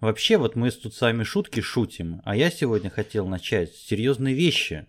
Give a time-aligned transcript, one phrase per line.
[0.00, 4.34] Вообще, вот мы тут с вами шутки шутим, а я сегодня хотел начать с серьезной
[4.34, 4.86] вещи.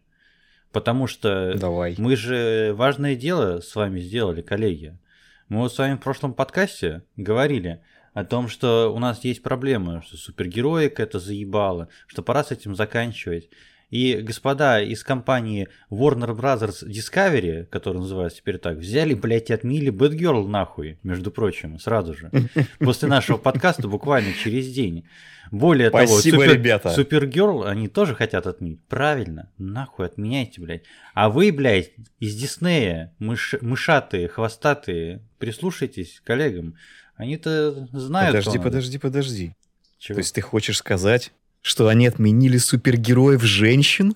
[0.74, 1.96] Потому что Давай.
[1.98, 5.00] мы же важное дело с вами сделали, коллеги.
[5.48, 7.82] Мы вот с вами в прошлом подкасте говорили
[8.14, 12.76] о том, что у нас есть проблемы, что супергероика это заебало, что пора с этим
[12.76, 13.50] заканчивать.
[13.90, 19.90] И господа из компании Warner Brothers Discovery, которая называется теперь так, взяли, блядь, и отмили
[19.90, 22.30] Бэтгерл нахуй, между прочим, сразу же.
[22.80, 25.06] После нашего подкаста буквально через день.
[25.52, 26.90] Более Спасибо, того, супер, ребята.
[26.90, 28.84] Супергерл они тоже хотят отменить.
[28.90, 30.84] Правильно, нахуй отменяйте, блядь.
[31.14, 36.76] А вы, блядь, из Диснея, мыш, мышатые, хвостатые, прислушайтесь к коллегам.
[37.16, 39.56] Они-то знают, Подожди, подожди, подожди.
[39.98, 40.16] Чего?
[40.16, 41.32] То есть ты хочешь сказать,
[41.68, 44.16] что они отменили супергероев женщин?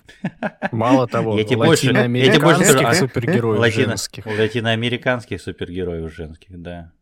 [0.72, 4.26] Мало того, Я тебе больше- я тебе больше латиноамериканских скажу, а- супергероев Латино- женских.
[4.26, 6.92] Латиноамериканских супергероев женских, да.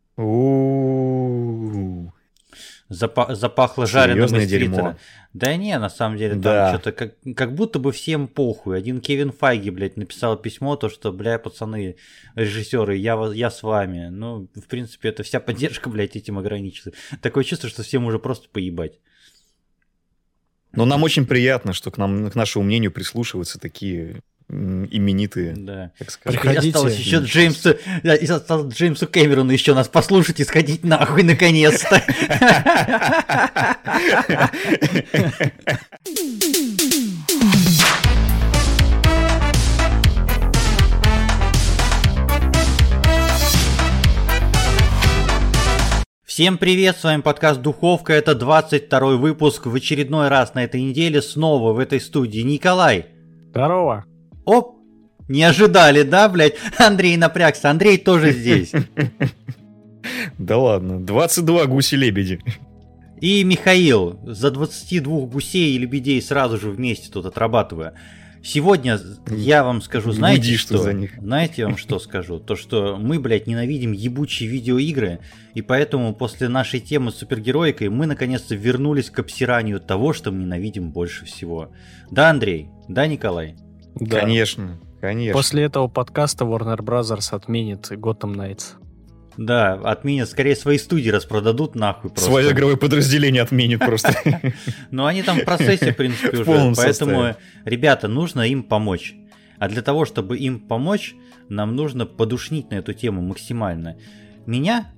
[2.89, 4.75] Запа- запахло жареным Серьезное из дерьмо.
[4.75, 4.99] Твиттера.
[5.33, 6.71] Да не, на самом деле, там Да.
[6.75, 8.77] что-то как, как будто бы всем похуй.
[8.77, 11.95] Один Кевин Файги, блядь, написал письмо, то, что, бля, пацаны,
[12.35, 14.09] режиссеры, я, вас- я с вами.
[14.11, 16.91] Ну, в принципе, это вся поддержка, блядь, этим ограничится.
[17.23, 18.99] Такое чувство, что всем уже просто поебать.
[20.73, 25.93] Но нам очень приятно, что к, нам, к нашему мнению прислушиваются такие именитые, Да.
[25.99, 26.40] так сказать.
[26.40, 26.66] Приходите.
[26.66, 31.23] И осталось еще Джеймсу, да, и осталось Джеймсу Кэмерону еще нас послушать и сходить нахуй
[31.23, 32.02] наконец-то.
[46.41, 51.21] Всем привет, с вами подкаст Духовка, это 22 выпуск, в очередной раз на этой неделе
[51.21, 53.09] снова в этой студии Николай.
[53.51, 54.07] Здорово.
[54.46, 54.79] Оп,
[55.29, 56.55] не ожидали, да, блядь?
[56.79, 58.73] Андрей напрягся, Андрей тоже здесь.
[60.38, 62.41] Да ладно, 22 гуси-лебеди.
[63.21, 67.93] И Михаил, за 22 гусей и лебедей сразу же вместе тут отрабатывая.
[68.43, 70.83] Сегодня я вам скажу, знаете Гудишь ты что?
[70.83, 71.12] за них.
[71.21, 72.39] Знаете, я вам что скажу?
[72.39, 75.21] То, что мы, блядь, ненавидим ебучие видеоигры,
[75.55, 80.45] и поэтому после нашей темы с супергероикой мы наконец-то вернулись к обсиранию того, что мы
[80.45, 81.73] ненавидим больше всего.
[82.11, 82.69] Да, Андрей?
[82.89, 83.56] Да, Николай?
[83.95, 84.21] Да.
[84.21, 85.37] Конечно, конечно.
[85.37, 87.34] После этого подкаста Warner Bros.
[87.34, 88.80] отменит Gotham Knights.
[89.37, 92.31] Да, отменят, скорее свои студии распродадут нахуй просто.
[92.31, 94.15] Свое игровое подразделение отменит просто.
[94.91, 96.73] Но они там в процессе, в принципе, уже.
[96.77, 99.15] Поэтому, ребята, нужно им помочь.
[99.59, 101.15] А для того, чтобы им помочь,
[101.49, 103.97] нам нужно подушнить на эту тему максимально.
[104.47, 104.93] Меня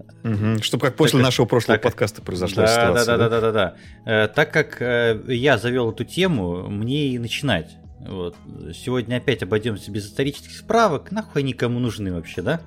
[0.60, 1.82] Чтобы как после Так, нашего прошлого так.
[1.82, 3.16] подкаста произошла да, ситуация.
[3.16, 4.24] Да, да, да, да, да, да.
[4.24, 7.76] Э, так как э, я завел эту тему, мне и начинать.
[8.00, 8.36] Вот.
[8.72, 11.10] Сегодня опять обойдемся без исторических справок.
[11.10, 12.60] Нахуй они кому нужны вообще, да?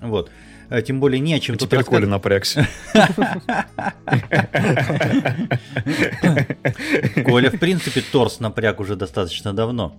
[0.00, 0.30] Вот.
[0.70, 2.66] Э, Тем более не о чем И тут Теперь Коля напрягся.
[7.24, 9.94] Коля, в принципе, торс напряг уже достаточно давно.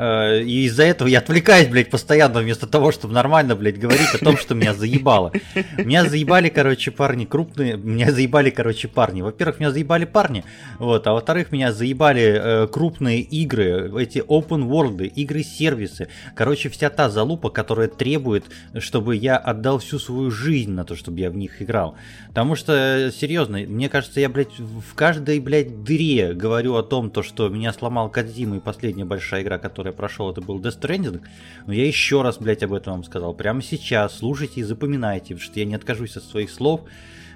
[0.00, 4.18] Э, И из-за этого я отвлекаюсь, блядь, постоянно, вместо того, чтобы нормально, блядь, говорить о
[4.18, 5.32] том, что меня заебало.
[5.76, 7.76] Меня заебали, короче, парни крупные.
[7.76, 9.20] Меня заебали, короче, парни.
[9.20, 10.44] Во-первых, меня заебали парни.
[10.78, 16.08] Вот, а во-вторых, меня заебали э, крупные игры, эти open world, игры-сервисы.
[16.34, 18.44] Короче, вся та залупа, которая требует,
[18.78, 21.96] чтобы я отдал всю свою жизнь на то, чтобы я в них играл.
[22.28, 27.22] Потому что, серьезно, мне кажется, я, блядь, в каждой, блядь, дыре говорю о том, то,
[27.22, 31.20] что меня сломал Кадзима, и последняя большая игра, которую я прошел, это был Death Stranding.
[31.66, 33.34] Но я еще раз, блядь, об этом вам сказал.
[33.34, 36.82] Прямо сейчас слушайте и запоминайте, потому что я не откажусь от своих слов.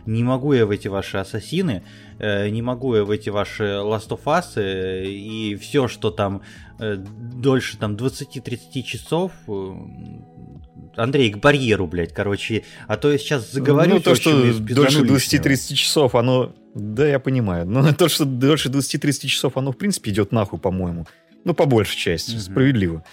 [0.06, 1.82] Не могу я в эти ваши ассасины,
[2.18, 6.42] э, не могу я в эти ваши Last of Us э, и все, что там
[6.78, 9.32] э, дольше там 20-30 часов.
[10.96, 12.64] Андрей, к барьеру, блядь, короче.
[12.86, 13.94] А то я сейчас заговорю.
[13.94, 15.48] Ну, то, что дольше пиздану лишнего.
[15.48, 16.54] 20-30 часов, оно...
[16.74, 17.66] Да, я понимаю.
[17.66, 21.06] Но то, что дольше 20-30 часов, оно, в принципе, идет нахуй, по-моему.
[21.44, 22.40] Ну, по большей части, Мгм.
[22.40, 23.04] справедливо.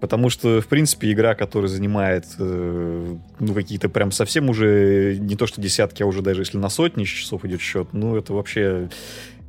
[0.00, 5.46] Потому что, в принципе, игра, которая занимает, э, ну, какие-то прям совсем уже, не то
[5.46, 8.88] что десятки, а уже даже если на сотни часов идет счет, ну, это вообще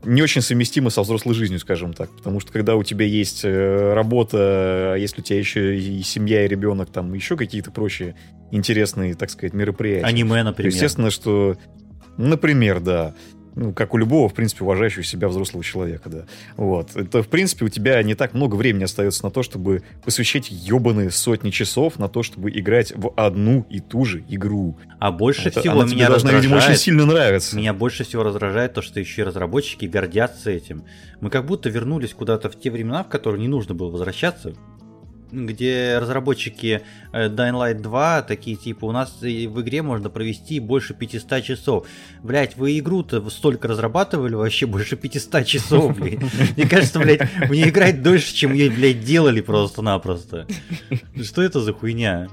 [0.04, 2.10] не очень совместимо со взрослой жизнью, скажем так.
[2.18, 6.44] Потому что когда у тебя есть э, работа, а если у тебя еще и семья,
[6.44, 8.16] и ребенок, там еще какие-то прочие
[8.52, 10.06] интересные, так сказать, мероприятия.
[10.06, 10.74] Аниме, например.
[10.74, 11.56] Естественно, что,
[12.18, 13.14] например, да,
[13.56, 16.26] ну, как у любого, в принципе, уважающего себя взрослого человека, да.
[16.58, 16.96] Вот.
[16.96, 21.12] Это, в принципе, у тебя не так много времени остается на то, чтобы посвящать ебаные
[21.12, 24.78] сотни часов на то, чтобы играть в одну и ту же игру.
[25.00, 26.80] А больше Это- всего она меня должна, видимо, очень раздражает.
[26.80, 27.56] сильно нравиться.
[27.58, 30.84] Меня больше всего раздражает то, что еще и разработчики гордятся этим.
[31.20, 34.54] Мы как будто вернулись куда-то в те времена, в которые не нужно было возвращаться.
[35.32, 36.82] Где разработчики
[37.14, 41.88] э, Dying Light 2 такие типа, у нас в игре можно провести больше 500 часов.
[42.24, 46.20] Блять, вы игру-то столько разрабатывали вообще больше 500 часов, блядь.
[46.56, 50.48] Мне кажется, блядь, мне играть дольше, чем ее, блядь, делали просто-напросто.
[51.22, 52.28] Что это за хуйня?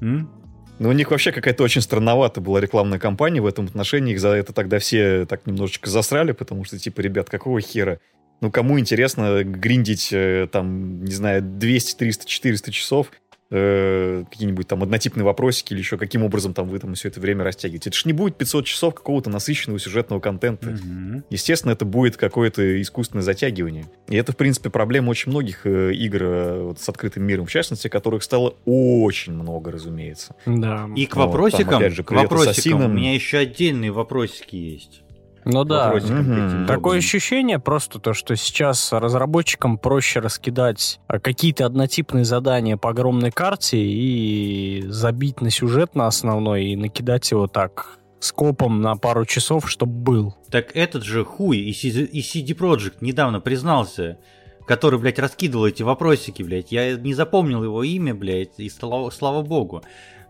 [0.00, 0.30] М?
[0.78, 4.14] Ну, у них вообще какая-то очень странноватая была рекламная кампания в этом отношении.
[4.14, 8.00] Их за это тогда все так немножечко засрали, потому что, типа, ребят, какого хера?
[8.42, 13.12] Ну, кому интересно гриндить, э, там, не знаю, 200, 300, 400 часов,
[13.52, 17.44] э, какие-нибудь там однотипные вопросики или еще каким образом там вы там все это время
[17.44, 17.90] растягиваете.
[17.90, 20.70] Это ж не будет 500 часов какого-то насыщенного сюжетного контента.
[20.70, 21.22] Mm-hmm.
[21.30, 23.84] Естественно, это будет какое-то искусственное затягивание.
[24.08, 27.50] И это, в принципе, проблема очень многих э, игр э, вот, с открытым миром, в
[27.50, 30.34] частности, которых стало очень много, разумеется.
[30.46, 30.88] Да.
[30.96, 35.02] И к вопросикам, вот, там, опять же, к вопросикам у меня еще отдельные вопросики есть.
[35.44, 36.66] Ну да, угу.
[36.66, 43.30] такое ощущение просто то, что сейчас разработчикам проще раскидать а, какие-то однотипные задания по огромной
[43.32, 49.68] карте и забить на сюжет на основной и накидать его так скопом на пару часов,
[49.68, 50.34] чтобы был.
[50.50, 54.18] Так этот же хуй и CD Projekt недавно признался,
[54.66, 56.70] который, блядь, раскидывал эти вопросики, блядь.
[56.70, 59.82] Я не запомнил его имя, блядь, и слава, слава богу.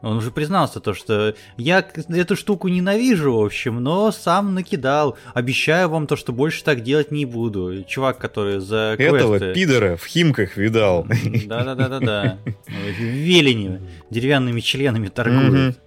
[0.03, 5.17] Он уже признался то, что я эту штуку ненавижу, в общем, но сам накидал.
[5.33, 7.85] Обещаю вам то, что больше так делать не буду.
[7.85, 9.17] Чувак, который за квесты...
[9.17, 11.07] Этого пидора в Химках видал.
[11.47, 12.39] Да-да-да-да-да.
[12.67, 15.79] В Велине деревянными членами торгуют.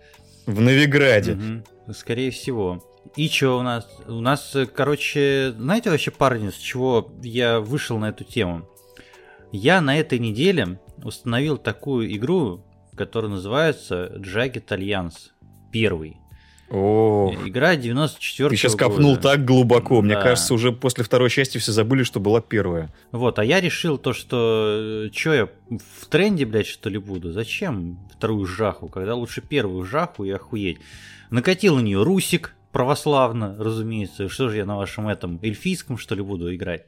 [0.45, 1.37] В Новиграде.
[1.93, 2.83] Скорее всего.
[3.15, 3.87] И что у нас?
[4.07, 8.67] У нас, короче, знаете вообще, парни, с чего я вышел на эту тему?
[9.51, 12.64] Я на этой неделе установил такую игру,
[12.95, 15.31] который называется Jagged Alliance.
[15.71, 16.17] Первый.
[16.69, 20.01] О, Игра 94 Ты сейчас копнул так глубоко.
[20.01, 22.91] Мне кажется, уже после второй части все забыли, что была первая.
[23.11, 25.07] Вот, а я решил то, что...
[25.11, 27.31] Че я в тренде, блядь, что ли буду?
[27.31, 30.79] Зачем вторую жаху, когда лучше первую жаху и охуеть?
[31.29, 34.27] Накатил на нее Русик, православно, разумеется.
[34.27, 36.85] Что же я на вашем этом эльфийском, что ли, буду играть?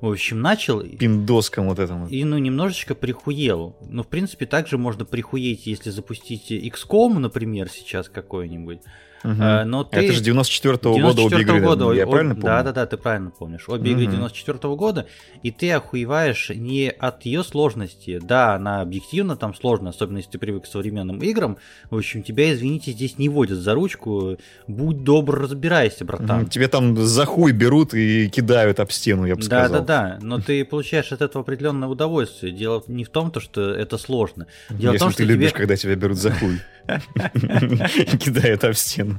[0.00, 0.80] В общем, начал...
[0.80, 2.08] Пиндоском вот этому.
[2.08, 3.76] И, ну, немножечко прихуел.
[3.88, 8.80] Ну, в принципе, также можно прихуеть, если запустить XCOM, например, сейчас какой-нибудь.
[9.22, 9.34] Угу.
[9.66, 9.98] Но ты...
[9.98, 12.46] Это же 94-го 94 года обе игры, года, я правильно помню?
[12.46, 13.68] Да-да-да, ты правильно помнишь.
[13.68, 14.00] Обе угу.
[14.00, 15.06] игры 94-го года,
[15.42, 18.18] и ты охуеваешь не от ее сложности.
[18.22, 21.58] Да, она объективно там сложная, особенно если ты привык к современным играм.
[21.90, 24.38] В общем, тебя, извините, здесь не водят за ручку.
[24.66, 26.46] Будь добр, разбирайся, братан.
[26.46, 29.70] Тебе там за хуй берут и кидают об стену, я бы сказал.
[29.70, 32.52] Да-да-да, но ты получаешь от этого определенное удовольствие.
[32.52, 34.46] Дело не в том, что это сложно.
[34.70, 35.58] Дело Если в том, ты любишь, тебе...
[35.58, 36.60] когда тебя берут за хуй.
[38.18, 39.18] Кидают об стену.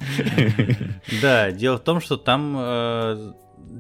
[1.22, 3.34] Да, дело в том, что там э,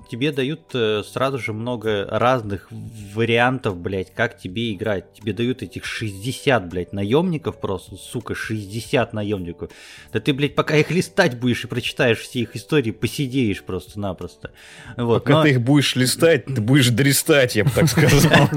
[0.09, 2.67] тебе дают э, сразу же много разных
[3.13, 5.13] вариантов, блядь, как тебе играть.
[5.13, 9.71] Тебе дают этих 60, блядь, наемников просто, сука, 60 наемников.
[10.13, 14.51] Да ты, блядь, пока их листать будешь и прочитаешь все их истории, посидеешь просто-напросто.
[14.97, 15.43] Вот, пока но...
[15.43, 18.49] ты их будешь листать, ты будешь дрестать, я бы так сказал.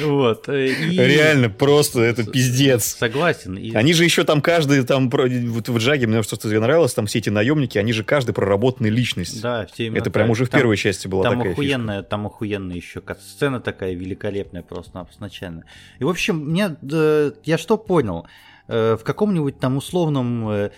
[0.00, 0.48] Вот.
[0.48, 2.96] Э, Реально, просто это пиздец.
[2.98, 3.58] Согласен.
[3.74, 7.78] Они же еще там каждый, там, в Джаге, мне что-то нравилось, там все эти наемники,
[7.78, 9.42] они же каждый проработанная личность.
[9.42, 12.76] Да, все именно Это прям уже в первой части была там такая охуенная, Там охуенная
[12.76, 15.64] еще сцена такая великолепная просто изначально.
[15.98, 16.76] И, в общем, мне,
[17.44, 18.26] я что понял?
[18.68, 20.70] Э, в каком-нибудь там условном э,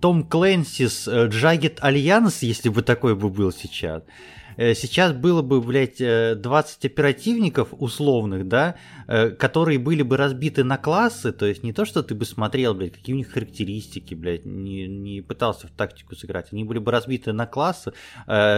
[0.00, 5.60] Том Клэнси с Jagged Alliance, если бы такой бы был сейчас, Э, сейчас было бы,
[5.60, 11.62] блядь, 20 э, оперативников условных, да, э, которые были бы разбиты на классы, то есть
[11.62, 15.66] не то, что ты бы смотрел, блядь, какие у них характеристики, блядь, не, не пытался
[15.66, 17.92] в тактику сыграть, они были бы разбиты на классы,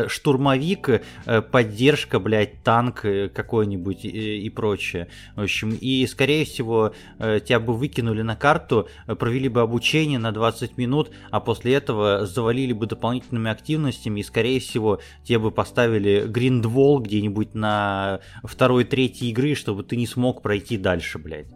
[0.09, 1.03] штурмовик,
[1.50, 3.00] поддержка, блядь, танк
[3.35, 5.09] какой-нибудь и прочее.
[5.35, 10.76] В общем, и, скорее всего, тебя бы выкинули на карту, провели бы обучение на 20
[10.76, 16.26] минут, а после этого завалили бы дополнительными активностями, и, скорее всего, тебе бы поставили поставили
[16.26, 21.47] гриндвол где-нибудь на второй, третьей игры, чтобы ты не смог пройти дальше, блядь.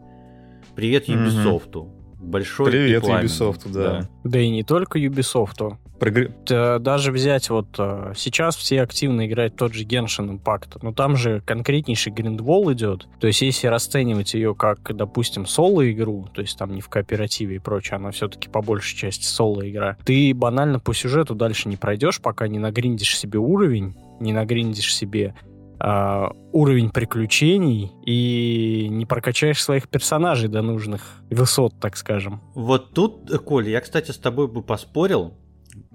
[0.75, 1.77] Привет Ubisoft.
[1.77, 1.97] Угу.
[2.21, 4.01] Большой Привет Ubisoft, да.
[4.01, 4.09] да.
[4.25, 5.77] Да и не только Ubisoft.
[5.99, 6.31] Прогр...
[6.47, 11.43] Даже взять вот э, сейчас все активно играют тот же Genshin Impact, но там же
[11.45, 13.07] конкретнейший гриндвол идет.
[13.21, 17.59] То есть если расценивать ее как, допустим, соло-игру, то есть там не в кооперативе и
[17.59, 22.49] прочее, она все-таки по большей части соло-игра, ты банально по сюжету дальше не пройдешь, пока
[22.49, 25.35] не нагриндишь себе уровень, не нагриндишь себе
[25.81, 32.41] э, уровень приключений и не прокачаешь своих персонажей до нужных высот, так скажем.
[32.55, 35.35] Вот тут, Коля, я, кстати, с тобой бы поспорил.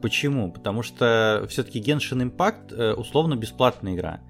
[0.02, 0.52] Почему?
[0.52, 4.22] Потому что все-таки Genshin Impact э, условно бесплатная игра.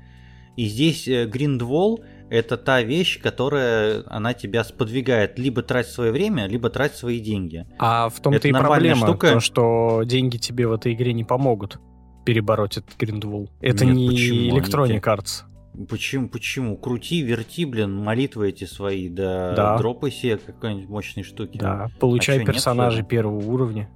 [0.57, 6.47] И здесь э, Grindwall это та вещь, которая она тебя сподвигает либо тратить свое время,
[6.47, 7.67] либо тратить свои деньги.
[7.77, 9.33] А в том-то и проблема, штука.
[9.33, 11.79] то, что деньги тебе в этой игре не помогут
[12.25, 13.49] перебороть этот Grindwall.
[13.61, 15.43] Это Нет, не Electronic Arts.
[15.89, 16.77] Почему, почему?
[16.77, 19.77] Крути, верти, блин, молитвы эти свои, да, да.
[19.77, 21.57] дропай себе какой-нибудь мощной штуки.
[21.57, 23.89] Да, получай а персонажей нет, первого уровня.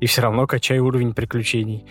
[0.00, 1.84] И все равно качай уровень приключений.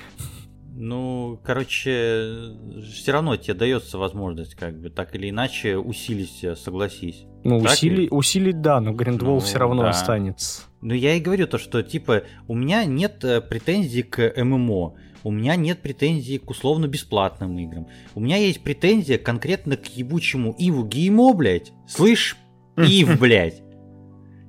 [0.78, 7.26] Ну, короче, все равно тебе дается возможность, как бы, так или иначе, усилить, согласись.
[7.46, 9.92] Ну, усили, усилить, да, но Гриндволл ну, все равно да.
[9.92, 10.64] останется.
[10.82, 14.96] Ну, я и говорю то, что, типа, у меня нет э, претензий к ММО,
[15.26, 17.88] у меня нет претензий к условно-бесплатным играм.
[18.14, 21.74] У меня есть претензия конкретно к ебучему Иву Геймо, блядь.
[21.88, 22.38] Слышь,
[22.78, 23.64] Ив, блядь.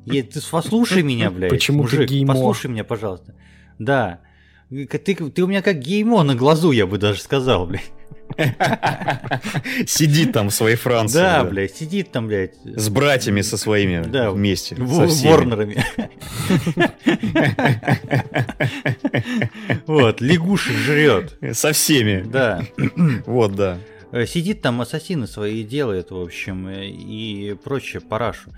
[0.05, 1.51] И ты послушай меня, блядь.
[1.51, 2.35] Почему мужик, ты геймо?
[2.35, 3.35] Послушай меня, пожалуйста.
[3.79, 4.21] Да.
[4.69, 7.91] Ты, ты у меня как геймо на глазу, я бы даже сказал, блядь.
[9.87, 11.19] Сидит там в своей Франции.
[11.19, 12.55] Да, да, блядь, сидит там, блядь.
[12.65, 14.75] С братьями со своими да, вместе.
[14.77, 15.85] В, со Ворнерами.
[19.87, 21.39] Вот, лягушек жрет.
[21.53, 22.25] Со всеми.
[22.27, 22.63] Да.
[23.27, 23.79] Вот, да.
[24.13, 28.53] Э, сидит там ассасины свои делает, в общем, э, и прочее, парашу.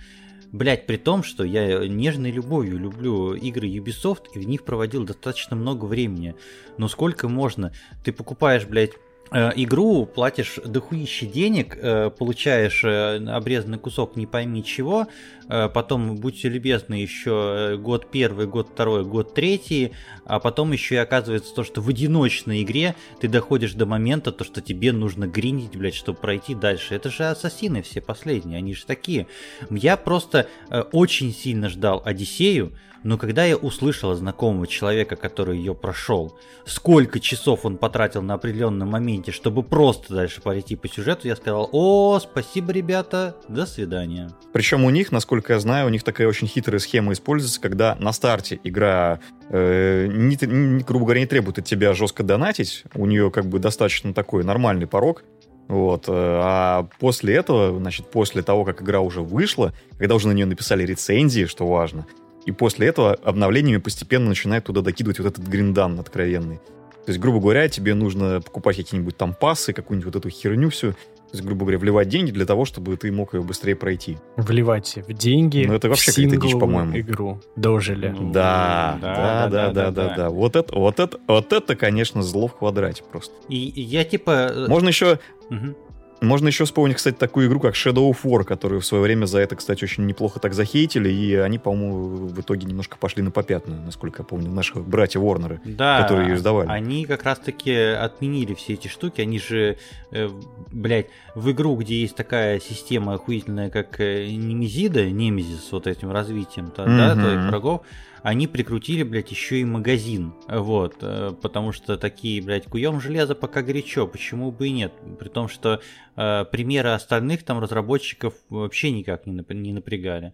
[0.53, 5.57] Блять, при том, что я нежной любовью люблю игры Ubisoft и в них проводил достаточно
[5.57, 6.35] много времени.
[6.79, 7.73] Но сколько можно?
[8.03, 8.93] Ты покупаешь, блядь,
[9.33, 15.07] игру, платишь дохуище денег, э, получаешь э, обрезанный кусок не пойми чего,
[15.49, 19.93] потом, будьте любезны, еще год первый, год второй, год третий,
[20.27, 24.45] а потом еще и оказывается то, что в одиночной игре ты доходишь до момента, то,
[24.45, 26.95] что тебе нужно гриндить, блядь, чтобы пройти дальше.
[26.95, 29.27] Это же ассасины все последние, они же такие.
[29.71, 30.49] Я просто
[30.93, 36.37] очень сильно ждал Одиссею, но когда я услышал от знакомого человека, который ее прошел,
[36.67, 41.69] сколько часов он потратил на определенном моменте, чтобы просто дальше пройти по сюжету, я сказал,
[41.73, 44.31] о, спасибо, ребята, до свидания.
[44.52, 48.12] Причем у них, насколько я знаю, у них такая очень хитрая схема используется, когда на
[48.12, 53.31] старте игра, э, не, не, грубо говоря, не требует от тебя жестко донатить, у нее
[53.31, 55.25] как бы достаточно такой нормальный порог,
[55.69, 56.09] вот.
[56.09, 56.12] Э,
[56.43, 60.85] а после этого, значит, после того, как игра уже вышла, когда уже на нее написали
[60.85, 62.07] рецензии, что важно,
[62.47, 66.57] и после этого обновлениями постепенно начинает туда докидывать вот этот гриндан откровенный.
[67.04, 70.92] То есть, грубо говоря, тебе нужно покупать какие-нибудь там пассы, какую-нибудь вот эту херню всю,
[71.28, 74.16] то есть, грубо говоря, вливать деньги для того, чтобы ты мог ее быстрее пройти.
[74.37, 76.99] Вливать в деньги ну, это вообще какая-то дичь, по-моему.
[76.99, 77.38] игру.
[77.54, 78.09] Дожили.
[78.09, 80.30] Ну, да, да, да, да, да, да.
[80.30, 83.35] Вот это, вот это, вот это, конечно, зло в квадрате просто.
[83.50, 84.30] И я типа...
[84.54, 85.18] Э, Можно еще...
[85.50, 85.76] Угу.
[86.21, 89.39] Можно еще вспомнить, кстати, такую игру, как Shadow of War, которую в свое время за
[89.39, 93.81] это, кстати, очень неплохо так захейтили, и они, по-моему, в итоге немножко пошли на попятную,
[93.83, 96.69] насколько я помню, наши братья Ворнеры, да, которые ее издавали.
[96.69, 99.77] они как раз-таки отменили все эти штуки, они же,
[100.11, 100.29] э,
[100.73, 106.67] блядь, в игру, где есть такая система охуительная, как э, Немезида, Немезис вот этим развитием,
[106.67, 106.97] mm-hmm.
[106.97, 107.83] да, твоих врагов,
[108.23, 110.33] они прикрутили, блядь, еще и магазин.
[110.49, 110.97] Вот.
[111.03, 114.07] Э, потому что такие, блядь, куем железо пока горячо.
[114.07, 114.93] Почему бы и нет?
[115.19, 115.81] При том, что
[116.17, 120.33] э, примеры остальных там разработчиков вообще никак не, не напрягали.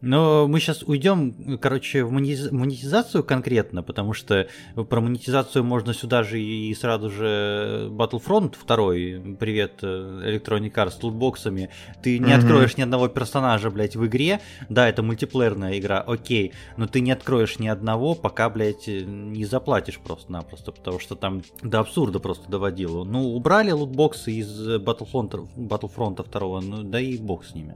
[0.00, 6.40] Но мы сейчас уйдем, короче, в монетизацию конкретно, потому что про монетизацию можно сюда же
[6.40, 11.68] и сразу же Battlefront 2, привет э, Electronic Arts с лутбоксами,
[12.02, 12.34] ты не mm-hmm.
[12.34, 14.40] откроешь ни одного персонажа, блядь, в игре,
[14.70, 19.98] да, это мультиплеерная игра, окей, но ты не откроешь ни одного, пока, блядь, не заплатишь
[19.98, 23.04] просто-напросто, потому что там до абсурда просто доводило.
[23.04, 27.74] Ну, убрали лутбоксы из Battlefront, Battlefront 2, ну да и бог с ними.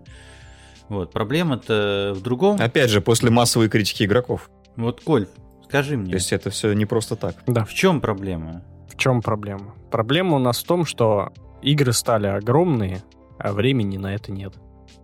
[0.89, 2.61] Вот, проблема-то в другом.
[2.61, 4.51] Опять же, после массовой критики игроков.
[4.77, 5.27] Вот, Коль,
[5.65, 6.11] скажи мне.
[6.11, 7.37] То есть это все не просто так.
[7.47, 7.65] Да.
[7.65, 8.63] В чем проблема?
[8.89, 9.75] В чем проблема?
[9.91, 13.03] Проблема у нас в том, что игры стали огромные,
[13.39, 14.55] а времени на это нет.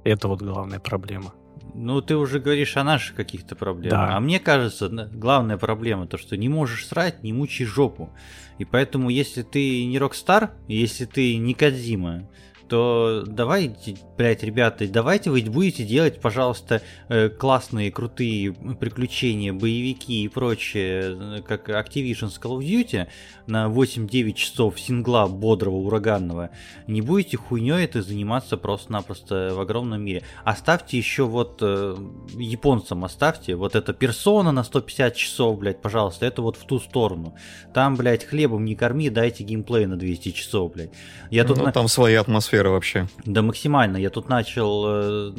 [0.05, 1.33] Это вот главная проблема.
[1.75, 3.91] Ну, ты уже говоришь о наших каких-то проблемах.
[3.91, 4.17] Да.
[4.17, 8.11] А мне кажется, главная проблема то, что не можешь срать, не мучай жопу.
[8.59, 12.29] И поэтому, если ты не Rockstar, если ты не Кадзима,
[12.71, 20.29] то давайте, блядь, ребята, давайте вы будете делать, пожалуйста, э, классные, крутые приключения, боевики и
[20.29, 23.09] прочее, э, как Activision с Call of Duty
[23.49, 26.51] на 8-9 часов сингла бодрого, ураганного.
[26.87, 30.23] Не будете хуйней это заниматься просто-напросто в огромном мире.
[30.45, 31.97] Оставьте еще вот э,
[32.37, 37.35] японцам, оставьте вот эта персона на 150 часов, блядь, пожалуйста, это вот в ту сторону.
[37.75, 40.93] Там, блядь, хлебом не корми, дайте геймплей на 200 часов, блядь.
[41.31, 41.73] Я тут ну, на...
[41.73, 43.09] там своя атмосфера атмосфера вообще.
[43.25, 43.97] Да, максимально.
[43.97, 45.33] Я тут начал, э,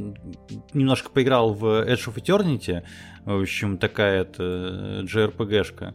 [0.74, 2.84] немножко поиграл в Edge of Eternity,
[3.26, 5.94] в общем, такая это JRPG-шка.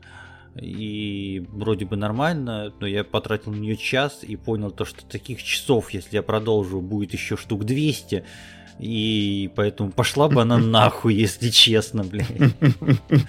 [0.59, 5.43] и вроде бы нормально, но я потратил на нее час и понял то, что таких
[5.43, 8.25] часов, если я продолжу, будет еще штук 200,
[8.79, 12.29] и поэтому пошла бы она нахуй, если честно, блядь.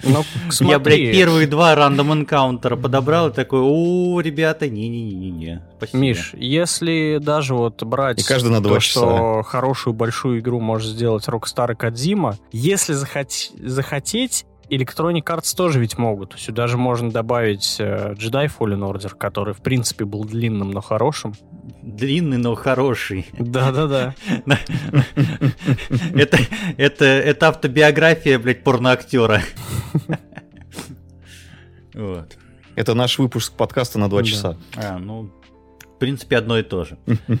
[0.04, 0.24] Ну,
[0.60, 5.62] Я, блядь, первые два рандом энкаунтера подобрал и такой, о, ребята, не-не-не-не.
[5.92, 9.00] Миш, если даже вот брать и каждый на то, часа.
[9.00, 15.96] что хорошую большую игру может сделать Rockstar и Кадзима, если захотеть, Electronic Arts тоже ведь
[15.98, 16.34] могут.
[16.38, 21.34] Сюда же можно добавить э, Jedi Fallen Order, который, в принципе, был длинным, но хорошим.
[21.82, 23.26] Длинный, но хороший.
[23.38, 24.14] Да-да-да.
[26.14, 26.38] Это,
[26.76, 29.42] это, это автобиография, блядь, порноактера.
[31.94, 32.36] Вот.
[32.76, 34.56] Это наш выпуск подкаста на два часа.
[34.76, 35.32] А, ну,
[35.82, 36.96] в принципе, одно и то же.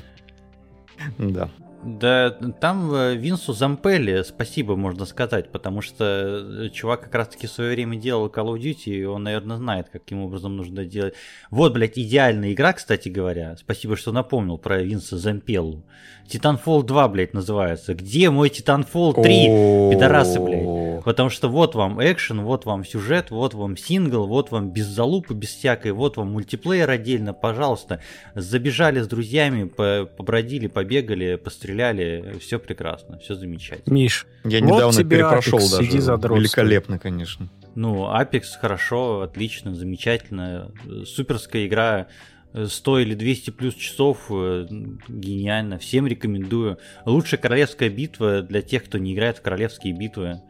[1.18, 1.48] Да.
[1.82, 2.30] Да,
[2.60, 7.74] там э, Винсу Зампелли спасибо, можно сказать, потому что э, чувак как раз-таки в свое
[7.74, 11.14] время делал Call of Duty, и он, наверное, знает, каким образом нужно делать.
[11.50, 13.56] Вот, блядь, идеальная игра, кстати говоря.
[13.56, 15.84] Спасибо, что напомнил про Винса Зампеллу.
[16.28, 17.94] Titanfall 2, блядь, называется.
[17.94, 19.92] Где мой Titanfall 3?
[19.92, 21.04] Пидорасы, блядь.
[21.04, 25.32] Потому что вот вам экшен, вот вам сюжет, вот вам сингл, вот вам без залупы,
[25.34, 28.00] без всякой, вот вам мультиплеер отдельно, пожалуйста.
[28.34, 31.36] Забежали с друзьями, побродили, побегали,
[31.68, 33.94] постреляли, все прекрасно, все замечательно.
[33.94, 36.00] Миш, я вот недавно перепрошел Apex, даже.
[36.00, 37.48] За Великолепно, конечно.
[37.74, 40.72] Ну, Apex хорошо, отлично, замечательно.
[41.04, 42.08] Суперская игра
[42.54, 44.66] 100 или 200 плюс часов, э,
[45.08, 46.78] гениально, всем рекомендую.
[47.04, 50.40] Лучшая королевская битва для тех, кто не играет в королевские битвы.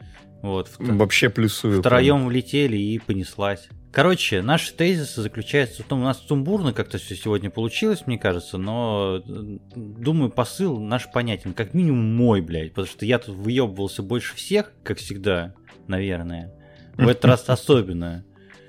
[0.42, 0.70] Вот.
[0.78, 1.80] Вообще плюсую.
[1.80, 3.68] Втроем влетели и понеслась.
[3.90, 8.58] Короче, наши тезисы заключаются в том, у нас сумбурно как-то все сегодня получилось, мне кажется,
[8.58, 11.54] но э, думаю, посыл наш понятен.
[11.54, 15.54] Как минимум мой, блядь, потому что я тут выебывался больше всех, как всегда,
[15.86, 16.52] наверное.
[16.96, 18.24] В этот раз особенно.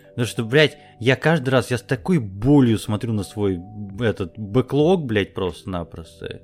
[0.09, 3.59] Потому что, блядь, я каждый раз, я с такой болью смотрю на свой
[3.99, 6.41] этот бэклог, блядь, просто-напросто.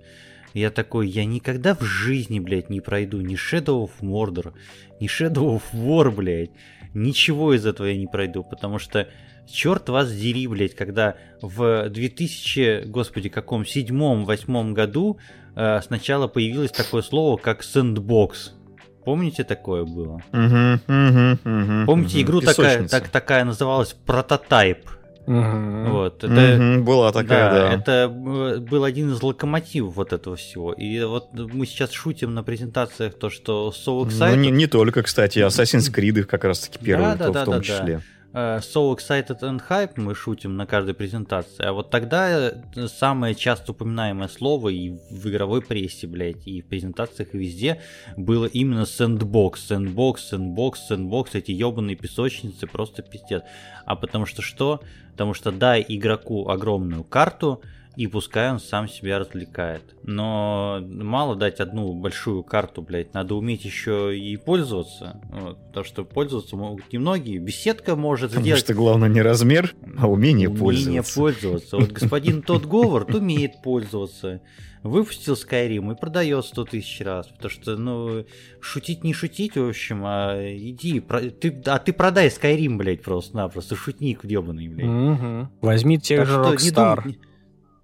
[0.54, 4.54] Я такой, я никогда в жизни, блядь, не пройду ни Shadow of Mordor,
[5.02, 6.52] ни Shadow of War, блядь.
[6.96, 9.08] Ничего из этого я не пройду, потому что
[9.48, 15.20] черт вас дери, блядь, когда в 2000, господи, каком, седьмом, восьмом году
[15.56, 18.54] э, сначала появилось такое слово, как сэндбокс.
[19.04, 20.22] Помните, такое было?
[20.34, 24.90] Угу, угу, угу, Помните, игру такая, так, такая называлась прототайп?
[25.28, 25.90] Угу.
[25.90, 27.74] Вот, это, угу, была такая, да, да.
[27.74, 30.72] Это был один из локомотивов вот этого всего.
[30.74, 34.36] И вот мы сейчас шутим на презентациях то, что So Excited...
[34.36, 37.62] Ну, не, не только, кстати, Assassin's Creed как раз-таки первый да, да, в том да,
[37.62, 37.96] числе.
[37.96, 38.15] Да.
[38.38, 43.34] Э, so Excited and Hype мы шутим на каждой презентации, а вот тогда э, самое
[43.34, 47.82] часто упоминаемое слово и в игровой прессе, блядь, и в презентациях, и везде
[48.18, 53.44] было именно Sandbox, Sandbox, Sandbox, Sandbox, эти ебаные песочницы, просто пиздец.
[53.86, 54.82] А потому что что?
[55.12, 57.62] Потому что дай игроку огромную карту,
[57.96, 59.96] и пускай он сам себя развлекает.
[60.04, 65.22] Но мало дать одну большую карту, блядь, надо уметь еще и пользоваться.
[65.32, 67.40] Вот, потому что пользоваться могут немногие.
[67.40, 68.62] Беседка может потому сделать...
[68.62, 70.90] Потому что главное не размер, а умение, умение пользоваться.
[70.90, 71.78] Умение пользоваться.
[71.78, 74.42] Вот господин тот Говард умеет пользоваться.
[74.84, 77.28] Выпустил Skyrim и продает 100 тысяч раз.
[77.28, 78.26] Потому что, ну,
[78.60, 81.22] шутить не шутить, в общем, а иди, про...
[81.22, 83.76] ты, а ты продай Skyrim, блядь, просто-напросто.
[83.76, 84.88] Шутник ебаный, блядь.
[84.88, 85.50] Угу.
[85.62, 87.02] Возьми тех же Rockstar.
[87.02, 87.16] Дум...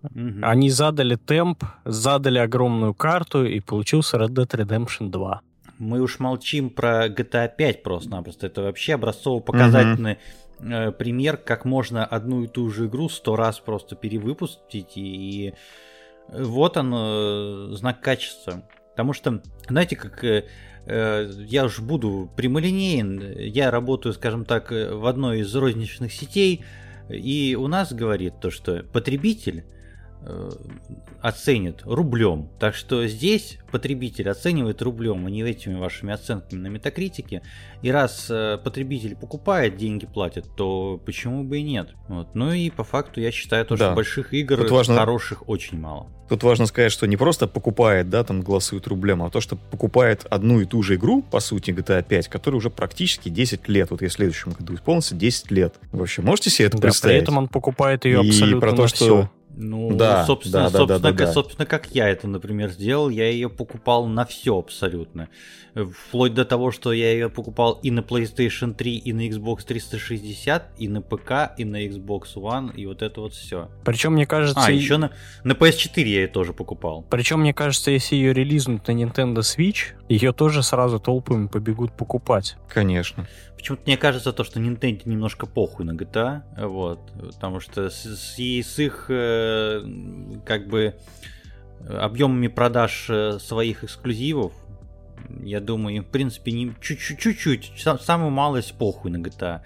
[0.03, 0.39] Угу.
[0.41, 5.41] Они задали темп, задали огромную карту, и получился Red Dead Redemption 2.
[5.77, 8.47] Мы уж молчим про GTA 5 просто-напросто.
[8.47, 10.17] Это вообще образцово-показательный
[10.59, 10.69] угу.
[10.69, 14.93] э, пример, как можно одну и ту же игру сто раз просто перевыпустить.
[14.95, 15.53] И
[16.29, 18.63] вот он, э, знак качества.
[18.91, 20.45] Потому что, знаете, как э,
[20.85, 26.63] я уж буду прямолинеен, я работаю, скажем так, в одной из розничных сетей,
[27.09, 29.63] и у нас говорит то, что потребитель
[31.21, 32.49] оценит рублем.
[32.59, 37.41] Так что здесь потребитель оценивает рублем, а не этими вашими оценками на метакритике.
[37.81, 41.89] И раз э, потребитель покупает, деньги платит, то почему бы и нет?
[42.07, 42.33] Вот.
[42.33, 43.87] Ну и по факту я считаю, то, да.
[43.87, 44.95] что больших игр важно...
[44.95, 46.07] хороших очень мало.
[46.27, 50.25] Тут важно сказать, что не просто покупает, да, там голосует рублем, а то, что покупает
[50.29, 53.91] одну и ту же игру, по сути, GTA 5, которая уже практически 10 лет.
[53.91, 55.75] Вот я в следующем году исполнится 10 лет.
[55.91, 57.17] Вообще, можете себе это да, представить?
[57.17, 58.95] при этом он покупает ее и абсолютно про то, что...
[58.95, 61.33] все Ну, да, собственно, да, да, собственно, да, да, да.
[61.33, 65.29] собственно, как я это, например, сделал, я ее покупал на все абсолютно.
[65.73, 70.73] Вплоть до того, что я ее покупал и на PlayStation 3, и на Xbox 360,
[70.77, 73.69] и на ПК, и на Xbox One, и вот это вот все.
[73.85, 74.65] Причем, мне кажется...
[74.65, 75.11] А, еще на,
[75.43, 77.05] на PS4 я ее тоже покупал.
[77.09, 82.57] Причем, мне кажется, если ее релизнут на Nintendo Switch, ее тоже сразу толпами побегут покупать.
[82.67, 83.27] Конечно.
[83.55, 86.99] Почему-то мне кажется то, что Nintendo немножко похуй на GTA, вот,
[87.33, 89.40] потому что с, с, с их э,
[90.45, 90.95] как бы
[91.87, 94.53] объемами продаж э, своих эксклюзивов,
[95.41, 99.61] я думаю, им в принципе не чуть-чуть, самую малость похуй на GTA.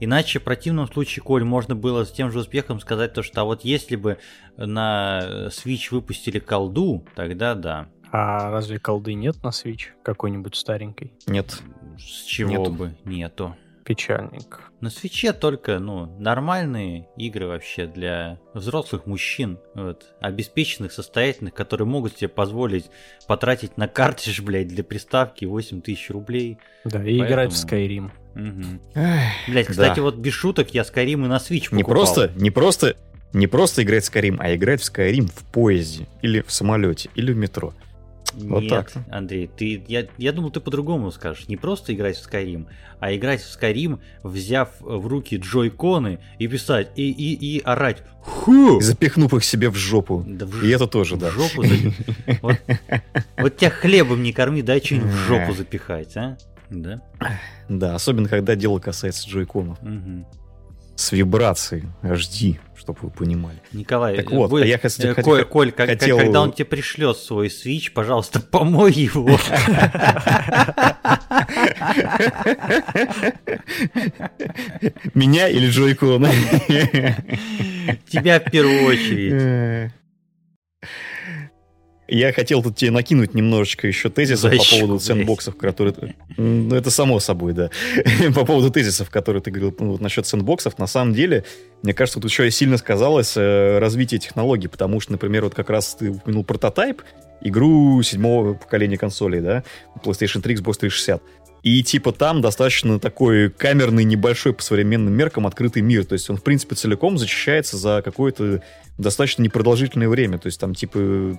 [0.00, 3.44] Иначе в противном случае, Коль, можно было с тем же успехом сказать то, что а
[3.44, 4.18] вот если бы
[4.56, 7.88] на Switch выпустили колду, тогда да.
[8.10, 11.12] А разве колды нет на Switch какой-нибудь старенькой?
[11.26, 11.60] Нет.
[11.98, 12.72] С чего Нету.
[12.72, 13.56] бы нету.
[13.84, 14.60] Печальненько.
[14.80, 22.16] На свече только, ну, нормальные игры вообще для взрослых мужчин, вот, обеспеченных, состоятельных, которые могут
[22.16, 22.90] себе позволить
[23.26, 26.58] потратить на картридж, блядь, для приставки 8 тысяч рублей.
[26.84, 27.26] Да, и Поэтому...
[27.26, 28.10] играть в Skyrim.
[28.34, 29.02] Угу.
[29.48, 30.02] Блять, кстати, да.
[30.02, 31.76] вот без шуток я Skyrim и на Switch покупал.
[31.76, 32.96] Не просто, не просто,
[33.32, 37.32] не просто играть в Skyrim, а играть в Skyrim в поезде, или в самолете, или
[37.32, 37.74] в метро.
[38.34, 38.92] Вот Нет, так.
[39.10, 41.48] Андрей, ты, я, я думал, ты по-другому скажешь.
[41.48, 42.66] Не просто играть в Skyrim,
[43.00, 48.80] а играть в Skyrim, взяв в руки джойконы и писать, и, и, и орать Ху!
[48.80, 50.24] Запихнув их себе в жопу.
[50.26, 51.30] Да в, и это тоже, в да.
[51.30, 51.64] жопу
[52.42, 52.56] вот,
[53.38, 56.36] вот тебя хлебом не корми, дай что-нибудь в жопу запихать, а?
[56.68, 57.02] Да?
[57.68, 59.78] Да, особенно когда дело касается джойконов.
[59.82, 60.26] Угу.
[61.00, 63.58] С вибрацией HD чтобы вы понимали.
[63.72, 66.16] Николай, так вот, будет, а я хотел, Коль, Коль как, хотел...
[66.16, 69.38] когда он тебе пришлет свой Switch, пожалуйста, помой его.
[75.12, 76.30] Меня или Джойкона?
[78.08, 79.92] Тебя в первую очередь.
[82.12, 85.94] Я хотел тут тебе накинуть немножечко еще тезисов Защику, по поводу сэндбоксов, которые...
[86.36, 87.70] Ну, это само собой, да.
[88.34, 90.76] по поводу тезисов, которые ты говорил ну, вот, насчет сэндбоксов.
[90.78, 91.44] На самом деле,
[91.84, 95.70] мне кажется, тут еще и сильно сказалось э, развитие технологий, потому что, например, вот как
[95.70, 97.02] раз ты упомянул прототайп,
[97.42, 99.62] игру седьмого поколения консолей, да,
[100.02, 101.22] PlayStation 3, Xbox 360.
[101.62, 106.04] И типа там достаточно такой камерный, небольшой по современным меркам открытый мир.
[106.06, 108.62] То есть он, в принципе, целиком зачищается за какое-то
[108.98, 110.38] достаточно непродолжительное время.
[110.38, 111.38] То есть там типа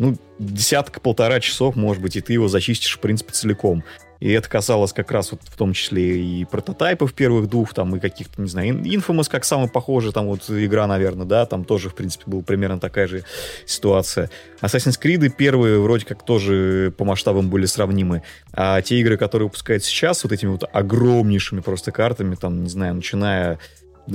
[0.00, 3.84] ну, десятка-полтора часов, может быть, и ты его зачистишь, в принципе, целиком.
[4.18, 8.00] И это касалось как раз вот в том числе и прототайпов первых двух, там, и
[8.00, 11.94] каких-то, не знаю, Infamous как самый похожий, там вот игра, наверное, да, там тоже, в
[11.94, 13.24] принципе, была примерно такая же
[13.66, 14.30] ситуация.
[14.62, 18.22] Assassin's Creed первые вроде как тоже по масштабам были сравнимы.
[18.52, 22.94] А те игры, которые выпускают сейчас, вот этими вот огромнейшими просто картами, там, не знаю,
[22.94, 23.58] начиная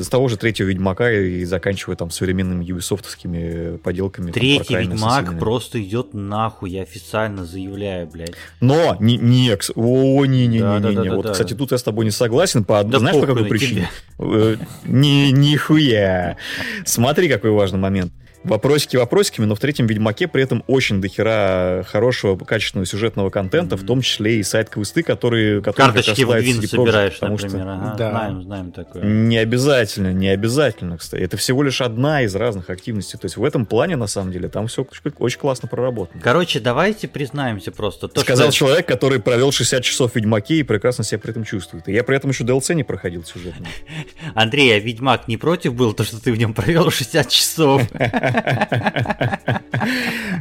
[0.03, 4.31] с того же третьего Ведьмака и заканчивая там современными юбисофтовскими поделками.
[4.31, 8.33] Третий там, Ведьмак просто идет нахуй, я официально заявляю, блядь.
[8.61, 12.05] Но, не, не, о, не-не-не-не, да, да, да, вот, да, кстати, тут я с тобой
[12.05, 13.89] не согласен, по да знаешь, по какой причине?
[14.19, 14.55] Э,
[14.85, 16.37] ни, нихуя.
[16.85, 18.13] Смотри, какой важный момент
[18.45, 23.79] вопросики вопросиками, но в третьем Ведьмаке при этом очень дохера хорошего, качественного сюжетного контента, mm-hmm.
[23.79, 27.61] в том числе и сайт-квесты, которые, которые Карточки в Гвин собираешь, потому например.
[27.61, 27.73] Что...
[27.73, 28.09] Ага, да.
[28.11, 29.03] Знаем, знаем такое.
[29.03, 31.21] Не обязательно, не обязательно, кстати.
[31.21, 33.17] Это всего лишь одна из разных активностей.
[33.19, 34.85] То есть в этом плане, на самом деле, там все
[35.19, 36.21] очень классно проработано.
[36.21, 38.07] Короче, давайте признаемся просто.
[38.07, 38.57] То, Сказал что...
[38.57, 41.87] человек, который провел 60 часов в Ведьмаке и прекрасно себя при этом чувствует.
[41.87, 43.65] И я при этом еще DLC не проходил сюжетно.
[44.35, 47.81] Андрей, а Ведьмак не против был, то, что ты в нем провел 60 часов?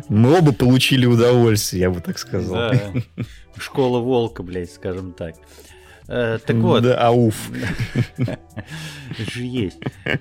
[0.09, 2.72] Мы оба получили удовольствие, я бы так сказал.
[2.72, 2.92] Да.
[3.57, 5.37] Школа волка, блядь, скажем так.
[6.09, 6.83] Э, так вот.
[6.83, 7.50] Да, ауф.
[9.18, 9.78] Же есть.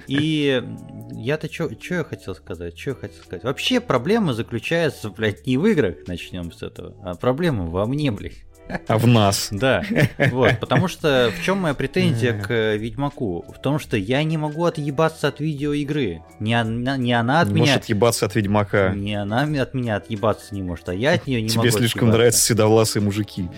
[0.07, 0.63] И
[1.11, 2.77] я-то что я хотел сказать?
[2.77, 3.43] Что я хотел сказать?
[3.43, 8.45] Вообще проблема заключается, блядь, не в играх, начнем с этого, а проблема во мне, блядь.
[8.87, 9.49] А в нас.
[9.51, 9.83] Да,
[10.31, 13.45] вот, потому что в чем моя претензия к э, Ведьмаку?
[13.53, 16.21] В том, что я не могу отъебаться от видеоигры.
[16.39, 17.65] Не она, не она от не меня...
[17.65, 18.93] Может отъебаться от Ведьмака.
[18.93, 21.79] Не она от меня отъебаться не может, а я от нее не Тебе могу Тебе
[21.79, 22.17] слишком отъебаться.
[22.17, 23.49] нравятся седовласые мужики.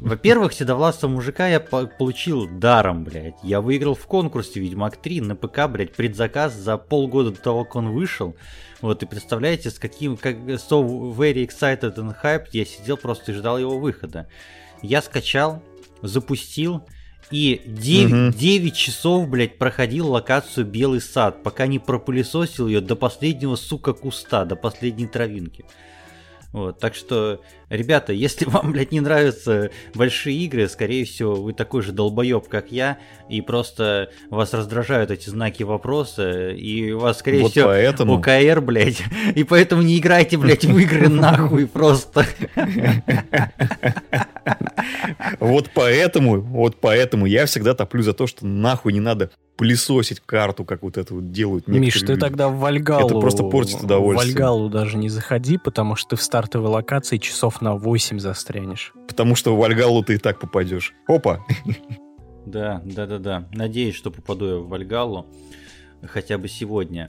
[0.00, 3.34] Во-первых, седовласого мужика я получил даром, блядь.
[3.42, 7.76] Я выиграл в конкурсе Ведьмак 3 на ПК, блядь, предзаказ за полгода до того, как
[7.76, 8.36] он вышел.
[8.82, 13.34] Вот, и представляете, с каким, как so very excited and hyped я сидел просто и
[13.34, 14.28] ждал его выхода.
[14.82, 15.62] Я скачал,
[16.02, 16.84] запустил,
[17.30, 18.38] и 9, угу.
[18.38, 24.44] 9 часов, блядь, проходил локацию Белый сад, пока не пропылесосил ее до последнего, сука, куста,
[24.44, 25.64] до последней травинки.
[26.52, 27.40] Вот, так что,
[27.72, 32.70] ребята, если вам, блядь, не нравятся большие игры, скорее всего, вы такой же долбоеб, как
[32.70, 38.18] я, и просто вас раздражают эти знаки вопроса, и у вас, скорее вот всего, поэтому...
[38.18, 39.02] ОКР, блядь,
[39.34, 42.26] и поэтому не играйте, блядь, в игры нахуй просто.
[45.40, 50.64] Вот поэтому, вот поэтому я всегда топлю за то, что нахуй не надо пылесосить карту,
[50.64, 52.20] как вот это вот делают Миш, ты люди.
[52.20, 53.06] тогда в Вальгалу...
[53.06, 54.32] Это просто портит удовольствие.
[54.32, 58.92] В Вальгалу даже не заходи, потому что ты в стартовой локации часов на 8 застрянешь.
[59.08, 60.92] Потому что в Вальгалу ты и так попадешь.
[61.06, 61.44] Опа!
[62.44, 63.48] Да, да, да, да.
[63.52, 65.26] Надеюсь, что попаду я в Вальгалу
[66.02, 67.08] хотя бы сегодня.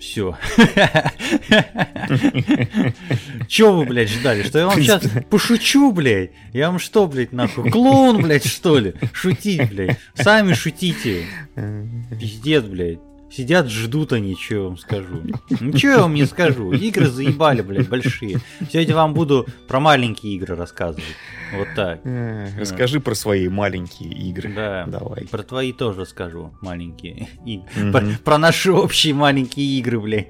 [0.00, 0.36] Все.
[3.48, 4.42] Че вы, блядь, ждали?
[4.42, 6.30] Что я вам сейчас пошучу, блядь?
[6.54, 7.70] Я вам что, блядь, нахуй?
[7.70, 8.94] Клоун, блядь, что ли?
[9.12, 9.98] Шутить, блядь.
[10.14, 11.26] Сами шутите.
[12.18, 13.00] Пиздец, блядь.
[13.30, 15.22] Сидят, ждут они, что я вам скажу.
[15.60, 16.72] Ничего я вам не скажу.
[16.72, 18.40] Игры заебали, блядь, большие.
[18.70, 21.04] Сегодня вам буду про маленькие игры рассказывать.
[21.56, 22.00] Вот так.
[22.58, 24.52] Расскажи про свои маленькие игры.
[24.52, 24.84] Да.
[24.86, 25.26] Давай.
[25.28, 27.28] Про твои тоже скажу, маленькие.
[27.46, 27.62] И
[27.92, 30.28] про, про наши общие маленькие игры, блядь.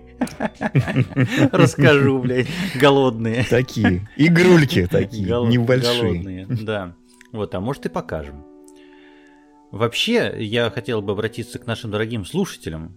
[1.53, 2.49] Расскажу, блядь.
[2.75, 3.45] Голодные.
[3.45, 4.09] Такие.
[4.17, 5.27] Игрульки такие.
[5.27, 6.03] Небольшие.
[6.03, 6.95] Голодные, да.
[7.33, 8.45] Вот, а может и покажем.
[9.71, 12.93] Вообще, я хотел бы обратиться к нашим дорогим слушателям,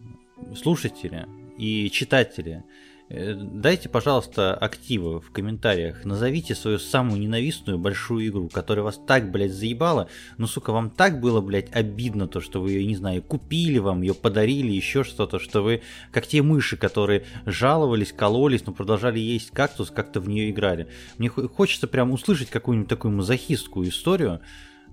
[0.56, 2.64] слушатели и читатели.
[3.10, 6.04] Э, дайте, пожалуйста, активы в комментариях.
[6.04, 10.10] Назовите свою самую ненавистную большую игру, которая вас так, блядь, заебала.
[10.40, 14.02] Ну, сука, вам так было, блядь, обидно то, что вы ее, не знаю, купили вам,
[14.02, 19.52] ее подарили, еще что-то, что вы, как те мыши, которые жаловались, кололись, но продолжали есть
[19.52, 20.88] кактус, как-то в нее играли.
[21.20, 24.42] Мне хочется прям услышать какую-нибудь такую мазохистскую историю,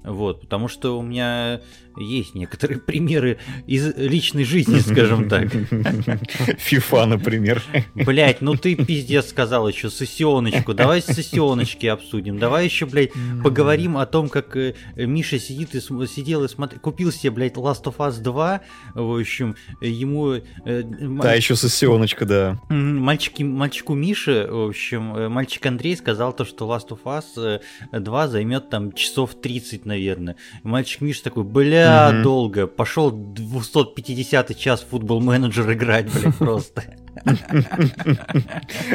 [0.02, 1.60] вот, потому что у меня
[1.96, 5.50] есть некоторые примеры из личной жизни, скажем так.
[6.58, 7.62] Фифа, например.
[7.94, 10.74] Блять, ну ты пиздец сказал еще сессионочку.
[10.74, 12.38] Давай сессионочки обсудим.
[12.38, 13.10] Давай еще, блядь,
[13.42, 16.80] поговорим о том, как э, Миша сидит и сидел и смотрел.
[16.80, 18.60] Купил себе, блядь, Last of Us 2.
[18.94, 20.34] В общем, ему...
[20.64, 22.60] Э, да, еще сессионочка, да.
[22.68, 27.60] Мальчики, мальчику Мише, в общем, э, мальчик Андрей сказал то, что Last of Us
[27.92, 30.36] 2 займет там часов 30, наверное.
[30.62, 32.22] мальчик Миша такой, бля, угу.
[32.22, 32.66] долго.
[32.66, 36.84] Пошел 250 час футбол менеджер играть, блин, просто.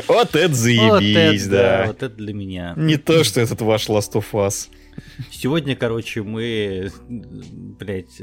[0.07, 1.83] Вот это заебись, да.
[1.87, 2.73] Вот это для меня.
[2.75, 4.69] Не то, что этот ваш Last of Us.
[5.31, 8.19] Сегодня, короче, мы, блядь,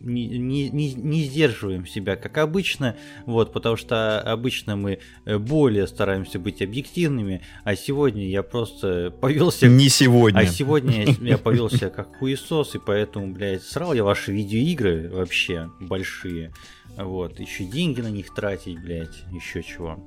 [0.00, 6.62] не, не, не, сдерживаем себя, как обычно, вот, потому что обычно мы более стараемся быть
[6.62, 9.68] объективными, а сегодня я просто повелся...
[9.68, 10.38] Не сегодня.
[10.38, 16.52] А сегодня я повелся как хуесос, и поэтому, блядь, срал я ваши видеоигры вообще большие,
[16.96, 19.98] вот, еще деньги на них тратить, блядь, еще чего.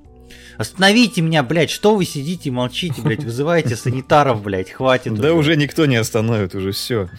[0.57, 5.13] Остановите меня, блядь, что вы сидите и молчите, блядь, вызываете санитаров, блядь, хватит.
[5.15, 7.09] Да уже никто не остановит, уже все.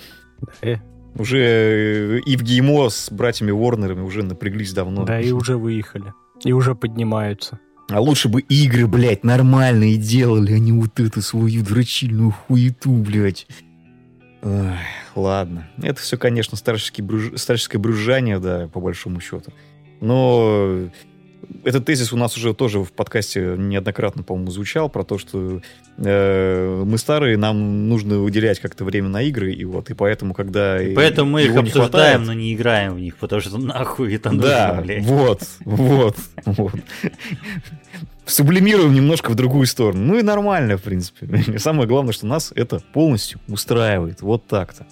[0.63, 0.77] Э.
[1.17, 5.05] Уже э, и в ГИМО с братьями Уорнерами уже напряглись давно.
[5.05, 6.13] Да, и уже выехали.
[6.45, 7.59] И уже поднимаются.
[7.91, 13.47] А лучше бы игры, блядь, нормальные делали, а не вот эту свою дрочильную хуету, блядь.
[14.43, 14.77] Ой,
[15.17, 15.69] ладно.
[15.83, 17.33] Это все, конечно, старческое, бруж...
[17.37, 19.53] старческое брюзжание, да, по большому счету.
[20.01, 20.91] Но
[21.65, 25.61] этот тезис у нас уже тоже в подкасте неоднократно, по-моему, звучал про то, что
[25.97, 30.81] э, мы старые, нам нужно уделять как-то время на игры, и вот, и поэтому, когда...
[30.83, 34.31] И поэтому мы их обсуждаем, хватает, но не играем в них, потому что нахуй это
[34.31, 35.05] нужно, да, блядь.
[35.05, 36.75] вот, вот, вот.
[38.27, 40.05] Сублимируем немножко в другую сторону.
[40.05, 41.59] Ну и нормально, в принципе.
[41.59, 44.21] Самое главное, что нас это полностью устраивает.
[44.21, 44.87] Вот так-то.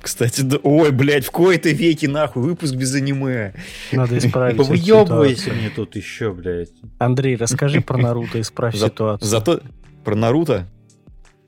[0.00, 3.54] Кстати, да, ой, блядь, в кои-то веке, нахуй, выпуск без аниме.
[3.92, 6.70] Надо исправить Повыебывайся мне тут еще, блядь.
[6.98, 9.28] Андрей, расскажи про Наруто, исправь За, ситуацию.
[9.28, 9.60] Зато
[10.04, 10.66] про Наруто.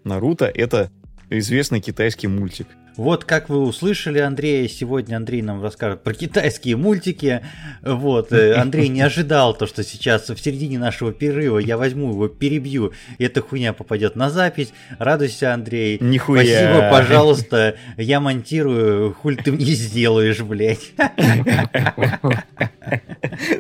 [0.05, 0.91] Наруто— это
[1.31, 2.67] известный китайский мультик.
[2.99, 7.43] Вот как вы услышали Андрея, сегодня Андрей нам расскажет про китайские мультики.
[7.81, 12.27] Вот, э, Андрей не ожидал то, что сейчас в середине нашего перерыва я возьму его,
[12.27, 14.73] перебью, и эта хуйня попадет на запись.
[14.99, 15.99] Радуйся, Андрей.
[16.01, 16.43] Нихуя.
[16.43, 17.77] Спасибо, пожалуйста.
[17.97, 20.93] Я монтирую, хуль ты мне сделаешь, блядь.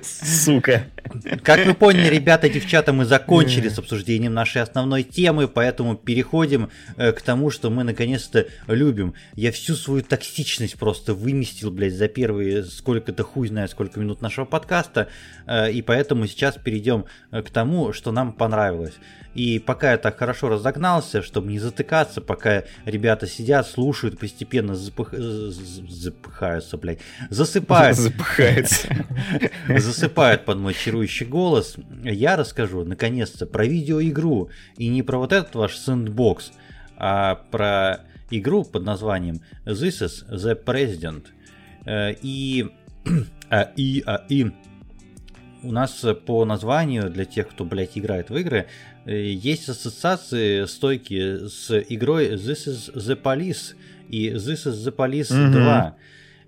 [0.03, 0.87] Сука.
[1.43, 7.13] Как вы поняли, ребята, девчата, мы закончили с обсуждением нашей основной темы, поэтому переходим э,
[7.13, 9.15] к тому, что мы наконец-то любим.
[9.35, 14.45] Я всю свою токсичность просто выместил, блядь, за первые сколько-то хуй знает сколько минут нашего
[14.45, 15.09] подкаста,
[15.47, 18.95] э, и поэтому сейчас перейдем э, к тому, что нам понравилось.
[19.35, 25.13] И пока я так хорошо разогнался, чтобы не затыкаться, пока ребята сидят, слушают, постепенно запых...
[25.13, 26.99] запыхаются, блядь,
[27.31, 27.97] засыпают.
[27.97, 28.89] Запыхаются.
[29.69, 31.77] Засыпают под мой чарующий голос.
[32.03, 34.51] Я расскажу, наконец-то, про видеоигру.
[34.77, 36.51] И не про вот этот ваш сэндбокс,
[36.97, 41.27] а про игру под названием This is the President.
[41.85, 42.67] Э, и...
[43.51, 44.51] А, и, а, и
[45.63, 48.67] у нас по названию, для тех, кто, блядь, играет в игры,
[49.07, 53.75] э, есть ассоциации стойки с игрой This is the Police
[54.09, 55.53] и This is the Police mm-hmm.
[55.53, 55.97] 2.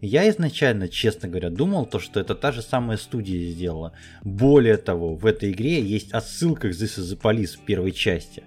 [0.02, 3.92] Я изначально, честно говоря, думал, то, что это та же самая студия сделала.
[4.22, 8.42] Более того, в этой игре есть отсылка к This is the Police в первой части.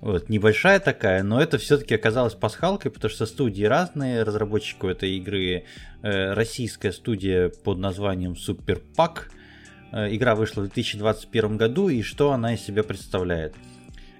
[0.00, 4.22] Вот, небольшая такая, но это все-таки оказалось пасхалкой, потому что студии разные.
[4.22, 5.64] Разработчику этой игры
[6.02, 9.24] э, российская студия под названием Super Pack
[9.92, 13.54] Э, игра вышла в 2021 году, и что она из себя представляет?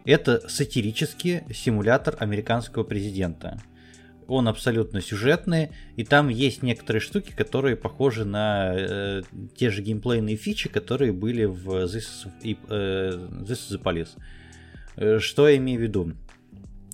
[0.05, 3.61] Это сатирический симулятор американского президента.
[4.27, 9.23] Он абсолютно сюжетный, и там есть некоторые штуки, которые похожи на э,
[9.57, 12.05] те же геймплейные фичи, которые были в This
[12.43, 14.11] is, э, This is the Police.
[14.97, 16.13] Э, что я имею в виду?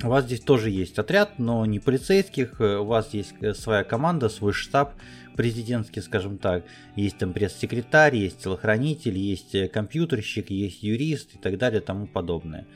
[0.02, 4.52] У вас здесь тоже есть отряд, но не полицейских, у вас есть своя команда, свой
[4.52, 4.92] штаб,
[5.36, 6.64] президентский, скажем так.
[6.96, 12.06] Есть там пресс-секретарь, есть телохранитель, есть э, компьютерщик, есть юрист и так далее и тому
[12.06, 12.66] подобное.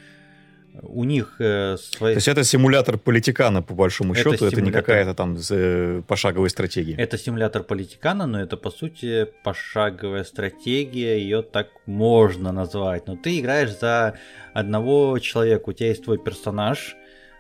[0.83, 2.15] У них э, свои...
[2.15, 4.59] То есть это симулятор политикана, по большому это счету, симулятор...
[4.59, 6.95] это не какая-то там э, пошаговая стратегия.
[6.95, 13.07] Это симулятор политикана, но это, по сути, пошаговая стратегия, ее так можно назвать.
[13.07, 14.15] Но ты играешь за
[14.55, 16.97] одного человека, у тебя есть твой персонаж,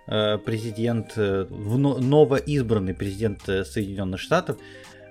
[0.06, 4.56] э, президент, новоизбранный президент Соединенных Штатов,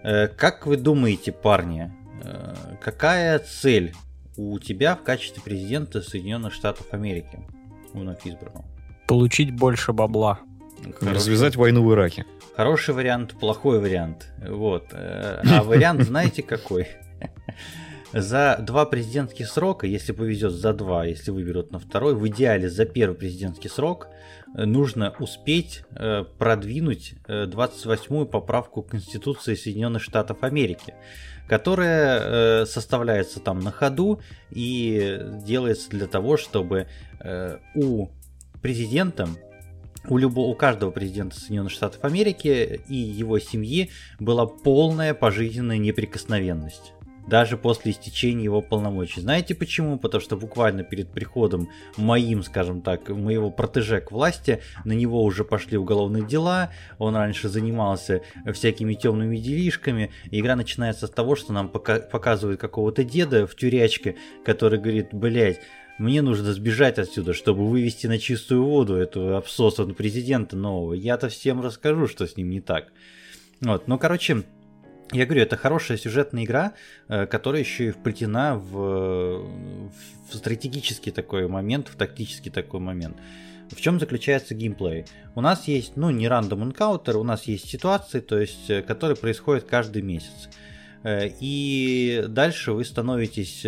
[0.03, 1.91] Э, как вы думаете, парни,
[2.23, 3.93] э, какая цель
[4.37, 7.39] у тебя в качестве президента Соединенных Штатов Америки,
[7.93, 8.65] вновь избранного?
[9.07, 10.39] Получить больше бабла.
[10.99, 11.15] Хороший.
[11.15, 12.25] Развязать войну в Ираке.
[12.55, 14.31] Хороший вариант, плохой вариант.
[14.47, 14.85] Вот.
[14.91, 16.87] Э, а вариант знаете какой?
[18.11, 22.85] За два президентских срока, если повезет за два, если выберут на второй, в идеале за
[22.85, 24.07] первый президентский срок–
[24.53, 30.93] нужно успеть э, продвинуть 28-ю э, поправку Конституции Соединенных Штатов Америки,
[31.47, 32.19] которая
[32.61, 34.21] э, составляется там на ходу
[34.51, 36.87] и делается для того, чтобы
[37.75, 38.07] у
[38.61, 39.27] президента
[40.07, 46.93] у, любого, у каждого президента Соединенных Штатов Америки и его семьи была полная пожизненная неприкосновенность
[47.29, 49.21] даже после истечения его полномочий.
[49.21, 49.97] Знаете почему?
[49.99, 55.45] Потому что буквально перед приходом моим, скажем так, моего протеже к власти, на него уже
[55.45, 61.69] пошли уголовные дела, он раньше занимался всякими темными делишками, игра начинается с того, что нам
[61.69, 65.59] пока показывают какого-то деда в тюрячке, который говорит, блять,
[65.99, 70.93] мне нужно сбежать отсюда, чтобы вывести на чистую воду этого обсосанного президента нового.
[70.93, 72.87] Я-то всем расскажу, что с ним не так.
[73.59, 74.43] Вот, ну, короче,
[75.11, 76.73] я говорю, это хорошая сюжетная игра,
[77.09, 79.43] э, которая еще и вплетена в,
[80.31, 83.17] в стратегический такой момент, в тактический такой момент.
[83.69, 85.05] В чем заключается геймплей?
[85.35, 89.17] У нас есть, ну, не рандом энкаутер, у нас есть ситуации, то есть, э, которые
[89.17, 90.49] происходят каждый месяц.
[91.03, 93.65] Э, и дальше вы становитесь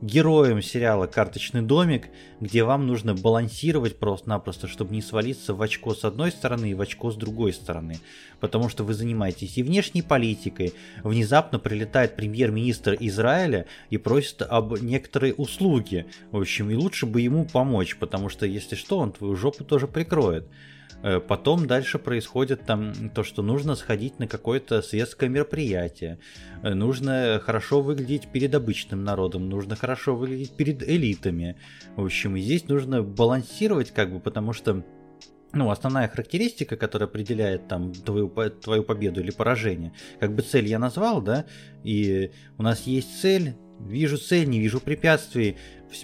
[0.00, 2.08] героем сериала «Карточный домик»,
[2.40, 6.80] где вам нужно балансировать просто-напросто, чтобы не свалиться в очко с одной стороны и в
[6.80, 7.98] очко с другой стороны.
[8.40, 15.34] Потому что вы занимаетесь и внешней политикой, внезапно прилетает премьер-министр Израиля и просит об некоторой
[15.36, 16.06] услуге.
[16.30, 19.88] В общем, и лучше бы ему помочь, потому что, если что, он твою жопу тоже
[19.88, 20.48] прикроет.
[21.04, 26.18] Э, потом дальше происходит там то, что нужно сходить на какое-то светское мероприятие.
[26.62, 31.56] Э, нужно хорошо выглядеть перед обычным народом, нужно хорошо выглядеть перед элитами.
[31.96, 34.82] В общем, и здесь нужно балансировать, как бы, потому что
[35.52, 40.78] ну, основная характеристика, которая определяет там твою, твою победу или поражение, как бы цель я
[40.78, 41.44] назвал, да,
[41.84, 45.56] и у нас есть цель, вижу цель, не вижу препятствий,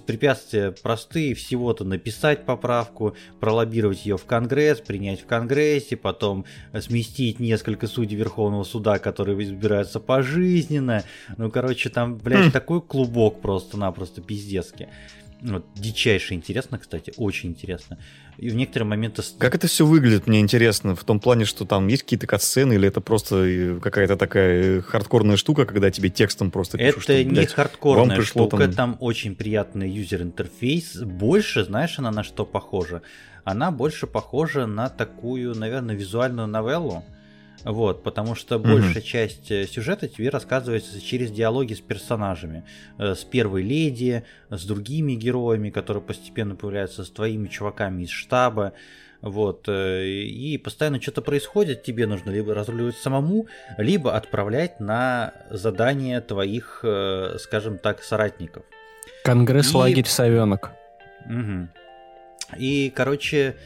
[0.07, 6.45] препятствия простые, всего-то написать поправку, пролоббировать ее в Конгресс, принять в Конгрессе, потом
[6.81, 11.05] сместить несколько судей Верховного суда, которые избираются пожизненно.
[11.37, 12.53] Ну, короче, там, блядь, хм.
[12.53, 14.89] такой клубок просто-напросто пиздецкий.
[15.43, 17.99] Вот, дичайше интересно, кстати, очень интересно.
[18.37, 19.23] И в некоторые моменты...
[19.39, 22.89] Как это все выглядит, мне интересно, в том плане, что там есть какие-то катсцены, или
[22.89, 27.25] это просто э, какая-то такая э, хардкорная штука, когда тебе текстом просто пишут, Это что,
[27.25, 28.73] не блядь, хардкорная штука, там...
[28.73, 30.97] там очень приятный юзер-интерфейс.
[31.03, 33.03] Больше, знаешь, она на что похожа?
[33.45, 37.05] Она больше похожа на такую, наверное, визуальную новеллу.
[37.65, 38.73] Вот, потому что mm-hmm.
[38.73, 42.65] большая часть э, сюжета тебе рассказывается через диалоги с персонажами.
[42.99, 48.73] Э, с первой леди, с другими героями, которые постепенно появляются, с твоими чуваками из штаба.
[49.21, 56.23] Вот, э, и постоянно что-то происходит, тебе нужно либо разруливать самому, либо отправлять на задание
[56.23, 56.83] твоих,
[57.39, 58.65] скажем так, соратников.
[59.25, 60.05] Конгресс и...
[60.05, 60.71] совенок.
[61.27, 61.69] Угу.
[62.59, 63.57] И, короче,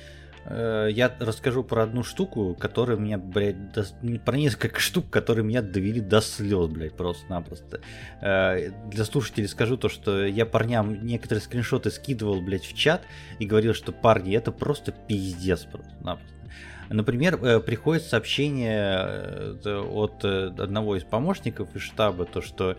[0.47, 3.85] я расскажу про одну штуку, которая меня, блядь, до...
[4.19, 7.81] про несколько штук, которые меня довели до слез, блядь, просто-напросто.
[8.21, 13.03] Э, для слушателей скажу то, что я парням некоторые скриншоты скидывал, блядь, в чат
[13.39, 16.35] и говорил, что парни, это просто пиздец просто-напросто.
[16.91, 22.77] Например, э, приходит сообщение от одного из помощников из штаба, то что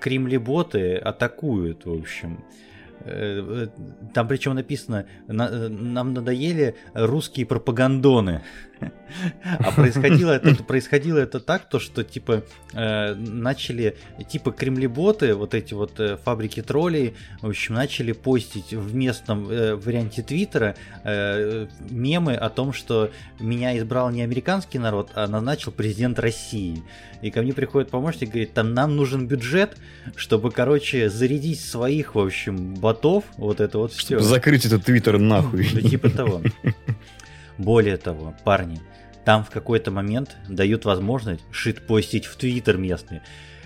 [0.00, 2.44] кремлеботы атакуют, в общем.
[3.04, 3.68] Э,
[4.14, 8.42] там причем написано, нам надоели русские пропагандоны.
[9.42, 13.96] А происходило это, происходило это так, то что типа э, начали,
[14.28, 20.22] типа кремлеботы, вот эти вот э, фабрики троллей, в общем, начали постить в местном варианте
[20.22, 20.76] Твиттера
[21.90, 26.82] мемы о том, что меня избрал не американский народ, а назначил президент России.
[27.22, 29.76] И ко мне приходит помощник и говорит, там нам нужен бюджет,
[30.16, 34.18] чтобы, короче, зарядить своих, в общем, ботов, вот это вот все.
[34.18, 35.68] Закрыть этот твиттер нахуй.
[35.72, 36.42] Да типа того.
[37.58, 38.80] Более того, парни,
[39.24, 43.20] там в какой-то момент дают возможность шит-постить в твиттер местный.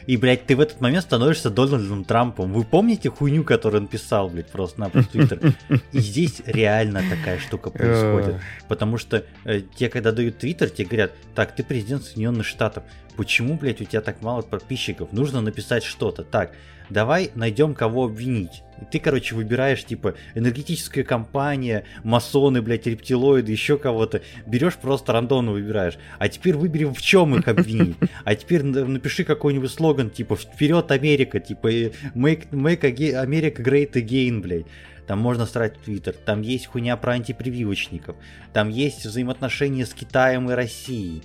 [0.07, 2.53] И, блядь, ты в этот момент становишься Дональдом Трампом.
[2.53, 5.53] Вы помните хуйню, которую он писал, блядь, просто на Твиттер?
[5.91, 8.41] И здесь реально такая штука происходит.
[8.69, 12.85] Потому что э, те, когда дают Твиттер, тебе говорят, так, ты президент Соединенных Штатов.
[13.17, 15.13] Почему, блядь, у тебя так мало подписчиков?
[15.13, 16.23] Нужно написать что-то.
[16.23, 16.53] Так,
[16.91, 18.63] давай найдем кого обвинить.
[18.81, 24.23] И ты, короче, выбираешь, типа, энергетическая компания, масоны, блядь, рептилоиды, еще кого-то.
[24.47, 25.99] Берешь просто рандомно выбираешь.
[26.19, 27.97] А теперь выберем, в чем их обвинить.
[28.25, 31.69] А теперь напиши какой-нибудь слоган, типа, вперед Америка, типа,
[32.15, 34.67] make, make America great again, блядь.
[35.07, 38.17] Там можно строить Твиттер, там есть хуйня про антипрививочников,
[38.53, 41.23] там есть взаимоотношения с Китаем и Россией,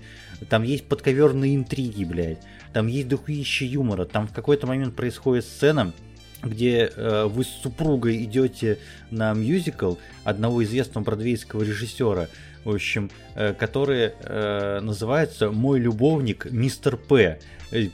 [0.50, 2.44] там есть подковерные интриги, блядь,
[2.74, 5.94] там есть духовище юмора, там в какой-то момент происходит сцена,
[6.44, 8.80] где э, вы с супругой идете
[9.12, 12.28] на мюзикл одного известного бродвейского режиссера,
[12.64, 17.40] в общем, э, который э, называется «Мой любовник мистер П».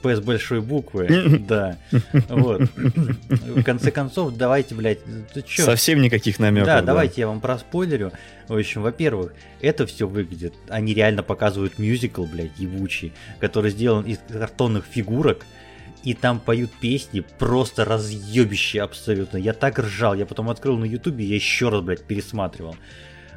[0.01, 1.07] П с большой буквы,
[1.47, 1.77] да.
[2.29, 2.63] Вот.
[2.75, 4.99] В конце концов, давайте, блядь,
[5.45, 5.65] чё?
[5.65, 6.65] Совсем никаких намеков.
[6.65, 8.11] Да, да, давайте я вам проспойлерю.
[8.47, 14.17] В общем, во-первых, это все выглядит, они реально показывают мюзикл, блядь, ебучий, который сделан из
[14.27, 15.45] картонных фигурок,
[16.03, 19.37] и там поют песни просто разъебищие абсолютно.
[19.37, 22.75] Я так ржал, я потом открыл на ютубе, я еще раз, блядь, пересматривал.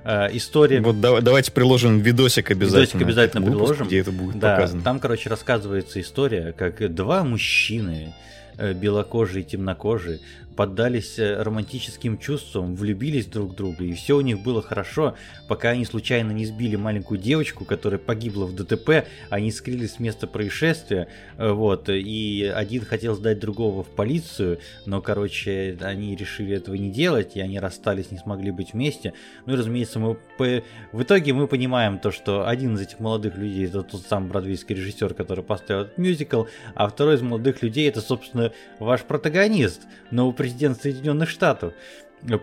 [0.05, 0.81] Э, история...
[0.81, 2.81] Вот да, давайте приложим видосик обязательно.
[2.81, 3.87] Видосик обязательно выпуск, приложим.
[3.87, 4.83] Где это будет да, показано.
[4.83, 8.15] Там, короче, рассказывается история, как два мужчины,
[8.57, 10.21] э, белокожие и темнокожие,
[10.57, 15.15] поддались э, романтическим чувствам, влюбились друг в друга, и все у них было хорошо,
[15.49, 20.27] пока они случайно не сбили маленькую девочку, которая погибла в ДТП, они скрылись с места
[20.27, 26.75] происшествия, э, вот, и один хотел сдать другого в полицию, но, короче, они решили этого
[26.75, 29.15] не делать, и они расстались, не смогли быть вместе.
[29.47, 33.67] Ну и, разумеется, мы в итоге мы понимаем то, что один из этих молодых людей
[33.67, 36.45] это тот самый бродвейский режиссер, который поставил этот мюзикл,
[36.75, 41.75] а второй из молодых людей это, собственно, ваш протагонист, но президент Соединенных Штатов.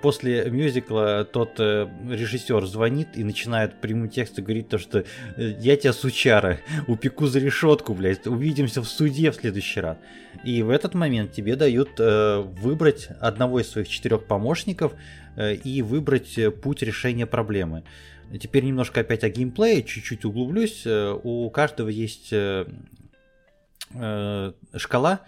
[0.04, 5.04] После мюзикла тот э, режиссер звонит и начинает прямым текстом говорить то, что э,
[5.60, 9.98] я тебя, сучара, упеку за решетку, блядь, увидимся в суде в следующий раз.
[10.44, 14.94] И в этот момент тебе дают э, выбрать одного из своих четырех помощников
[15.36, 17.84] э, и выбрать э, путь решения проблемы.
[18.40, 20.86] Теперь немножко опять о геймплее, чуть-чуть углублюсь.
[20.86, 22.66] У каждого есть э,
[24.76, 25.22] шкала,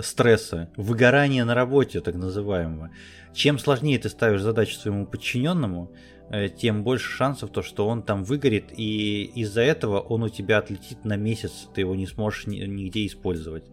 [0.00, 2.90] стресса, выгорания на работе, так называемого.
[3.32, 5.92] Чем сложнее ты ставишь задачу своему подчиненному,
[6.30, 10.58] э, тем больше шансов то, что он там выгорит, и из-за этого он у тебя
[10.58, 13.64] отлетит на месяц, ты его не сможешь нигде использовать.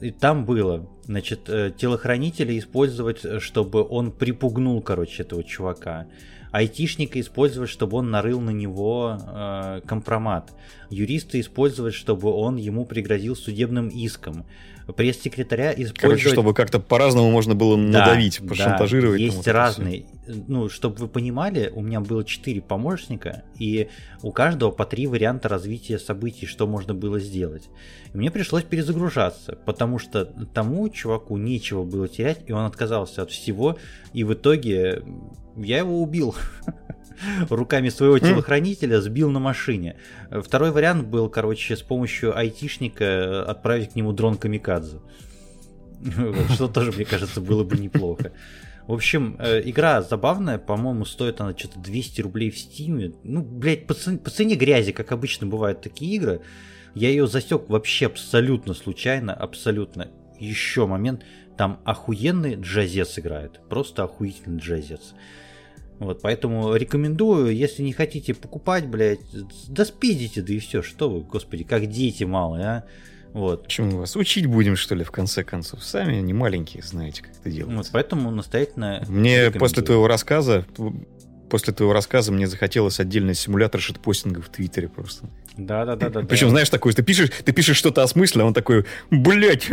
[0.00, 6.06] И там было Значит, э, телохранителя использовать, чтобы он припугнул, короче, этого чувака
[6.52, 10.52] айтишника использовать, чтобы он нарыл на него э, компромат,
[10.90, 14.44] юриста использовать, чтобы он ему пригрозил судебным иском,
[14.92, 16.00] пресс-секретаря использовать...
[16.00, 19.18] Короче, чтобы как-то по-разному можно было да, надавить, пошантажировать.
[19.18, 20.06] Да, есть разные.
[20.26, 23.88] Ну, чтобы вы понимали, у меня было четыре помощника, и
[24.22, 27.68] у каждого по три варианта развития событий, что можно было сделать.
[28.12, 33.30] И мне пришлось перезагружаться, потому что тому чуваку нечего было терять, и он отказался от
[33.30, 33.78] всего,
[34.12, 35.02] и в итоге
[35.56, 36.34] я его убил
[37.48, 39.96] руками своего телохранителя, сбил на машине.
[40.30, 44.98] Второй вариант был, короче, с помощью айтишника отправить к нему дрон Камикадзе.
[46.54, 48.32] Что тоже, мне кажется, было бы неплохо.
[48.86, 53.12] В общем, э, игра забавная, по-моему, стоит она что-то 200 рублей в стиме.
[53.22, 56.40] Ну, блядь, по цене, по цене грязи, как обычно бывают такие игры.
[56.94, 60.08] Я ее засек вообще абсолютно случайно, абсолютно.
[60.40, 61.22] Еще момент,
[61.58, 65.12] там охуенный джазец играет, просто охуительный джазец.
[65.98, 69.20] Вот, поэтому рекомендую, если не хотите покупать, блядь,
[69.68, 72.84] да спидите, да и все, что вы, господи, как дети малые, а.
[73.32, 73.64] Вот.
[73.64, 75.84] Почему вас учить будем, что ли, в конце концов?
[75.84, 77.74] Сами не маленькие, знаете, как это делать.
[77.74, 80.64] Вот, поэтому настоятельно Мне после твоего рассказа
[81.48, 85.28] после твоего рассказа мне захотелось отдельный симулятор шитпостинга в Твиттере просто.
[85.56, 86.20] Да, да, да, да.
[86.20, 89.68] Причем, знаешь, такой, ты пишешь, ты пишешь что-то о смысле, а он такой, блять,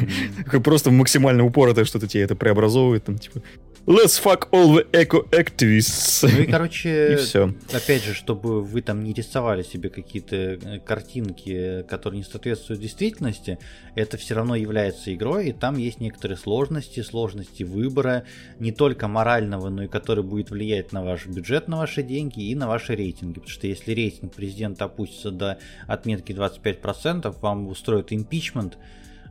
[0.64, 3.42] просто максимально упоротое что-то тебе это преобразовывает, там, типа,
[3.88, 6.28] Let's fuck all the eco-activists.
[6.30, 7.54] Ну и, короче, и все.
[7.72, 13.58] опять же, чтобы вы там не рисовали себе какие-то э, картинки, которые не соответствуют действительности,
[13.94, 18.24] это все равно является игрой, и там есть некоторые сложности, сложности выбора,
[18.58, 22.54] не только морального, но и который будет влиять на ваш бюджет, на ваши деньги и
[22.54, 23.36] на ваши рейтинги.
[23.36, 28.76] Потому что если рейтинг президента опустится до отметки 25%, вам устроят импичмент,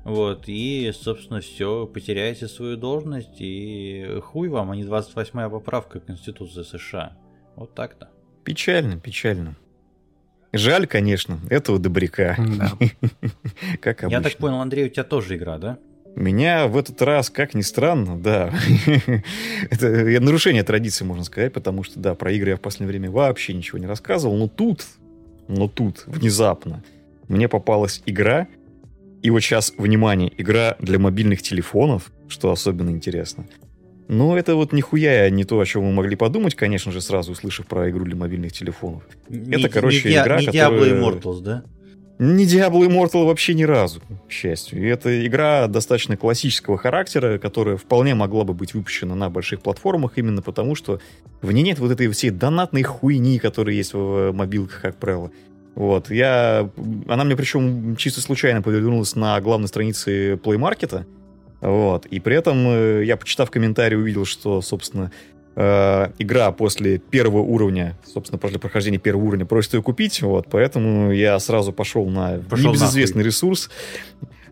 [0.08, 6.64] вот, и, собственно, все, потеряете свою должность, и хуй вам, а не 28-я поправка Конституции
[6.64, 7.18] США.
[7.58, 8.10] Вот так-то.
[8.46, 9.58] Печально, печально.
[10.54, 12.38] Жаль, конечно, этого добряка.
[12.38, 12.72] Да.
[13.82, 14.18] как обычно.
[14.18, 15.78] Я так понял, Андрей, у тебя тоже игра, да?
[16.16, 18.54] Меня в этот раз, как ни странно, да,
[19.70, 19.88] это
[20.22, 23.78] нарушение традиции, можно сказать, потому что, да, про игры я в последнее время вообще ничего
[23.78, 24.86] не рассказывал, но тут,
[25.50, 26.82] но тут, внезапно,
[27.28, 28.48] мне попалась игра,
[29.28, 33.46] и вот сейчас, внимание, игра для мобильных телефонов, что особенно интересно.
[34.08, 37.68] Но это вот нихуя не то, о чем мы могли подумать, конечно же, сразу услышав
[37.68, 39.04] про игру для мобильных телефонов.
[39.28, 40.70] Не, это, короче, не, игра, не которая...
[40.70, 41.64] Diablo Immortals, да?
[42.20, 44.82] Не Diablo Immortal вообще ни разу, к счастью.
[44.82, 50.14] И это игра достаточно классического характера, которая вполне могла бы быть выпущена на больших платформах,
[50.16, 51.02] именно потому что
[51.42, 55.32] в ней нет вот этой всей донатной хуйни, которая есть в мобилках, как правило.
[55.78, 56.72] Вот, я...
[57.08, 61.06] Она мне причем чисто случайно повернулась на главной странице Play Market.
[61.62, 65.12] Вот, и при этом э, я, почитав комментарий, увидел, что, собственно,
[65.56, 71.12] э, игра после первого уровня, собственно, после прохождения первого уровня просит ее купить, вот, поэтому
[71.12, 73.28] я сразу пошел на пошел небезызвестный нахуй.
[73.28, 73.70] ресурс,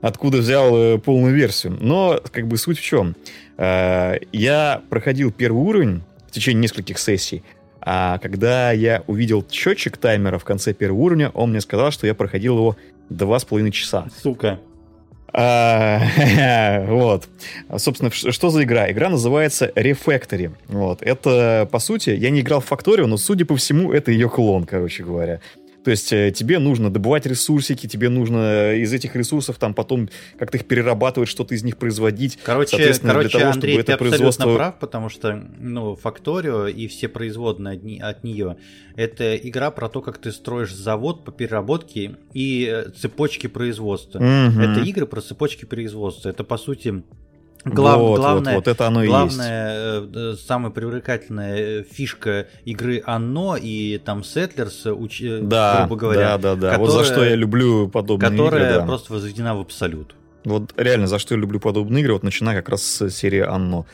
[0.01, 1.75] откуда взял э, полную версию.
[1.81, 3.15] Но, как бы, суть в чем?
[3.57, 7.43] Э, я проходил первый уровень в течение нескольких сессий,
[7.85, 12.15] а когда я увидел счетчик таймера в конце первого уровня, он мне сказал, что я
[12.15, 12.75] проходил его
[13.09, 14.07] два с половиной часа.
[14.23, 14.59] Сука.
[15.31, 17.27] А, вот.
[17.77, 18.89] Собственно, что за игра?
[18.89, 20.51] Игра называется Refactory.
[20.67, 21.03] Вот.
[21.03, 24.65] Это, по сути, я не играл в Factorio, но, судя по всему, это ее клон,
[24.65, 25.41] короче говоря.
[25.85, 30.57] То есть э, тебе нужно добывать ресурсики, тебе нужно из этих ресурсов там потом как-то
[30.57, 32.39] их перерабатывать, что-то из них производить.
[32.43, 34.55] Короче, короче того, Андрей, ты абсолютно производство...
[34.55, 38.57] прав, потому что ну, Факторио и все производные от, от нее
[38.95, 44.17] это игра про то, как ты строишь завод по переработке и э, цепочки производства.
[44.17, 44.59] Угу.
[44.59, 46.29] Это игры про цепочки производства.
[46.29, 47.03] Это по сути
[47.65, 50.11] Глав, вот, главное, вот, вот это оно и главная, есть.
[50.15, 56.37] Э, самая привлекательная фишка игры Анно и там Settlers, уч, э, да, грубо говоря.
[56.37, 56.71] Да, да, да.
[56.73, 58.79] Которая, вот за что я люблю подобные которая игры.
[58.81, 58.85] Да.
[58.85, 60.15] просто возведена в абсолют.
[60.43, 63.85] Вот реально, за что я люблю подобные игры, вот начиная как раз с серии Анно.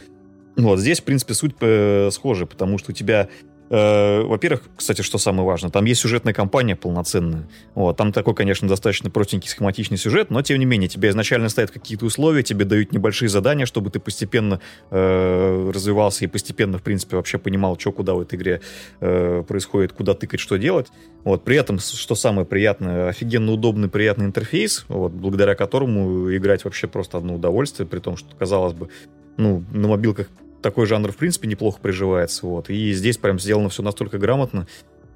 [0.58, 5.18] Вот здесь, в принципе, суть э, схожа, потому что у тебя Э, во-первых, кстати, что
[5.18, 7.48] самое важное, там есть сюжетная кампания полноценная.
[7.74, 11.72] Вот, там такой, конечно, достаточно простенький схематичный сюжет, но тем не менее, тебе изначально ставят
[11.72, 14.60] какие-то условия, тебе дают небольшие задания, чтобы ты постепенно
[14.90, 18.60] э, развивался и постепенно, в принципе, вообще понимал, что куда в этой игре
[19.00, 20.88] э, происходит, куда тыкать, что делать.
[21.24, 26.88] Вот, при этом, что самое приятное, офигенно удобный, приятный интерфейс, вот, благодаря которому играть вообще
[26.88, 28.90] просто одно удовольствие, при том, что, казалось бы,
[29.38, 30.28] ну, на мобилках
[30.62, 32.46] такой жанр, в принципе, неплохо приживается.
[32.46, 32.70] Вот.
[32.70, 34.68] И здесь прям сделано все настолько грамотно.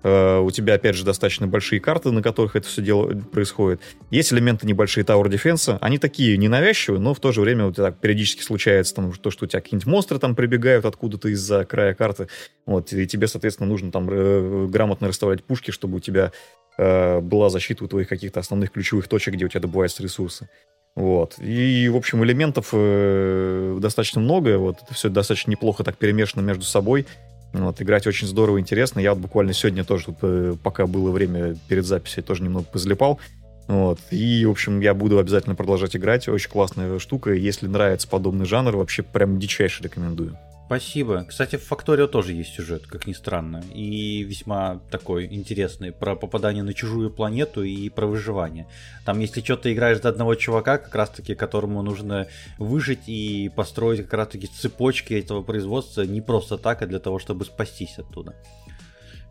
[0.06, 3.82] Э, у тебя, опять же, достаточно большие карты, на которых это все дело происходит.
[4.12, 7.86] Есть элементы небольшие Tower Defense, они такие ненавязчивые, но в то же время у тебя
[7.86, 11.96] так периодически случается там, то, что у тебя какие-нибудь монстры там прибегают откуда-то из-за края
[11.96, 12.28] карты,
[12.68, 16.32] вот, и тебе, соответственно, нужно там э, грамотно расставлять пушки, чтобы у тебя
[16.78, 20.48] э, была защита у твоих каких-то основных ключевых точек, где у тебя добываются ресурсы.
[20.96, 21.36] Вот.
[21.40, 24.58] И, в общем, элементов э, достаточно много.
[24.58, 27.06] Вот это все достаточно неплохо так перемешано между собой.
[27.52, 29.00] Вот, играть очень здорово, интересно.
[29.00, 33.20] Я вот буквально сегодня тоже, тут, э, пока было время перед записью, тоже немного позалипал.
[33.68, 34.00] Вот.
[34.12, 36.28] И, в общем, я буду обязательно продолжать играть.
[36.28, 37.34] Очень классная штука.
[37.34, 40.38] Если нравится подобный жанр, вообще прям дичайше рекомендую.
[40.66, 41.24] Спасибо.
[41.26, 43.64] Кстати, в Факторио тоже есть сюжет, как ни странно.
[43.72, 48.68] И весьма такой интересный про попадание на чужую планету и про выживание.
[49.06, 53.52] Там, если что, ты играешь за одного чувака, как раз таки, которому нужно выжить и
[53.56, 58.00] построить как раз таки цепочки этого производства не просто так, а для того, чтобы спастись
[58.00, 58.34] оттуда.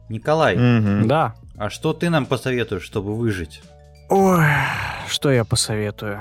[0.08, 1.06] Николай, mm-hmm.
[1.06, 1.34] да.
[1.56, 3.60] А что ты нам посоветуешь, чтобы выжить?
[4.08, 4.46] Ой,
[5.08, 6.20] что я посоветую?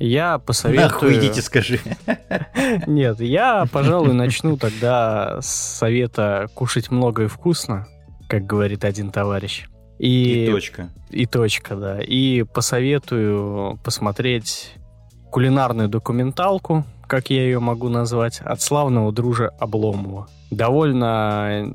[0.00, 0.88] Я посоветую...
[0.88, 1.78] Нахуй идите, скажи.
[2.86, 7.86] Нет, я, пожалуй, начну тогда с совета кушать много и вкусно,
[8.26, 9.66] как говорит один товарищ.
[9.98, 10.88] И, и точка.
[11.10, 12.00] И точка, да.
[12.00, 14.72] И посоветую посмотреть
[15.30, 20.28] кулинарную документалку, как я ее могу назвать, от славного дружа Обломова.
[20.50, 21.74] Довольно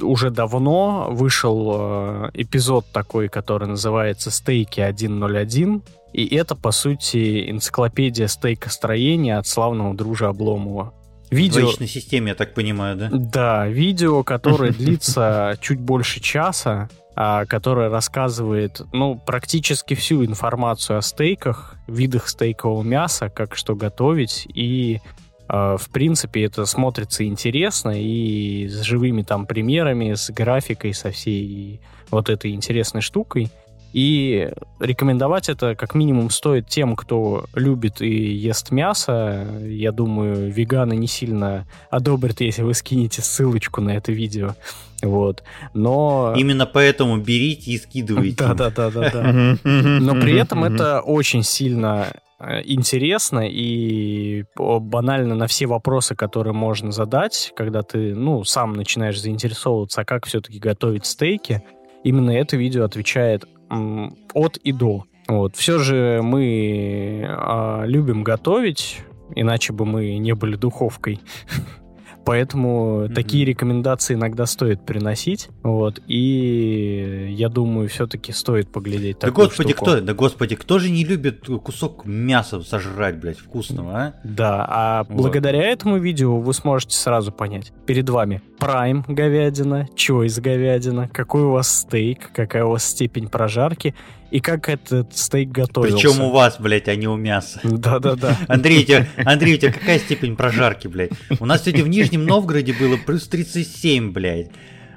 [0.00, 5.82] уже давно вышел э, эпизод такой, который называется «Стейки 101»,
[6.16, 10.94] и это, по сути, энциклопедия стейкостроения от славного дружа Обломова.
[11.30, 11.58] Видео...
[11.58, 13.10] В двоичной системе, я так понимаю, да?
[13.12, 21.02] Да, видео, которое длится чуть больше часа, а, которое рассказывает, ну, практически всю информацию о
[21.02, 25.02] стейках, видах стейкового мяса, как что готовить, и
[25.48, 31.82] а, в принципе, это смотрится интересно и с живыми там примерами, с графикой, со всей
[32.10, 33.50] вот этой интересной штукой.
[33.96, 39.46] И рекомендовать это как минимум стоит тем, кто любит и ест мясо.
[39.62, 44.54] Я думаю, веганы не сильно одобрят, если вы скинете ссылочку на это видео.
[45.02, 45.44] Вот.
[45.72, 46.34] Но...
[46.36, 48.36] Именно поэтому берите и скидывайте.
[48.36, 49.56] Да-да-да.
[49.64, 56.92] Но при этом это очень сильно э, интересно и банально на все вопросы, которые можно
[56.92, 61.62] задать, когда ты, ну, сам начинаешь заинтересовываться, а как все-таки готовить стейки,
[62.04, 65.04] именно это видео отвечает от и до.
[65.28, 65.56] Вот.
[65.56, 69.00] Все же мы а, любим готовить,
[69.34, 71.20] иначе бы мы не были духовкой.
[72.26, 73.14] Поэтому mm-hmm.
[73.14, 75.48] такие рекомендации иногда стоит приносить.
[75.62, 76.02] Вот.
[76.08, 79.18] И я думаю, все-таки стоит поглядеть.
[79.20, 79.84] Да господи, штуку.
[79.84, 80.00] кто?
[80.00, 84.14] Да господи, кто же не любит кусок мяса сожрать, блядь, вкусного, а?
[84.24, 85.16] Да, а вот.
[85.16, 87.72] благодаря этому видео вы сможете сразу понять.
[87.86, 93.94] Перед вами Prime говядина, Choice говядина, какой у вас стейк, какая у вас степень прожарки
[94.30, 95.96] и как этот стейк готовился.
[95.96, 97.60] Причем у вас, блядь, а не у мяса.
[97.62, 98.36] Да-да-да.
[98.48, 101.10] Андрей, у тебя, Андрей, у тебя какая степень прожарки, блядь?
[101.38, 104.50] У нас сегодня в Нижнем Новгороде было плюс 37, блядь.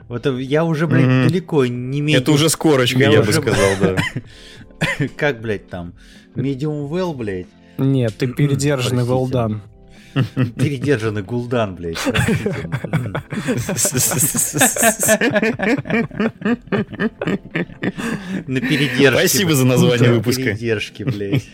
[0.07, 1.27] Вот я уже, блядь, mm-hmm.
[1.27, 2.23] далеко не медиум...
[2.23, 3.41] Это уже с корочкой, я, я уже...
[3.41, 3.97] бы сказал, да.
[5.15, 5.93] Как, блядь, там?
[6.36, 7.47] Medium well, блядь?
[7.77, 9.59] Нет, ты передержанный well done.
[10.55, 11.97] Передержанный гулдан, блядь.
[18.47, 19.12] На передержке.
[19.12, 20.43] Спасибо за название выпуска.
[20.43, 21.47] Передержки, блядь.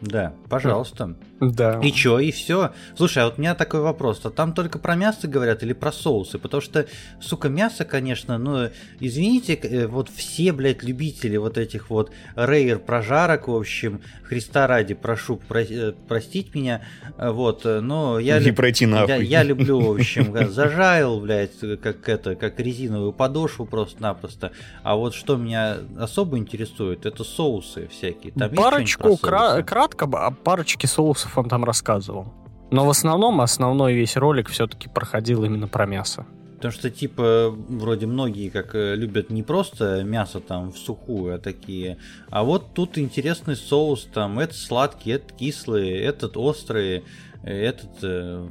[0.00, 1.16] Да, пожалуйста.
[1.52, 1.80] Да.
[1.82, 2.72] И чё, и все.
[2.96, 4.20] Слушай, а вот у меня такой вопрос.
[4.24, 6.38] А там только про мясо говорят или про соусы?
[6.38, 6.86] Потому что,
[7.20, 8.68] сука, мясо, конечно, ну,
[9.00, 14.94] извините, э, вот все, блядь, любители вот этих вот рейер прожарок, в общем, Христа ради,
[14.94, 16.82] прошу про э, простить меня,
[17.18, 18.38] э, вот, но я...
[18.38, 19.08] Не пройти нахуй.
[19.08, 24.52] Я, я люблю, в общем, зажарил, блядь, как это, как резиновую подошву просто-напросто.
[24.82, 28.32] А вот что меня особо интересует, это соусы всякие.
[28.32, 32.26] Там Парочку, кра- кратко, а парочки соусов он там рассказывал.
[32.70, 36.26] Но в основном основной весь ролик все-таки проходил именно про мясо.
[36.56, 41.38] Потому что, типа, вроде многие как э, любят не просто мясо там в сухую, а
[41.38, 41.98] такие.
[42.30, 47.04] А вот тут интересный соус, там, этот сладкий, этот кислый, этот острый,
[47.42, 48.48] э, этот э,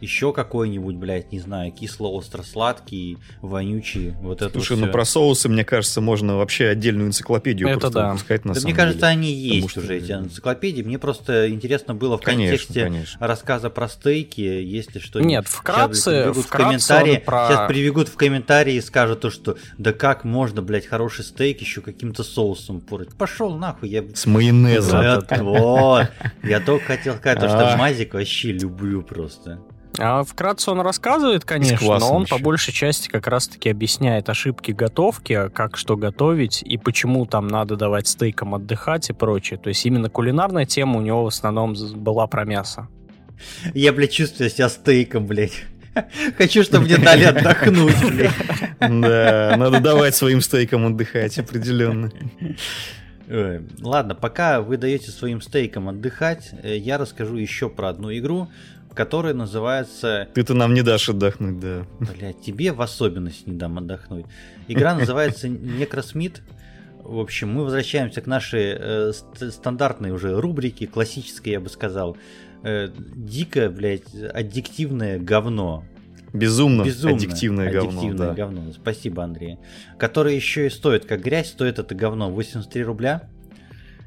[0.00, 5.64] еще какой-нибудь, блядь, не знаю, кисло-остро-сладкий, вонючий, вот это Слушай, вот ну про соусы, мне
[5.64, 8.12] кажется, можно вообще отдельную энциклопедию это да.
[8.12, 9.10] выпускать на да самом Мне кажется, деле.
[9.10, 9.80] они есть что...
[9.80, 10.82] уже, эти энциклопедии.
[10.82, 13.26] Мне просто интересно было в конечно, контексте конечно.
[13.26, 15.30] рассказа про стейки, если что-нибудь.
[15.30, 17.48] Нет, вкратце, сейчас, вкратце в комментарии, про...
[17.48, 21.80] Сейчас приведут в комментарии и скажут то, что да как можно, блядь, хороший стейк еще
[21.80, 23.14] каким-то соусом пороть.
[23.16, 24.04] Пошел нахуй, я...
[24.14, 25.24] С майонезом.
[25.40, 26.08] Вот,
[26.42, 29.60] Я только хотел сказать, что мазик вообще люблю просто.
[29.98, 32.36] А вкратце он рассказывает, конечно, но он еще.
[32.36, 37.76] по большей части как раз-таки объясняет ошибки готовки, как что готовить и почему там надо
[37.76, 39.58] давать стейкам отдыхать и прочее.
[39.58, 42.88] То есть именно кулинарная тема у него в основном была про мясо.
[43.74, 45.64] Я, блядь, чувствую себя стейком, блядь.
[46.38, 48.30] Хочу, чтобы мне дали отдохнуть, блядь.
[48.80, 52.12] Да, надо давать своим стейкам отдыхать, определенно.
[53.80, 58.48] Ладно, пока вы даете своим стейкам отдыхать, э, я расскажу еще про одну игру,
[58.98, 60.26] которая называется...
[60.34, 61.86] Ты-то нам не дашь отдохнуть, да.
[62.00, 64.26] Блять, тебе в особенности не дам отдохнуть.
[64.66, 66.42] Игра называется Некросмит.
[66.98, 72.16] В общем, мы возвращаемся к нашей э, стандартной уже рубрике, классической, я бы сказал.
[72.64, 75.84] Э, дикое, блядь, аддиктивное говно.
[76.32, 78.16] Безумно, Безумно аддиктивное, аддиктивное говно.
[78.16, 78.34] Да.
[78.34, 78.72] говно.
[78.72, 79.58] Спасибо, Андрей.
[79.96, 83.30] Которое еще и стоит как грязь, стоит это говно 83 рубля.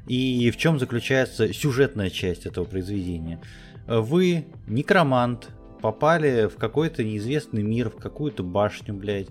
[0.06, 3.40] И в чем заключается сюжетная часть этого произведения?
[3.86, 9.28] Вы, некромант, попали в какой-то неизвестный мир, в какую-то башню, блядь,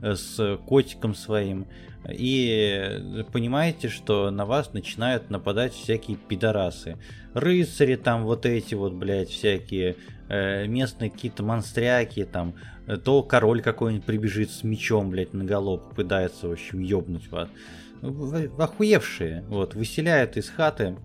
[0.00, 1.66] с котиком своим.
[2.08, 6.98] И понимаете, что на вас начинают нападать всякие пидорасы.
[7.32, 9.96] Рыцари там вот эти вот, блядь, всякие
[10.28, 12.54] э, местные какие-то монстряки там.
[13.04, 17.48] То король какой-нибудь прибежит с мечом, блядь, на голову, пытается, в общем, ёбнуть вас.
[18.02, 20.98] Охуевшие, вот, выселяют из хаты.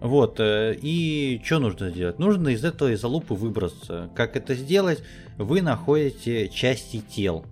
[0.00, 2.18] Вот, э, и что нужно сделать?
[2.18, 4.10] Нужно из этой залупы выбраться.
[4.14, 5.02] Как это сделать?
[5.38, 7.44] Вы находите части тел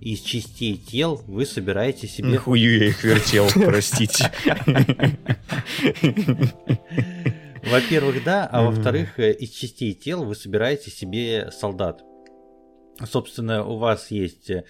[0.00, 2.28] из частей тел вы собираете себе...
[2.28, 4.32] Нахую я их вертел, простите.
[7.70, 12.02] Во-первых, да, а во-вторых, э, из частей тел вы собираете себе солдат.
[13.04, 14.64] Собственно, у вас есть э,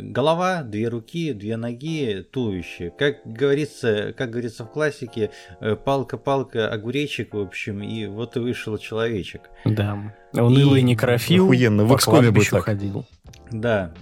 [0.00, 2.92] голова, две руки, две ноги, туловище.
[2.98, 5.30] Как говорится, как говорится в классике,
[5.60, 9.50] э, палка-палка, огуречек, в общем, и вот и вышел человечек.
[9.64, 10.14] Да.
[10.32, 10.84] Унылый и...
[10.84, 13.06] некрофил Охуенно, в кладбищу ходил.
[13.50, 13.92] Да.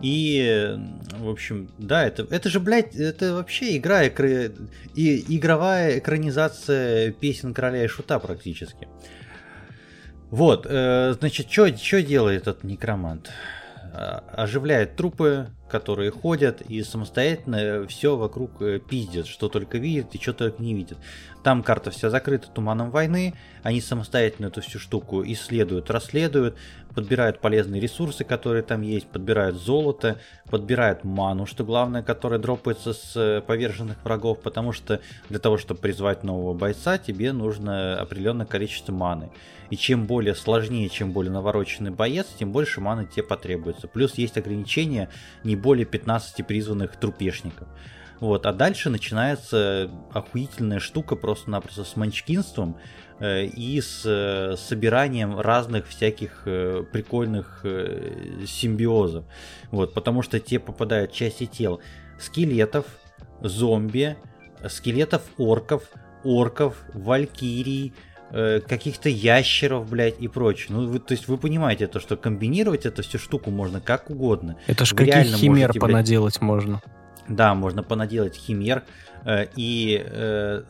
[0.00, 0.78] И,
[1.18, 4.50] в общем, да, это, это же, блядь, это вообще игра, экра...
[4.94, 8.88] и, игровая экранизация песен короля и шута практически.
[10.30, 11.68] Вот, э, значит, что
[12.00, 13.30] делает этот некромант?
[13.92, 20.20] А, оживляет трупы, которые ходят и самостоятельно все вокруг э, пиздят, что только видят и
[20.20, 20.98] что только не видят.
[21.42, 26.56] Там карта вся закрыта туманом войны, они самостоятельно эту всю штуку исследуют, расследуют,
[26.94, 30.18] подбирают полезные ресурсы, которые там есть, подбирают золото,
[30.50, 35.80] подбирают ману, что главное, которая дропается с э, поверженных врагов, потому что для того, чтобы
[35.80, 39.30] призвать нового бойца, тебе нужно определенное количество маны.
[39.70, 43.86] И чем более сложнее, чем более навороченный боец, тем больше маны тебе потребуется.
[43.86, 45.08] Плюс есть ограничения
[45.44, 47.68] не более 15 призванных трупешников.
[48.20, 52.76] Вот, а дальше начинается охуительная штука просто-напросто с манчкинством
[53.18, 59.24] э, и с э, собиранием разных всяких э, прикольных э, симбиозов.
[59.70, 61.80] Вот, потому что те попадают части тел
[62.18, 62.84] скелетов,
[63.40, 64.18] зомби,
[64.68, 65.84] скелетов орков,
[66.22, 67.94] орков, валькирий,
[68.30, 70.68] э, каких-то ящеров, блядь, и прочее.
[70.70, 74.56] Ну, вы, то есть вы понимаете то, что комбинировать эту всю штуку можно как угодно.
[74.66, 76.82] Это ж каких химер можете, понаделать блядь, можно.
[77.28, 78.84] Да, можно понаделать химер.
[79.24, 80.62] Э, и э,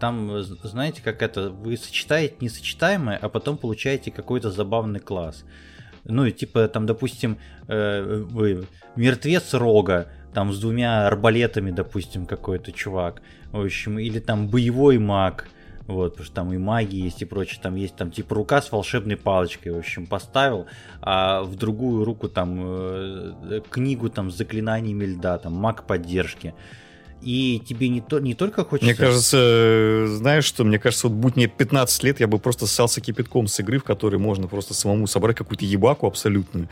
[0.00, 5.44] там, знаете, как это, вы сочетаете несочетаемое, а потом получаете какой-то забавный класс.
[6.04, 12.72] Ну и типа там, допустим, э, вы мертвец рога, там с двумя арбалетами, допустим, какой-то
[12.72, 13.22] чувак.
[13.52, 15.48] В общем, или там боевой маг.
[15.86, 18.72] Вот, потому что там и маги есть и прочее, там есть там типа рука с
[18.72, 20.66] волшебной палочкой, в общем, поставил,
[21.02, 26.54] а в другую руку там э, книгу там с заклинаниями льда, там маг поддержки.
[27.24, 28.86] И тебе не, то, не только хочется...
[28.86, 33.00] Мне кажется, знаешь что, мне кажется, вот будь мне 15 лет, я бы просто ссался
[33.00, 36.68] кипятком с игры, в которой можно просто самому собрать какую-то ебаку абсолютную.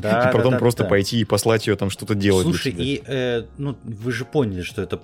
[0.00, 0.88] Да, и потом да, просто да.
[0.88, 2.44] пойти и послать ее там что-то делать.
[2.44, 5.00] Слушай, и э, ну, вы же поняли, что это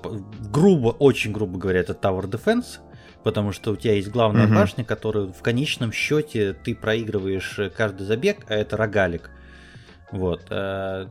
[0.53, 2.79] грубо, очень грубо говоря, это Tower Defense,
[3.27, 4.55] потому что у тебя есть главная угу.
[4.55, 9.31] башня, которую в конечном счете ты проигрываешь каждый забег, а это рогалик.
[10.13, 10.47] Вот.
[10.49, 11.09] Э,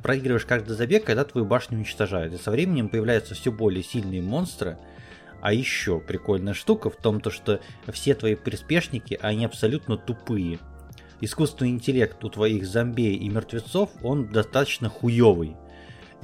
[0.00, 2.32] проигрываешь каждый забег, когда твою башню уничтожают.
[2.34, 4.78] И со временем появляются все более сильные монстры.
[5.40, 7.58] А еще прикольная штука в том, то, что
[7.88, 10.60] все твои приспешники, они абсолютно тупые.
[11.20, 15.56] Искусственный интеллект у твоих зомби и мертвецов, он достаточно хуевый.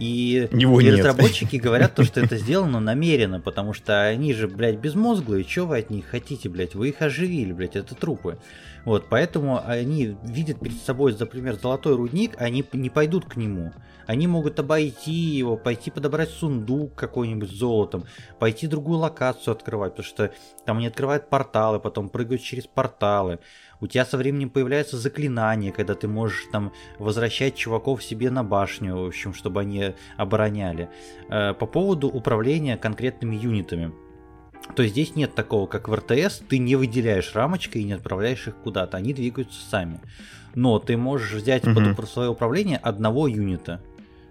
[0.03, 0.99] И, Его и нет.
[0.99, 5.79] разработчики говорят то, что это сделано намеренно, потому что они же, блядь, безмозглые, что вы
[5.79, 6.75] от них хотите, блядь?
[6.75, 8.39] Вы их оживили, блядь, это трупы.
[8.85, 13.73] Вот, поэтому они видят перед собой, например, золотой рудник, они не пойдут к нему.
[14.07, 18.05] Они могут обойти его, пойти подобрать сундук какой-нибудь с золотом,
[18.41, 20.33] пойти другую локацию открывать, потому что
[20.65, 23.39] там они открывают порталы, потом прыгают через порталы.
[23.83, 28.97] У тебя со временем появляются заклинания, когда ты можешь там возвращать чуваков себе на башню,
[28.97, 30.89] в общем, чтобы они обороняли.
[31.29, 33.93] Э, по поводу управления конкретными юнитами.
[34.77, 38.47] То есть здесь нет такого, как в РТС, ты не выделяешь рамочкой и не отправляешь
[38.47, 40.01] их куда-то, они двигаются сами.
[40.55, 41.97] Но ты можешь взять угу.
[41.97, 43.83] под свое управление одного юнита.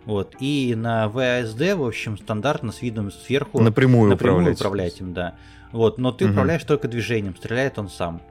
[0.06, 0.34] Вот.
[0.40, 4.62] И на VASD, в общем, стандартно с видом сверху напрямую, напрямую управлять.
[4.62, 5.36] управлять им, да.
[5.74, 5.98] Вот.
[5.98, 6.32] Но ты угу.
[6.32, 8.22] управляешь только движением, стреляет он сам.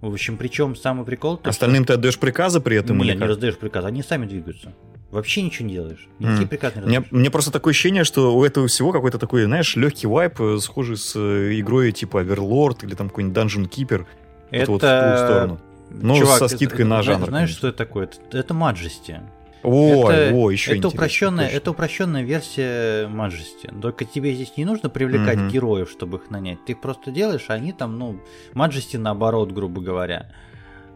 [0.00, 1.40] В общем, причем самый прикол...
[1.42, 1.92] Остальным что...
[1.92, 2.98] ты отдаешь приказы при этом?
[2.98, 4.72] Нет, не раздаешь приказы, они сами двигаются.
[5.10, 6.06] Вообще ничего не делаешь.
[6.18, 6.48] Никакие mm.
[6.48, 10.06] приказы не мне, мне просто такое ощущение, что у этого всего какой-то такой, знаешь, легкий
[10.06, 14.06] вайп, э, схожий с э, игрой типа Overlord или там какой-нибудь Dungeon Keeper.
[14.50, 15.60] Это, это вот в ту сторону.
[15.90, 17.26] Ну, Чувак, со скидкой это, на жанр.
[17.26, 17.56] Знаешь, конечно.
[17.56, 18.04] что это такое?
[18.04, 19.20] Это, это Majesty.
[19.62, 23.80] О, это, о, еще это упрощенная, это упрощенная версия Majesty.
[23.80, 25.48] Только тебе здесь не нужно привлекать угу.
[25.48, 26.64] героев, чтобы их нанять.
[26.64, 28.20] Ты их просто делаешь, а они там, ну,
[28.54, 30.30] Majesty наоборот, грубо говоря.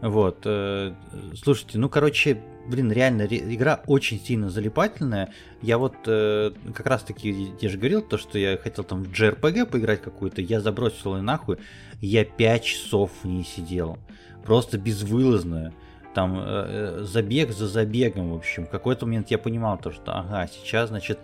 [0.01, 0.41] Вот.
[0.45, 0.93] Э,
[1.35, 5.33] слушайте, ну, короче, блин, реально, игра очень сильно залипательная.
[5.61, 9.11] Я вот э, как раз таки, я же говорил, то, что я хотел там в
[9.11, 11.57] JRPG поиграть какую-то, я забросил ее нахуй,
[12.01, 13.97] я 5 часов в ней сидел.
[14.45, 15.73] Просто безвылазно
[16.13, 18.65] там э, э, забег за забегом, в общем.
[18.65, 21.19] В какой-то момент я понимал то, что ага, сейчас, значит,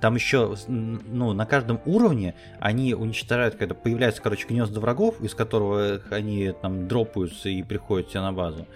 [0.00, 6.00] там еще, ну, на каждом уровне они уничтожают, когда появляются, короче, гнезда врагов, из которого
[6.10, 8.66] они там дропаются и приходят тебе на базу.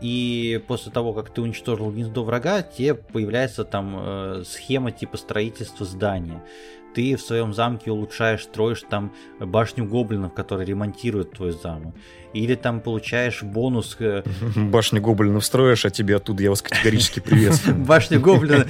[0.00, 5.86] И после того, как ты уничтожил гнездо врага, тебе появляется там э, схема типа строительства
[5.86, 6.42] здания
[6.94, 11.94] ты в своем замке улучшаешь, строишь там башню гоблинов, которые ремонтируют твой замок.
[12.32, 13.96] Или там получаешь бонус...
[13.98, 14.22] Э,
[14.56, 17.78] башню гоблинов строишь, а тебе оттуда я вас категорически приветствую.
[17.78, 18.66] Башню гоблина,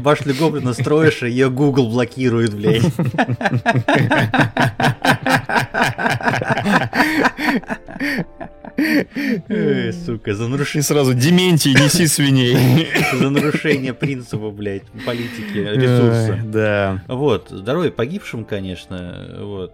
[0.00, 2.82] башню гоблина строишь, и ее Google блокирует, блядь.
[8.78, 10.84] Эй, сука, за нарушение...
[10.84, 12.88] сразу Дементий, неси свиней.
[13.18, 16.40] За нарушение принципа, блядь, политики, ресурса.
[16.44, 17.02] Да.
[17.08, 19.72] Вот, здоровье погибшим, конечно, вот.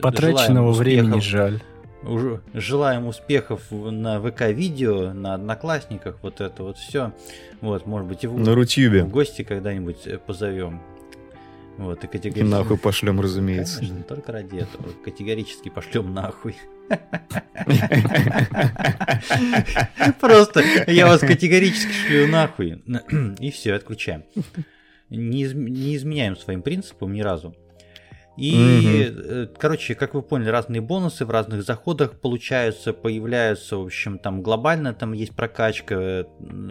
[0.00, 1.60] Потраченного времени жаль.
[2.54, 7.12] Желаем успехов на ВК-видео, на Одноклассниках, вот это вот все.
[7.60, 9.04] Вот, может быть, и в, на Рутюбе.
[9.04, 10.80] в гости когда-нибудь э, позовем.
[11.78, 12.50] Вот, и категорически...
[12.50, 13.78] Нахуй пошлем, разумеется.
[13.78, 14.88] Конечно, только ради этого.
[15.04, 16.56] Категорически пошлем нахуй.
[20.20, 22.82] Просто я вас категорически шлю нахуй.
[23.40, 24.24] И все, отключаем.
[25.10, 25.44] Не,
[25.96, 27.54] изменяем своим принципам ни разу.
[28.36, 29.52] И, угу.
[29.58, 34.94] короче, как вы поняли, разные бонусы в разных заходах получаются, появляются, в общем, там глобально
[34.94, 36.24] там есть прокачка э,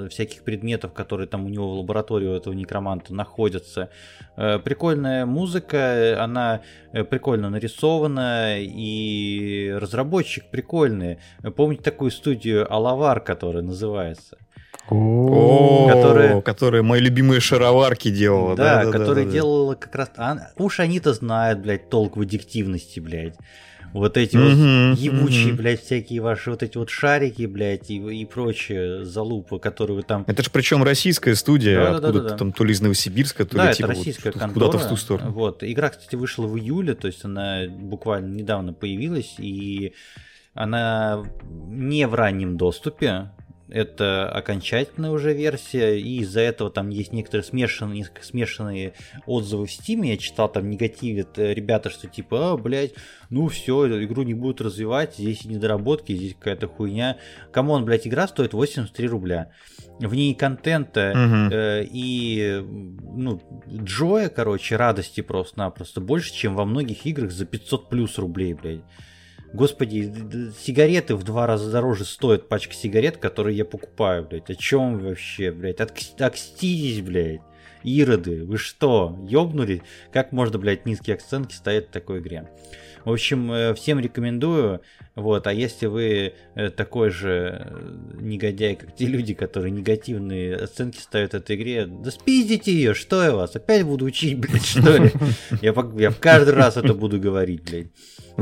[0.10, 3.90] всяких предметов, которые там у него в лаборатории у этого некроманта находятся.
[4.38, 11.20] Э, прикольная музыка, она прикольно нарисована, и разработчик прикольный.
[11.56, 14.38] Помните такую студию Алавар, которая называется?
[14.90, 18.56] О, которая, которая мои любимые шароварки делала.
[18.56, 20.12] Да, да, которая да, делала как раз...
[20.18, 23.36] А, уж они-то знают, блядь, толк в аддиктивности, блядь.
[23.94, 29.04] Вот эти вот ебучие, блядь, всякие ваши вот эти вот шарики, блядь, и, и прочее
[29.04, 30.24] залупы, которые вы там...
[30.28, 32.38] Это же причем российская студия, да, откуда-то да, да, да.
[32.38, 35.32] там то ли из Новосибирска, то да, ли типа российская вот, куда-то в ту сторону.
[35.32, 35.64] Вот.
[35.64, 39.94] Игра, кстати, вышла в июле, то есть она буквально недавно появилась, и
[40.54, 43.32] она не в раннем доступе,
[43.72, 48.94] это окончательная уже версия, и из-за этого там есть некоторые смешанные, несколько смешанные
[49.26, 50.12] отзывы в Стиме.
[50.12, 52.94] Я читал, там негативят э, ребята, что типа, а, блядь,
[53.30, 57.18] ну все, игру не будут развивать, здесь недоработки, здесь какая-то хуйня.
[57.52, 59.52] Come on, блядь, игра стоит 83 рубля.
[60.00, 61.56] В ней контента угу.
[61.56, 67.90] э, и, ну, joy я, короче, радости просто-напросто больше, чем во многих играх за 500
[67.90, 68.82] плюс рублей, блядь.
[69.54, 70.14] Господи,
[70.60, 74.50] сигареты в два раза дороже стоят пачка сигарет, которые я покупаю, блядь.
[74.50, 75.82] О чем вообще, блядь?
[75.82, 77.42] Окститесь, блядь.
[77.84, 79.82] Ироды, вы что, ёбнулись?
[80.14, 82.50] Как можно, блядь, низкие оценки ставить в такой игре?
[83.04, 84.82] В общем, э, всем рекомендую.
[85.16, 91.00] Вот, а если вы э, такой же э, негодяй, как те люди, которые негативные оценки
[91.00, 93.56] ставят этой игре, да спиздите ее, что я вас?
[93.56, 95.12] Опять буду учить, блядь, что ли?
[95.62, 97.88] Я, я в каждый раз это буду говорить, блядь.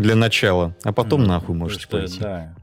[0.02, 0.76] Для начала.
[0.84, 2.20] А потом нахуй можете что, пойти.
[2.20, 2.56] Да.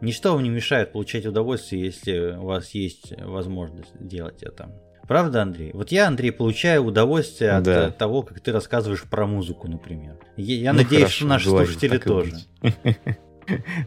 [0.00, 4.70] Ничто вам не мешает получать удовольствие, если у вас есть возможность делать это.
[5.06, 5.70] Правда, Андрей?
[5.74, 7.90] Вот я, Андрей, получаю удовольствие от да.
[7.90, 10.16] того, как ты рассказываешь про музыку, например.
[10.36, 12.36] Я, ну, надеюсь, хорошо, что наши говорю, слушатели тоже.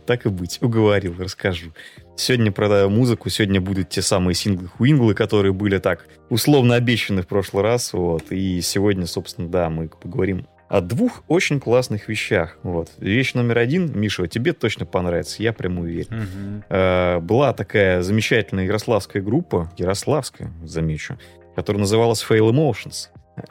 [0.06, 1.72] Так и быть, уговорил, расскажу.
[2.16, 7.64] Сегодня про музыку, сегодня будут те самые синглы-хуинглы, которые были так условно обещаны в прошлый
[7.64, 12.58] раз, вот, и сегодня, собственно, да, мы поговорим о двух очень классных вещах.
[12.64, 12.92] Вот.
[12.98, 16.14] Вещь номер один, Миша, тебе точно понравится, я прям уверен.
[16.14, 16.64] Угу.
[16.70, 21.18] Э, была такая замечательная ярославская группа, ярославская, замечу,
[21.56, 23.10] которая называлась Fail Emotions.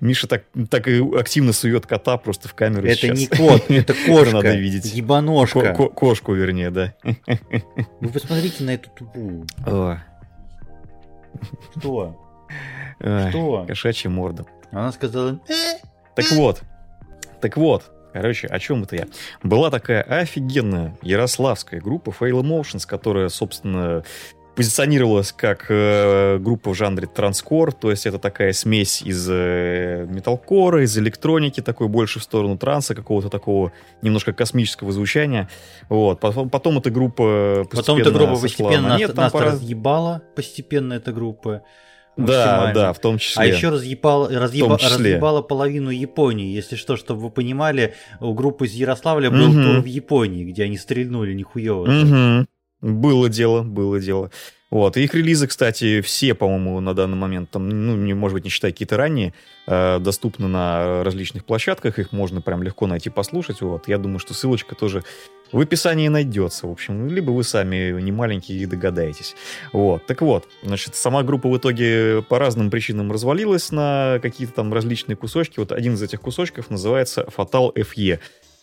[0.00, 0.86] Миша так, так
[1.16, 3.18] активно сует кота просто в камеру Это сейчас.
[3.18, 4.34] не кот, это кошка.
[4.34, 4.94] Надо видеть.
[4.94, 5.74] Ебаношка.
[5.74, 6.94] Ко- кошку, вернее, да.
[8.00, 9.46] Вы посмотрите на эту тупую.
[11.76, 12.20] Что?
[12.98, 13.64] Что?
[13.66, 14.46] Кошачья морда.
[14.70, 15.38] Она сказала...
[15.48, 15.78] «Э,
[16.14, 16.62] так вот,
[17.40, 19.08] так вот, Короче, о чем это я?
[19.42, 24.04] Была такая офигенная ярославская группа Fail Emotions, которая, собственно,
[24.54, 30.84] позиционировалась как э, группа в жанре транскор, то есть это такая смесь из э, металкора,
[30.84, 35.48] из электроники, такой больше в сторону транса, какого-то такого немножко космического звучания.
[35.88, 36.20] Вот.
[36.20, 39.46] Потом, потом эта группа Потом эта группа постепенно нас, нет, нас пора...
[39.46, 41.62] разъебала, постепенно эта группа.
[42.16, 43.42] Да, да, в том числе.
[43.42, 46.54] А еще разъебал, разъеба, разъебала половину Японии.
[46.54, 49.62] Если что, чтобы вы понимали, у группы из Ярославля был угу.
[49.62, 51.82] тур в Японии, где они стрельнули нихуево.
[51.82, 52.46] Угу.
[52.92, 54.30] Было дело, было дело.
[54.74, 54.96] Вот.
[54.96, 58.50] И их релизы, кстати, все, по-моему, на данный момент, там, ну, не, может быть, не
[58.50, 59.32] считая какие-то ранние,
[59.68, 63.60] э, доступны на различных площадках, их можно прям легко найти, послушать.
[63.60, 63.86] Вот.
[63.86, 65.04] Я думаю, что ссылочка тоже
[65.52, 66.66] в описании найдется.
[66.66, 69.36] В общем, либо вы сами не маленькие и догадаетесь.
[69.72, 70.06] Вот.
[70.06, 75.14] Так вот, значит, сама группа в итоге по разным причинам развалилась на какие-то там различные
[75.14, 75.60] кусочки.
[75.60, 78.18] Вот один из этих кусочков называется Fatal FE.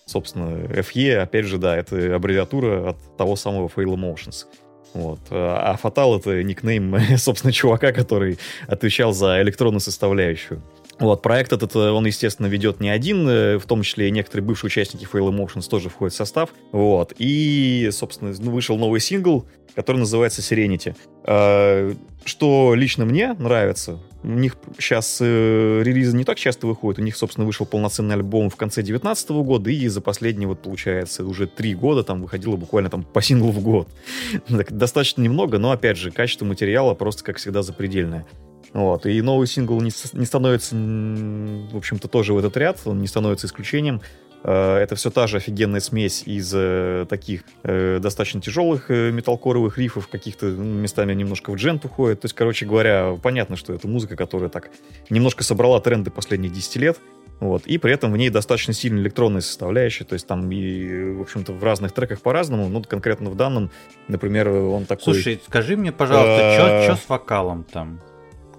[0.07, 4.47] Собственно, FE, опять же, да, это аббревиатура от того самого Fail Emotions.
[4.93, 5.19] Вот.
[5.29, 8.37] А Fatal— это никнейм, собственно, чувака, который
[8.67, 10.61] отвечал за электронную составляющую.
[11.01, 14.67] Вот, проект этот, он, естественно, ведет не один, э, в том числе и некоторые бывшие
[14.67, 16.51] участники Fail Emotions тоже входят в состав.
[16.71, 20.95] Вот, и, собственно, ну, вышел новый сингл, который называется Serenity.
[21.23, 21.91] А,
[22.23, 26.99] что лично мне нравится, у них сейчас э, релизы не так часто выходят.
[26.99, 31.25] У них, собственно, вышел полноценный альбом в конце 2019 года, и за последние, вот, получается,
[31.25, 33.89] уже три года там выходило буквально там по синглу в год.
[34.69, 38.27] Достаточно немного, но, опять же, качество материала просто, как всегда, запредельное.
[38.73, 39.05] Вот.
[39.05, 43.47] И новый сингл не, не становится, в общем-то, тоже в этот ряд, он не становится
[43.47, 44.01] исключением.
[44.43, 50.07] Э, это все та же офигенная смесь из э, таких э, достаточно тяжелых металкоровых рифов,
[50.07, 52.21] каких-то ну, местами немножко в джент уходит.
[52.21, 54.69] То есть, короче говоря, понятно, что это музыка, которая так
[55.09, 56.99] немножко собрала тренды последних 10 лет.
[57.39, 57.65] Вот.
[57.65, 60.03] И при этом в ней достаточно сильная электронная составляющая.
[60.05, 62.69] То есть там и, в общем-то, в разных треках по-разному.
[62.69, 63.71] Ну, конкретно в данном,
[64.07, 65.15] например, он такой...
[65.15, 67.99] Слушай, скажи мне, пожалуйста, что с вокалом там?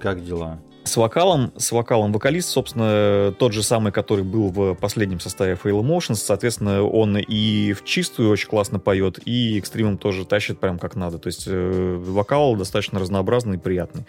[0.03, 0.59] Как дела?
[0.83, 5.81] С вокалом, с вокалом вокалист, собственно, тот же самый, который был в последнем составе Fail
[5.81, 10.97] Emotions, соответственно, он и в чистую очень классно поет, и экстримом тоже тащит прям как
[10.97, 11.19] надо.
[11.19, 14.05] То есть э, вокал достаточно разнообразный и приятный.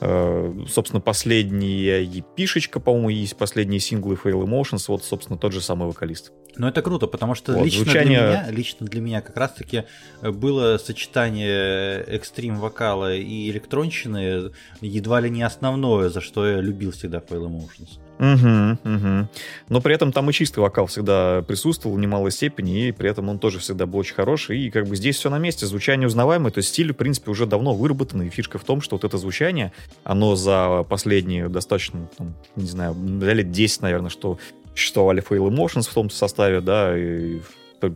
[0.00, 5.88] Э, собственно, последняя епишечка, по-моему, есть последние синглы Fail Emotions, вот, собственно, тот же самый
[5.88, 6.32] вокалист.
[6.56, 8.18] Ну, это круто, потому что вот, лично, звучание...
[8.18, 9.84] для меня, лично для меня как раз-таки
[10.22, 17.18] было сочетание экстрим вокала и электронщины едва ли не основное, за что я любил всегда
[17.18, 17.98] Fail Emotions.
[18.18, 19.28] Угу, угу.
[19.68, 23.28] Но при этом там и чистый вокал всегда присутствовал в немалой степени, и при этом
[23.28, 24.58] он тоже всегда был очень хороший.
[24.58, 27.46] И как бы здесь все на месте, звучание узнаваемое, то есть стиль, в принципе, уже
[27.46, 29.72] давно выработан, и фишка в том, что вот это звучание,
[30.04, 34.38] оно за последние достаточно, там, не знаю, лет 10, наверное, что
[34.74, 37.40] существовали Fail Emotions в том составе, да, и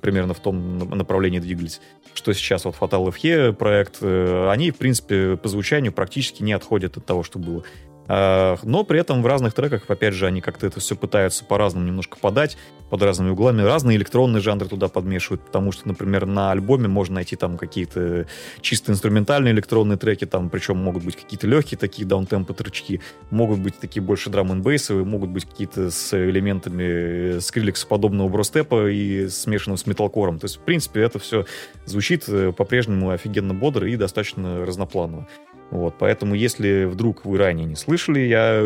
[0.03, 1.81] примерно в том направлении двигались,
[2.15, 6.97] что сейчас вот Fatal FE проект, э, они, в принципе, по звучанию практически не отходят
[6.97, 7.65] от того, что было.
[8.09, 11.87] А, но при этом в разных треках, опять же, они как-то это все пытаются по-разному
[11.87, 12.57] немножко подать,
[12.91, 13.63] под разными углами.
[13.63, 18.27] Разные электронные жанры туда подмешивают, потому что, например, на альбоме можно найти там какие-то
[18.61, 23.79] чисто инструментальные электронные треки, там, причем могут быть какие-то легкие такие даунтемпы тречки, могут быть
[23.79, 24.61] такие больше драм н
[25.09, 30.39] могут быть какие-то с элементами скриллекса подобного бростепа и смешанным с металкором.
[30.39, 31.47] То есть, в принципе, это все
[31.87, 35.29] звучит э, по-прежнему офигенно бодро и достаточно разнопланово.
[35.71, 38.61] Вот, поэтому, если вдруг вы ранее не слышали, я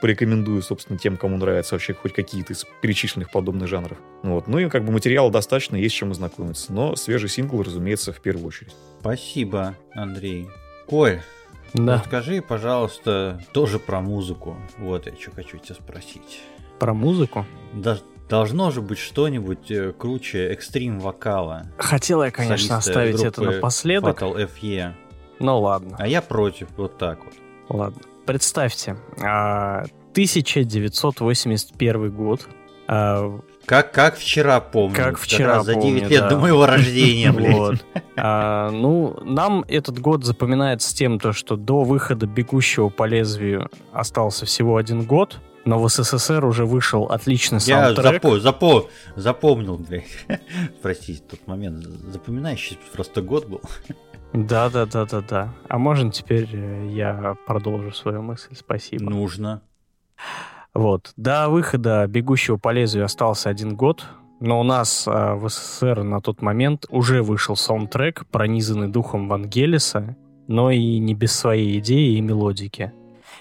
[0.00, 3.98] порекомендую, собственно, тем, кому нравятся вообще хоть какие-то из перечисленных подобных жанров.
[4.22, 4.46] Вот.
[4.46, 6.72] Ну и как бы материала достаточно, есть чем ознакомиться.
[6.72, 8.74] Но свежий сингл, разумеется, в первую очередь.
[9.00, 10.48] Спасибо, Андрей.
[10.86, 11.20] Коль,
[11.72, 12.02] да.
[12.06, 14.56] скажи, пожалуйста, тоже про музыку.
[14.78, 16.40] Вот я что хочу тебя спросить.
[16.78, 17.46] Про музыку?
[17.72, 17.98] Да,
[18.28, 21.66] Должно же быть что-нибудь э, круче экстрим вокала.
[21.76, 24.22] Хотел я, конечно, оставить это напоследок.
[24.22, 24.94] Fatal FE.
[25.38, 25.96] Ну ладно.
[25.98, 27.34] А я против, вот так вот.
[27.68, 28.00] Ладно.
[28.26, 32.48] Представьте, 1981 а, год.
[32.86, 34.96] А, как, как вчера помню.
[34.96, 36.30] Как вчера За 9 помню, лет да.
[36.30, 37.56] до моего рождения, блядь.
[37.56, 37.84] Вот.
[38.16, 44.46] А, ну, нам этот год запоминается тем, то, что до выхода «Бегущего по лезвию» остался
[44.46, 48.04] всего один год, но в СССР уже вышел отличный саундтрек.
[48.04, 50.04] Я запо запо запомнил, блядь.
[50.82, 53.62] Простите, тот момент запоминающий просто год был.
[54.34, 55.54] Да, да, да, да, да.
[55.68, 58.56] А можно теперь э, я продолжу свою мысль?
[58.56, 59.04] Спасибо.
[59.04, 59.62] Нужно.
[60.74, 61.12] Вот.
[61.16, 64.04] До выхода «Бегущего по лезвию» остался один год,
[64.40, 70.16] но у нас э, в СССР на тот момент уже вышел саундтрек, пронизанный духом Вангелиса,
[70.48, 72.92] но и не без своей идеи и мелодики.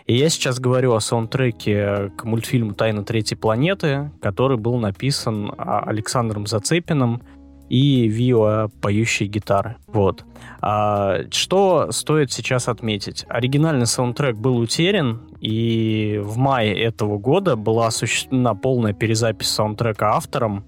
[0.05, 5.79] И я сейчас говорю о саундтреке к мультфильму «Тайна третьей планеты», который был написан а,
[5.79, 7.23] Александром Зацепиным
[7.69, 9.77] и Вио поющие гитары.
[9.87, 10.23] Вот.
[10.61, 13.25] А, что стоит сейчас отметить?
[13.27, 20.65] Оригинальный саундтрек был утерян, и в мае этого года была осуществлена полная перезапись саундтрека автором,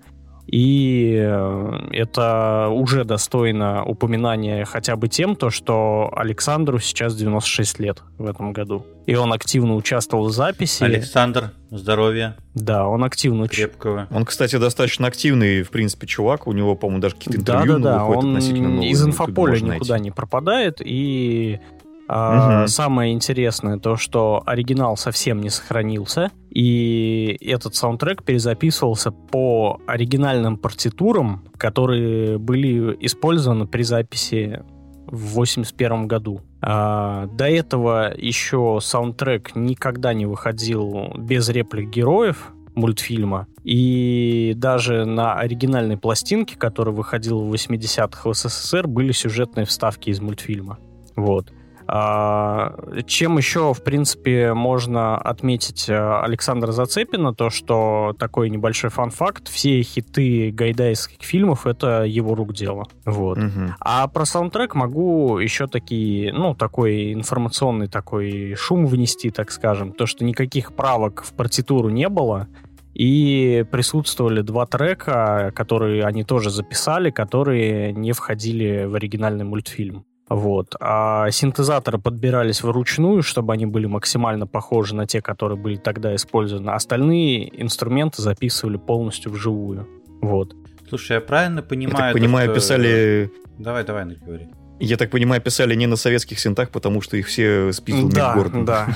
[0.47, 8.03] и э, это уже достойно упоминания хотя бы тем, то, что Александру сейчас 96 лет
[8.17, 8.85] в этом году.
[9.05, 10.83] И он активно участвовал в записи.
[10.83, 12.35] Александр, здоровья.
[12.55, 13.47] Да, он активно...
[13.47, 14.07] Крепкого.
[14.09, 16.47] Он, кстати, достаточно активный, в принципе, чувак.
[16.47, 18.05] У него, по-моему, даже какие-то интервью да, да, да.
[18.05, 20.03] Он из инфополя никуда найти.
[20.03, 20.81] не пропадает.
[20.83, 21.59] И
[22.07, 22.67] угу.
[22.67, 31.43] Самое интересное то, что оригинал совсем не сохранился, и этот саундтрек перезаписывался по оригинальным партитурам,
[31.57, 34.63] которые были использованы при записи
[35.07, 36.41] в 81 году.
[36.61, 43.47] А, до этого еще саундтрек никогда не выходил без реплик героев мультфильма.
[43.63, 50.19] И даже на оригинальной пластинке, которая выходила в 80-х в СССР, были сюжетные вставки из
[50.19, 50.77] мультфильма.
[51.15, 51.51] Вот.
[51.87, 52.75] А,
[53.05, 59.81] чем еще, в принципе, можно отметить э, Александра Зацепина, то, что такой небольшой фан-факт, все
[59.83, 62.87] хиты гайдайских фильмов— это его рук дело.
[63.05, 63.37] Вот.
[63.37, 63.75] Угу.
[63.79, 70.05] А про саундтрек могу еще такие, ну, такой информационный такой шум внести, так скажем, то,
[70.07, 72.47] что никаких правок в партитуру не было,
[72.95, 80.05] и присутствовали два трека, которые они тоже записали, которые не входили в оригинальный мультфильм.
[80.27, 80.75] Вот.
[80.79, 86.71] А синтезаторы подбирались вручную, чтобы они были максимально похожи на те, которые были тогда использованы.
[86.71, 89.87] Остальные инструменты записывали полностью вживую.
[90.21, 90.55] Вот.
[90.89, 92.07] Слушай, я правильно понимаю...
[92.07, 92.55] Я так понимаю, что...
[92.55, 93.31] писали...
[93.57, 94.47] Давай, давай, говори.
[94.79, 98.43] Я так понимаю, писали не на советских синтах, потому что их все спиздил да, Мик
[98.43, 98.65] Гордон.
[98.65, 98.87] Да,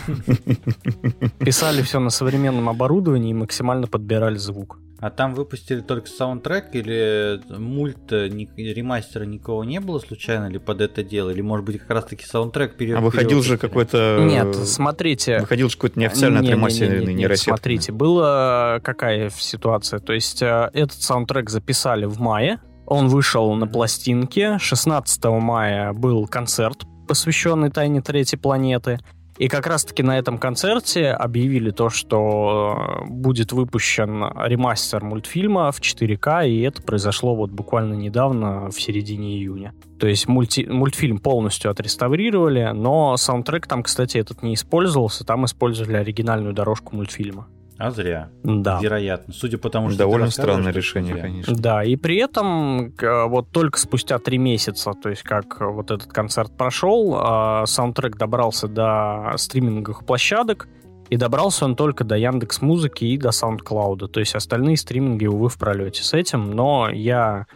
[1.40, 4.80] Писали все на современном оборудовании и максимально подбирали звук.
[5.02, 11.04] А там выпустили только саундтрек или мульт ремастера никого не было случайно ли под это
[11.04, 11.30] дело?
[11.30, 12.98] Или может быть как раз таки саундтрек пере...
[12.98, 14.18] А выходил же какой-то...
[14.22, 15.40] Нет, смотрите...
[15.40, 20.00] Выходил же какой-то неофициально не, отремастеренный не, не, не, Смотрите, была какая ситуация?
[20.00, 26.28] То есть э, этот саундтрек записали в мае, он вышел на пластинке, 16 мая был
[26.28, 29.00] концерт, посвященный тайне третьей планеты—
[29.40, 35.80] и как раз-таки на этом концерте объявили то, что э, будет выпущен ремастер мультфильма в
[35.80, 39.74] 4К, и это произошло вот буквально недавно, в середине июня.
[39.98, 45.96] То есть мульти мультфильм полностью отреставрировали, но саундтрек там, кстати, этот не использовался, там использовали
[45.96, 47.48] оригинальную дорожку мультфильма.
[47.80, 48.30] А зря.
[48.44, 48.78] Да.
[48.82, 49.34] Вероятно.
[49.34, 51.24] Судя по тому, что Довольно странное решение, зря.
[51.24, 51.56] конечно.
[51.56, 56.56] Да, и при этом вот только спустя три месяца, то есть как вот этот концерт
[56.58, 60.68] прошел, а, саундтрек добрался до стриминговых площадок,
[61.10, 64.10] и добрался он только до Яндекс Музыки и до SoundCloud.
[64.10, 66.52] То есть остальные стриминги, увы, в пролете с этим.
[66.52, 67.48] Но я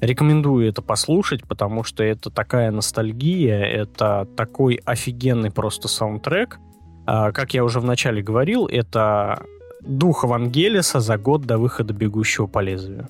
[0.00, 6.58] рекомендую это послушать, потому что это такая ностальгия, это такой офигенный просто саундтрек.
[7.06, 9.42] А, как я уже вначале говорил, это
[9.82, 13.08] дух Вангелиса за год до выхода «Бегущего по лезвию».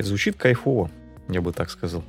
[0.00, 0.90] Звучит кайфово,
[1.28, 2.04] я бы так сказал.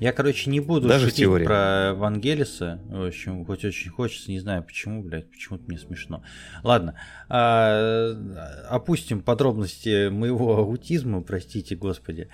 [0.00, 1.46] Я, короче, не буду Даже шутить теория.
[1.46, 2.80] про Вангелиса.
[2.88, 6.22] В общем, хоть очень хочется, не знаю почему, блядь, почему-то мне смешно.
[6.64, 6.94] Ладно,
[7.28, 8.12] а,
[8.68, 12.28] опустим подробности моего аутизма, простите, господи.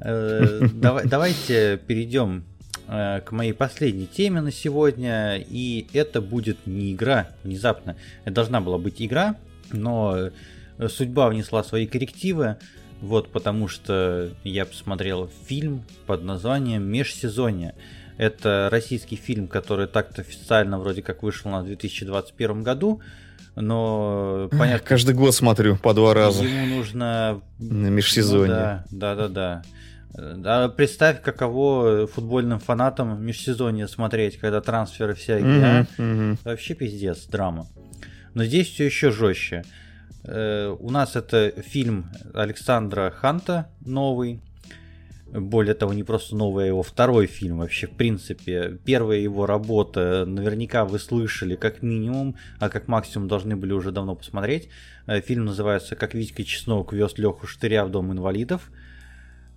[0.00, 2.44] А, давай, давайте перейдем
[2.88, 5.36] э, к моей последней теме на сегодня.
[5.36, 7.96] И это будет не игра, внезапно.
[8.24, 9.36] Это должна была быть игра,
[9.72, 10.30] но
[10.78, 12.56] э, судьба внесла свои коррективы,
[13.00, 17.74] вот потому что я посмотрел фильм под названием «Межсезонье».
[18.18, 23.00] Это российский фильм, который так-то официально вроде как вышел на 2021 году,
[23.54, 24.86] но понятно...
[24.86, 26.44] Каждый год смотрю по два раза.
[26.44, 27.42] Ему нужно...
[27.58, 28.84] На межсезонье.
[28.90, 29.62] Ну, да, да, да, да.
[30.64, 35.46] А представь, каково футбольным фанатам межсезонье смотреть, когда трансферы всякие.
[35.46, 36.38] Mm-hmm, mm-hmm.
[36.44, 37.66] Вообще пиздец, драма.
[38.34, 39.64] Но здесь все еще жестче.
[40.24, 44.40] Э, у нас это фильм Александра Ханта новый.
[45.32, 48.78] Более того, не просто новый, а его второй фильм вообще, в принципе.
[48.84, 54.14] Первая его работа, наверняка вы слышали как минимум, а как максимум должны были уже давно
[54.14, 54.68] посмотреть.
[55.06, 58.70] Э, фильм называется «Как Витька Чеснок вез Леху Штыря в Дом инвалидов».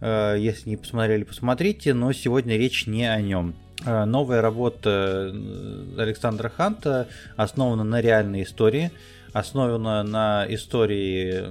[0.02, 3.56] Э, если не посмотрели, посмотрите, но сегодня речь не о нем.
[3.84, 8.92] Э, новая работа э, Александра Ханта основана на реальной истории,
[9.34, 11.46] основана на истории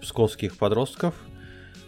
[0.00, 1.37] псковских подростков– Э,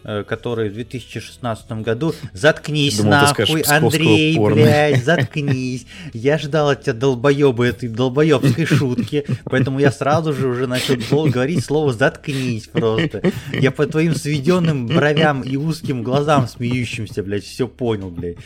[0.03, 4.55] который в 2016 году «Заткнись Думал, нахуй, Андрей, порно.
[4.55, 10.67] блядь, заткнись!» Я ждал от тебя долбоеба этой долбоебской шутки, поэтому я сразу же уже
[10.67, 10.95] начал
[11.29, 13.21] говорить слово «заткнись» просто.
[13.51, 18.37] Я по твоим сведенным бровям и узким глазам смеющимся, блядь, все понял, блядь.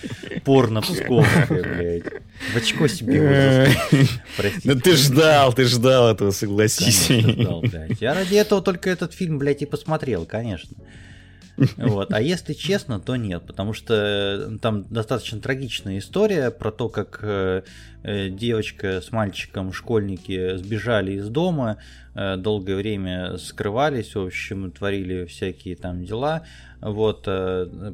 [0.44, 2.04] Порно псковское, блядь.
[2.54, 3.70] В очко себе
[4.38, 4.74] Простите.
[4.74, 7.08] Ну ты ждал, ты ждал этого, согласись.
[7.08, 8.02] Конечно, ждал, блядь.
[8.02, 10.76] Я ради этого только этот фильм, блядь, и посмотрел, конечно.
[11.78, 12.14] Вот.
[12.14, 17.20] А если честно, то нет, потому что э, там достаточно трагичная история про то, как
[17.22, 17.64] э,
[18.04, 21.78] э, девочка с мальчиком, школьники сбежали из дома,
[22.14, 26.44] долгое время скрывались, в общем, творили всякие там дела.
[26.80, 27.28] Вот,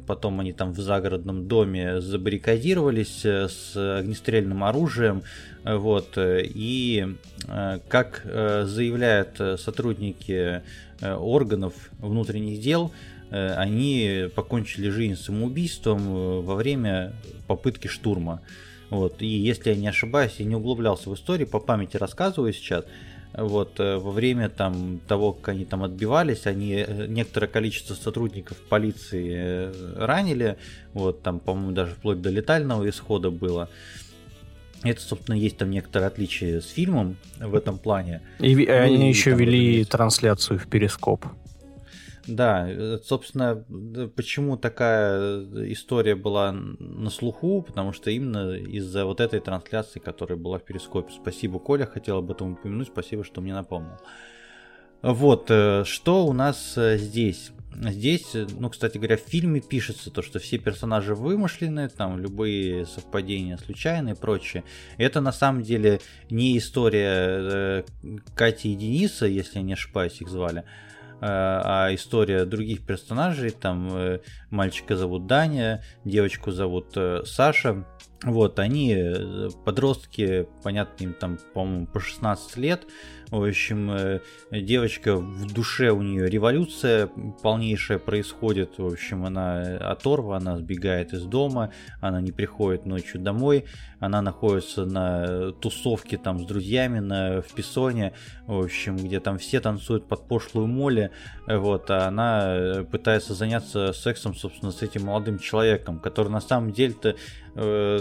[0.06, 5.22] потом они там в загородном доме забаррикадировались с огнестрельным оружием.
[5.64, 7.16] Вот, и
[7.88, 10.62] как заявляют сотрудники
[11.00, 12.92] органов внутренних дел,
[13.32, 17.14] они покончили жизнь самоубийством э, во время
[17.46, 18.42] попытки штурма.
[18.90, 19.22] Вот.
[19.22, 22.84] И если я не ошибаюсь, я не углублялся в историю, по памяти рассказываю сейчас.
[23.32, 29.72] Вот, э, во время там, того, как они там отбивались, они некоторое количество сотрудников полиции
[29.96, 30.58] ранили,
[30.92, 33.70] вот, там, по-моему, даже вплоть до летального исхода было.
[34.82, 38.20] Это, собственно, есть там некоторые отличия с фильмом в этом плане.
[38.40, 41.24] И ну, они и еще вели трансляцию в Перископ.
[42.26, 43.64] Да, э, собственно,
[44.14, 50.58] почему такая история была на слуху, потому что именно из-за вот этой трансляции, которая была
[50.58, 51.12] в Перископе.
[51.12, 53.98] Спасибо, Коля, хотел об этом упомянуть, спасибо, что мне напомнил.
[55.02, 57.50] Вот, э, что у нас э, здесь?
[57.74, 63.56] Здесь, ну, кстати говоря, в фильме пишется то, что все персонажи вымышленные, там любые совпадения
[63.56, 64.62] случайные и прочее.
[64.98, 66.00] Это на самом деле
[66.30, 67.84] не история
[68.34, 70.64] Кати и Дениса, если я не ошибаюсь, их звали,
[71.24, 74.20] а история других персонажей, там э,
[74.50, 77.86] мальчика зовут Даня, девочку зовут э, Саша,
[78.24, 82.86] вот, они э, подростки, понятно, им там, по-моему, по 16 лет,
[83.32, 87.08] в общем, э, девочка в душе у нее революция
[87.42, 88.78] полнейшая происходит.
[88.78, 91.72] В общем, она оторва, она сбегает из дома,
[92.02, 93.64] она не приходит ночью домой,
[94.00, 98.12] она находится на тусовке там с друзьями на, в Песоне,
[98.46, 101.10] в общем, где там все танцуют под пошлую моли,
[101.46, 107.16] вот, а она пытается заняться сексом, собственно, с этим молодым человеком, который на самом деле-то
[107.54, 108.00] э,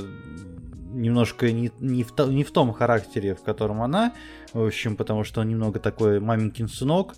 [0.91, 4.13] немножко не, не, в, не в том характере, в котором она,
[4.53, 7.15] в общем, потому что он немного такой маменькин сынок,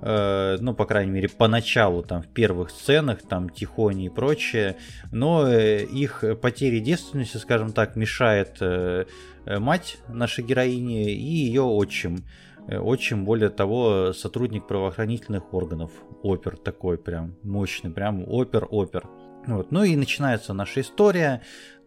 [0.00, 4.76] э, ну, по крайней мере, поначалу, там, в первых сценах, там, Тихони и прочее,
[5.10, 9.06] но э, их потери девственности, скажем так, мешает э,
[9.44, 12.24] э мать нашей героини и ее отчим.
[12.68, 15.90] Э, отчим, более того, сотрудник правоохранительных органов,
[16.22, 19.08] опер такой прям мощный, прям опер-опер.
[19.46, 19.72] Вот.
[19.72, 21.42] Ну и начинается наша история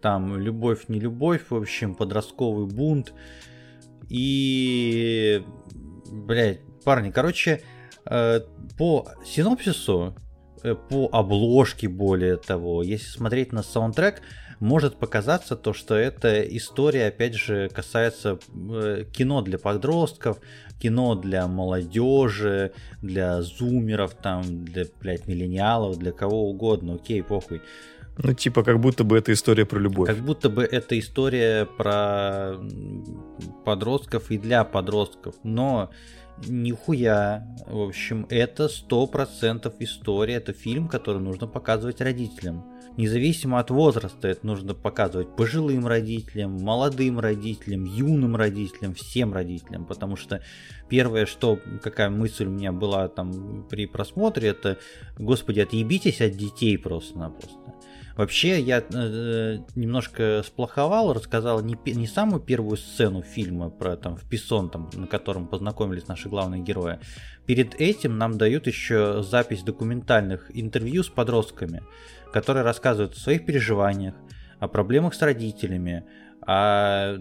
[0.06, 3.12] там любовь, не любовь, в общем, подростковый бунт.
[4.08, 5.44] И,
[6.12, 7.64] блядь, парни, короче,
[8.06, 8.42] э,
[8.78, 10.16] по синопсису,
[10.62, 14.22] э, по обложке более того, если смотреть на саундтрек,
[14.60, 20.38] может показаться то, что эта история, опять же, касается э, кино для подростков,
[20.80, 27.64] кино для молодежи, для зумеров, там, для, блядь, миллениалов, для кого угодно, окей, похуй.
[28.18, 30.08] Ну, типа, как будто бы это история про любовь.
[30.08, 32.56] Как будто бы это история про
[33.66, 35.36] подростков и для подростков.
[35.44, 35.90] Но
[36.48, 37.46] нихуя.
[37.68, 40.36] В общем, это сто процентов история.
[40.36, 42.66] Это фильм, который нужно показывать родителям.
[42.98, 49.86] Независимо от возраста, это нужно показывать пожилым родителям, молодым родителям, юным родителям, всем родителям.
[49.86, 50.42] Потому что
[50.88, 54.78] первое, что, какая мысль у меня была там при просмотре, это,
[55.18, 57.75] господи, отъебитесь от детей просто-напросто.
[58.16, 64.24] Вообще, я э, немножко сплоховал, рассказал не, не самую первую сцену фильма про там в
[64.30, 67.00] Писон, там, на котором познакомились наши главные герои.
[67.46, 71.84] Перед этим нам дают еще запись документальных интервью с подростками,
[72.32, 74.16] которые рассказывают о своих переживаниях,
[74.60, 76.06] о проблемах с родителями,
[76.48, 77.18] о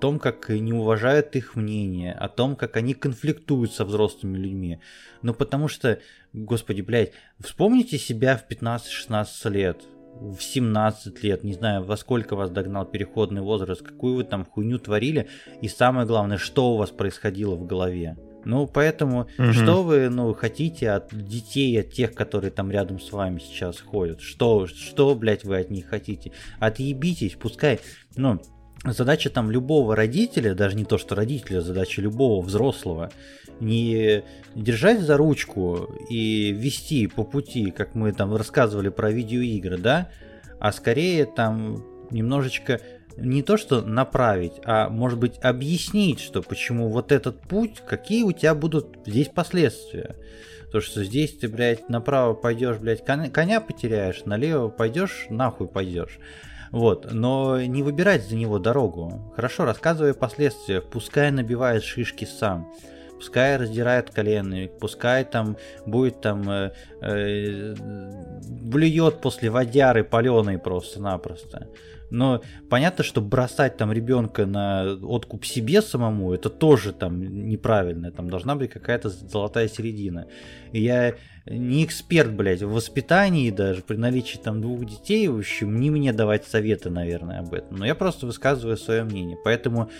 [0.00, 4.80] том, как не уважают их мнение, о том, как они конфликтуют со взрослыми людьми.
[5.20, 5.98] Ну, потому что,
[6.32, 9.82] господи, блядь, вспомните себя в 15-16 лет,
[10.20, 14.78] в 17 лет, не знаю, во сколько вас догнал переходный возраст, какую вы там хуйню
[14.78, 15.28] творили,
[15.60, 18.16] и самое главное, что у вас происходило в голове.
[18.44, 19.52] Ну, поэтому, угу.
[19.52, 24.20] что вы, ну, хотите от детей, от тех, которые там рядом с вами сейчас ходят?
[24.20, 26.32] Что, что, блядь, вы от них хотите?
[26.58, 27.80] Отъебитесь, пускай,
[28.16, 28.40] ну,
[28.84, 33.10] задача там любого родителя, даже не то, что родителя, задача любого взрослого,
[33.60, 34.24] не
[34.54, 40.10] держать за ручку и вести по пути, как мы там рассказывали про видеоигры, да,
[40.58, 42.80] а скорее там немножечко
[43.16, 48.32] не то что направить, а может быть объяснить, что почему вот этот путь, какие у
[48.32, 50.16] тебя будут здесь последствия.
[50.70, 56.18] То, что здесь ты, блядь, направо пойдешь, блядь, коня потеряешь, налево пойдешь, нахуй пойдешь.
[56.70, 59.32] Вот, но не выбирать за него дорогу.
[59.34, 62.70] Хорошо, рассказывай о последствиях, пускай набивает шишки сам
[63.18, 66.72] пускай раздирает колено, пускай там будет там э,
[67.02, 67.74] э,
[68.48, 71.68] блюет после водяры паленой просто-напросто.
[72.10, 78.10] Но понятно, что бросать там ребенка на откуп себе самому, это тоже там неправильно.
[78.10, 80.26] Там должна быть какая-то золотая середина.
[80.72, 81.14] И я
[81.46, 86.12] не эксперт, блядь, в воспитании даже, при наличии там двух детей, в общем, не мне
[86.12, 87.78] давать советы, наверное, об этом.
[87.78, 89.36] Но я просто высказываю свое мнение.
[89.44, 89.90] Поэтому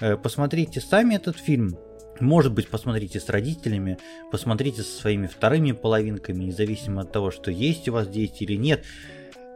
[0.00, 1.78] э, посмотрите сами этот фильм.
[2.20, 3.98] Может быть, посмотрите с родителями,
[4.30, 8.84] посмотрите со своими вторыми половинками, независимо от того, что есть у вас дети или нет.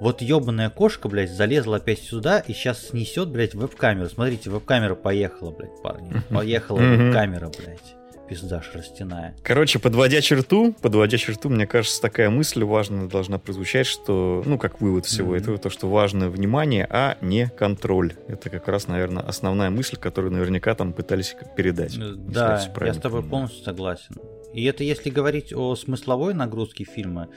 [0.01, 4.09] Вот ебаная кошка, блядь, залезла опять сюда и сейчас снесет, блядь, веб-камеру.
[4.09, 6.13] Смотрите, веб-камера поехала, блядь, парни.
[6.31, 7.98] Поехала веб-камера, блядь
[8.29, 9.35] пизда шерстяная.
[9.43, 14.81] Короче, подводя черту, подводя черту, мне кажется, такая мысль важная должна прозвучать, что, ну, как
[14.81, 15.41] вывод всего mm-hmm.
[15.41, 18.15] этого, то, что важно внимание, а не контроль.
[18.29, 21.97] Это как раз, наверное, основная мысль, которую наверняка там пытались передать.
[21.97, 24.17] Э, да, я с тобой полностью согласен.
[24.53, 27.29] И это если говорить о смысловой нагрузке фильма,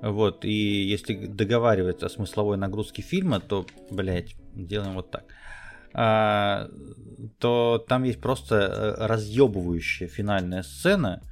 [0.00, 5.24] вот, и если договариваться о смысловой нагрузке фильма, то, блядь, делаем вот так.
[5.92, 6.68] А,
[7.38, 11.22] то там есть просто э, разъебывающая финальная сцена,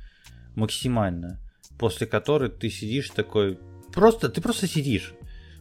[0.54, 1.38] максимально,
[1.78, 3.58] после которой ты сидишь такой,
[3.92, 5.14] просто, ты просто сидишь.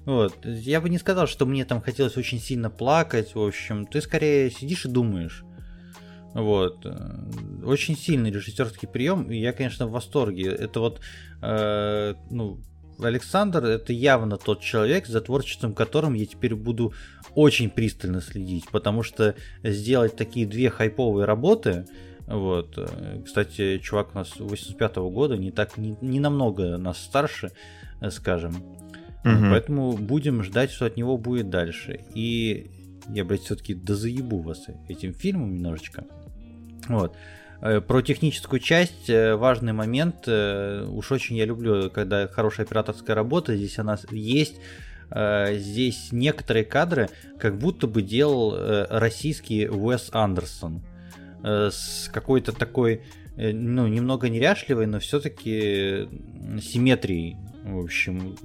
[0.05, 0.45] Вот.
[0.45, 3.33] Я бы не сказал, что мне там хотелось очень сильно плакать.
[3.33, 5.43] В общем, ты скорее сидишь и думаешь.
[6.33, 6.85] Вот.
[7.63, 9.31] Очень сильный режиссерский прием.
[9.31, 10.49] И я, конечно, в восторге.
[10.49, 11.01] Это вот,
[11.41, 12.59] э, ну,
[12.99, 16.93] Александр это явно тот человек, за творчеством которым я теперь буду
[17.33, 21.85] очень пристально следить, потому что сделать такие две хайповые работы,
[22.27, 26.97] вот, э, кстати, чувак у нас 85 -го года, не так, не, не намного нас
[26.97, 27.51] старше,
[28.01, 28.55] э, скажем,
[29.23, 29.45] угу.
[29.51, 31.99] поэтому будем ждать, что от него будет дальше.
[32.15, 32.71] И
[33.09, 36.05] я, блядь, все-таки дозаебу вас этим фильмом немножечко.
[36.87, 37.15] Вот.
[37.65, 40.27] Э, про техническую часть э, важный момент.
[40.27, 43.55] Э, уж очень я люблю, когда хорошая операторская работа.
[43.55, 44.55] Здесь она есть.
[45.07, 47.09] Здесь некоторые кадры
[47.39, 48.57] как будто бы делал
[48.89, 50.83] российский Уэс Андерсон.
[51.43, 53.03] С какой-то такой,
[53.37, 56.09] ну, немного неряшливой, но все-таки
[56.59, 57.37] симметрией.
[57.63, 58.35] В общем,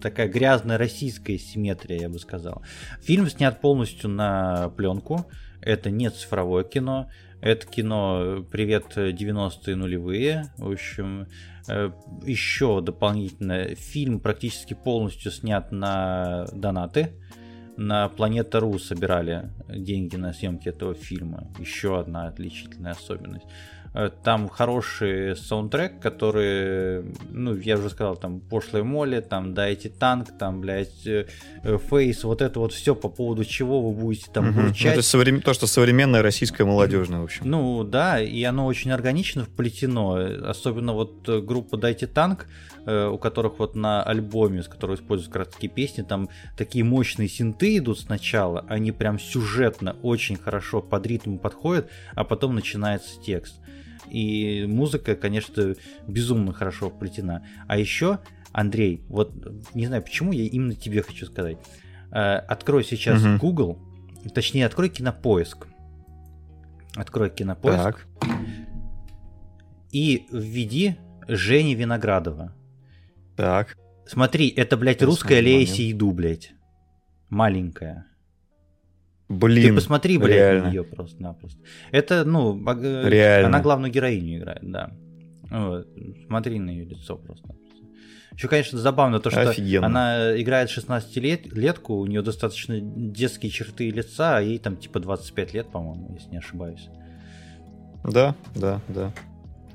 [0.00, 2.62] такая грязная российская симметрия, я бы сказал.
[3.00, 5.26] Фильм снят полностью на пленку.
[5.60, 7.10] Это не цифровое кино.
[7.42, 10.52] Это кино «Привет, 90-е нулевые».
[10.58, 11.26] В общем,
[11.66, 11.90] э,
[12.24, 17.14] еще дополнительно фильм практически полностью снят на донаты.
[17.76, 21.48] На Планета.ру собирали деньги на съемки этого фильма.
[21.58, 23.46] Еще одна отличительная особенность.
[23.94, 30.28] Э, там хороший саундтрек, который, ну, я уже сказал, там, пошлой моли, там, дайте танк,
[30.38, 31.26] там, блядь, э,
[31.62, 34.60] э, фейс, вот это вот все, по поводу чего вы будете там угу.
[34.62, 34.94] бурчать.
[34.94, 35.42] Это соврем...
[35.42, 37.42] то, что современное российское молодежное, в общем.
[37.44, 40.14] Ну, да, и оно очень органично вплетено,
[40.48, 42.46] особенно вот группа «Дайте танк»,
[42.84, 48.00] у которых вот на альбоме, с которого используют краткие песни, там такие мощные синты идут
[48.00, 53.54] сначала, они прям сюжетно очень хорошо под ритм подходят, а потом начинается текст.
[54.12, 55.74] И музыка, конечно,
[56.06, 57.46] безумно хорошо вплетена.
[57.66, 58.18] А еще,
[58.52, 59.32] Андрей, вот
[59.72, 61.56] не знаю, почему я именно тебе хочу сказать.
[62.10, 63.38] Э, открой сейчас угу.
[63.38, 63.78] Google,
[64.34, 65.66] точнее, открой кинопоиск.
[66.94, 67.82] Открой кинопоиск.
[67.82, 68.06] Так.
[69.92, 72.54] И введи Женя Виноградова.
[73.34, 73.78] Так.
[74.06, 76.52] Смотри, это, блядь, это русская Лея Сейду, блядь.
[77.30, 78.11] Маленькая.
[79.32, 80.64] Блин, Ты посмотри, блядь, реально.
[80.64, 81.58] на нее просто-напросто.
[81.90, 82.54] Это, ну,
[83.08, 83.48] реально.
[83.48, 84.92] она главную героиню играет, да.
[85.50, 85.88] Вот.
[86.26, 87.54] Смотри на ее лицо просто.
[88.34, 89.86] Еще, конечно, забавно то, что Офигенно.
[89.86, 95.66] она играет 16-летку, у нее достаточно детские черты лица, а ей там типа 25 лет,
[95.70, 96.88] по-моему, если не ошибаюсь.
[98.04, 99.12] Да, да, да.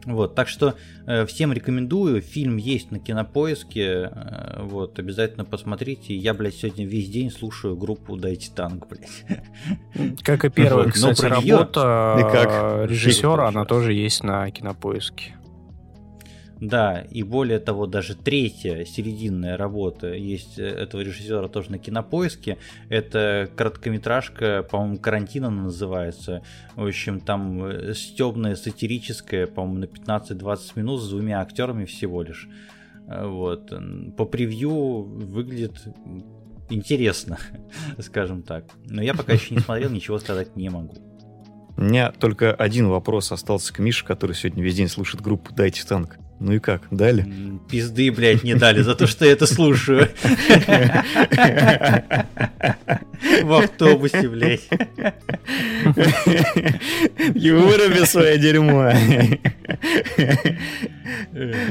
[0.08, 0.76] Вот, так что
[1.06, 2.22] э, всем рекомендую.
[2.22, 4.10] Фильм есть на кинопоиске.
[4.10, 6.16] Э, вот, обязательно посмотрите.
[6.16, 10.22] Я, блядь, сегодня весь день слушаю группу Дайте танк, блядь.
[10.24, 15.36] Как и первая, кстати, работа режиссера, она тоже есть на кинопоиске.
[16.60, 22.58] Да, и более того, даже третья серединная работа есть э, этого режиссера тоже на кинопоиске.
[22.90, 26.42] Это короткометражка, по-моему, карантина называется.
[26.76, 32.48] В общем, там э, стебная, сатирическая, по-моему, на 15-20 минут с двумя актерами всего лишь.
[33.08, 33.72] Э, вот.
[34.18, 35.80] По превью выглядит
[36.70, 37.38] интересно,
[38.00, 38.66] скажем так.
[38.86, 40.96] Но я пока еще не смотрел, ничего сказать не могу.
[41.78, 45.86] У меня только один вопрос остался к Мише, который сегодня весь день слушает группу «Дайте
[45.86, 46.18] танк».
[46.40, 47.26] Ну и как, дали?
[47.68, 50.08] Пизды, блядь, не дали за то, что я это слушаю.
[53.44, 54.70] В автобусе, блядь.
[57.34, 58.92] Выруби свое дерьмо.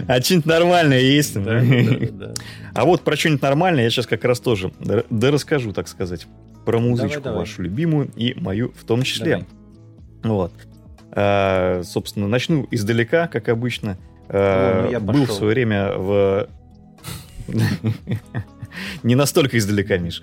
[0.09, 1.37] А что-нибудь нормальное есть?
[1.37, 6.27] А вот про что-нибудь нормальное я сейчас как раз тоже да расскажу, так сказать.
[6.65, 9.47] Про музычку вашу любимую и мою в том числе.
[10.25, 10.53] Вот.
[11.13, 13.97] А, собственно, начну издалека, как обычно.
[14.29, 16.49] О, ну был в свое время в...
[19.03, 20.23] Не настолько издалека, Миш.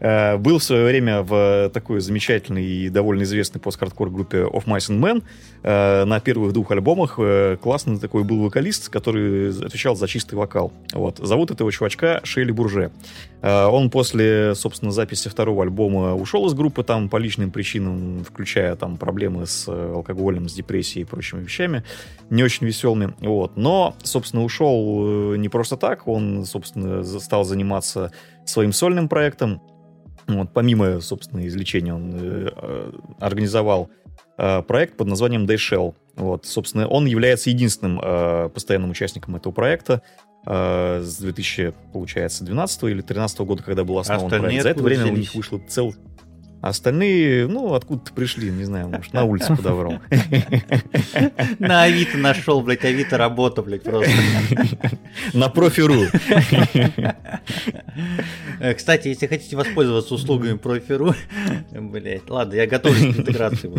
[0.00, 4.90] Э, был в свое время в такой замечательной и довольно известной пост-хардкор группе Of Mice
[4.90, 5.22] and Men.
[5.62, 10.72] Э, на первых двух альбомах э, классный такой был вокалист, который отвечал за чистый вокал.
[10.92, 11.18] Вот.
[11.18, 12.90] Зовут этого чувачка Шейли Бурже.
[13.42, 18.96] Он после, собственно, записи второго альбома ушел из группы там по личным причинам, включая там
[18.96, 21.84] проблемы с алкоголем, с депрессией и прочими вещами,
[22.28, 23.14] не очень веселыми.
[23.20, 23.56] Вот.
[23.56, 27.85] Но, собственно, ушел не просто так, он, собственно, стал заниматься
[28.44, 29.62] своим сольным проектом.
[30.26, 33.90] Вот, помимо, собственно, излечения он э, организовал
[34.38, 35.94] э, проект под названием Dayshell.
[36.16, 40.02] Вот, собственно, он является единственным э, постоянным участником этого проекта
[40.46, 44.62] э, с 2000, получается, 12 или 13 года, когда был основан проект.
[44.62, 45.94] За это время у них вышло цел,
[46.60, 50.00] остальные, ну, откуда-то пришли, не знаю, может, на улице подобрал.
[51.58, 54.10] На Авито нашел, блядь, Авито работа, блядь, просто.
[55.32, 56.04] На профи.ру.
[58.58, 61.14] Э, кстати, если хотите воспользоваться услугами профи.ру,
[61.72, 63.70] блядь, ладно, я готовлюсь к интеграции.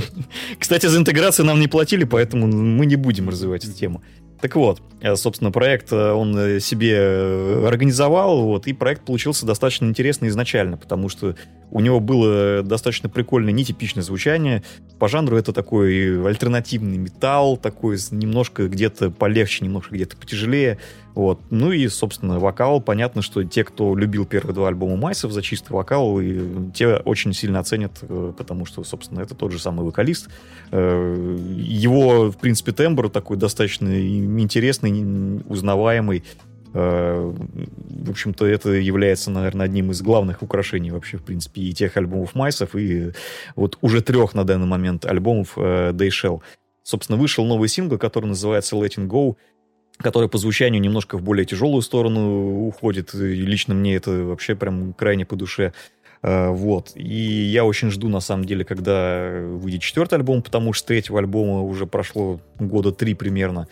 [0.59, 4.01] Кстати, за интеграцию нам не платили, поэтому мы не будем развивать эту тему.
[4.41, 9.85] Так вот, э, собственно, проект э, он э, себе организовал, вот, и проект получился достаточно
[9.85, 11.35] интересный изначально, потому что
[11.71, 14.63] у него было достаточно прикольное, нетипичное звучание.
[14.99, 20.77] По жанру это такой альтернативный металл, такой немножко где-то полегче, немножко где-то потяжелее.
[21.17, 21.39] Вот.
[21.49, 22.79] Ну и, собственно, вокал.
[22.79, 27.33] Понятно, что те, кто любил первые два альбома Майсов за чистый вокал, и те очень
[27.33, 28.03] сильно оценят,
[28.37, 30.29] потому что, собственно, это тот же самый вокалист.
[30.71, 36.23] Его, в принципе, тембр такой достаточно интересный, узнаваемый.
[36.75, 41.97] Э, в общем-то, это является, наверное, одним из главных украшений вообще, в принципе, и тех
[41.97, 43.13] альбомов Майсов, и
[43.55, 46.43] вот уже трех на данный момент альбомов э, Dayshell.
[46.83, 49.35] Собственно, вышел новый сингл, который называется Letting Go,
[49.97, 53.13] который по звучанию немножко в более тяжелую сторону уходит.
[53.13, 55.73] И лично мне это вообще прям крайне по душе.
[56.21, 56.91] Э, вот.
[56.95, 61.61] И я очень жду, на самом деле, когда выйдет четвертый альбом, потому что третьего альбома
[61.61, 63.67] уже прошло года три примерно.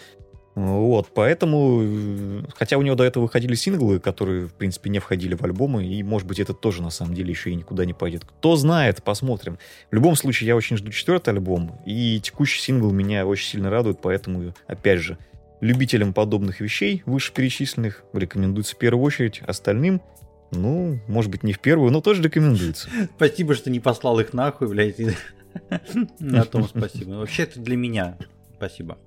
[0.55, 5.43] Вот, поэтому, хотя у него до этого выходили синглы, которые, в принципе, не входили в
[5.43, 8.23] альбомы, и, может быть, этот тоже, на самом деле, еще и никуда не пойдет.
[8.23, 9.57] Кто знает, посмотрим.
[9.91, 13.99] В любом случае, я очень жду четвертый альбом, и текущий сингл меня очень сильно радует,
[14.01, 15.17] поэтому, опять же,
[15.61, 20.01] любителям подобных вещей, вышеперечисленных, рекомендуется в первую очередь, остальным—
[20.51, 22.89] ну, может быть, не в первую, но тоже рекомендуется.
[23.15, 24.99] Спасибо, что не послал их нахуй, блядь.
[26.19, 27.11] На том спасибо.
[27.13, 28.17] Вообще, это для меня.
[28.55, 28.97] Спасибо.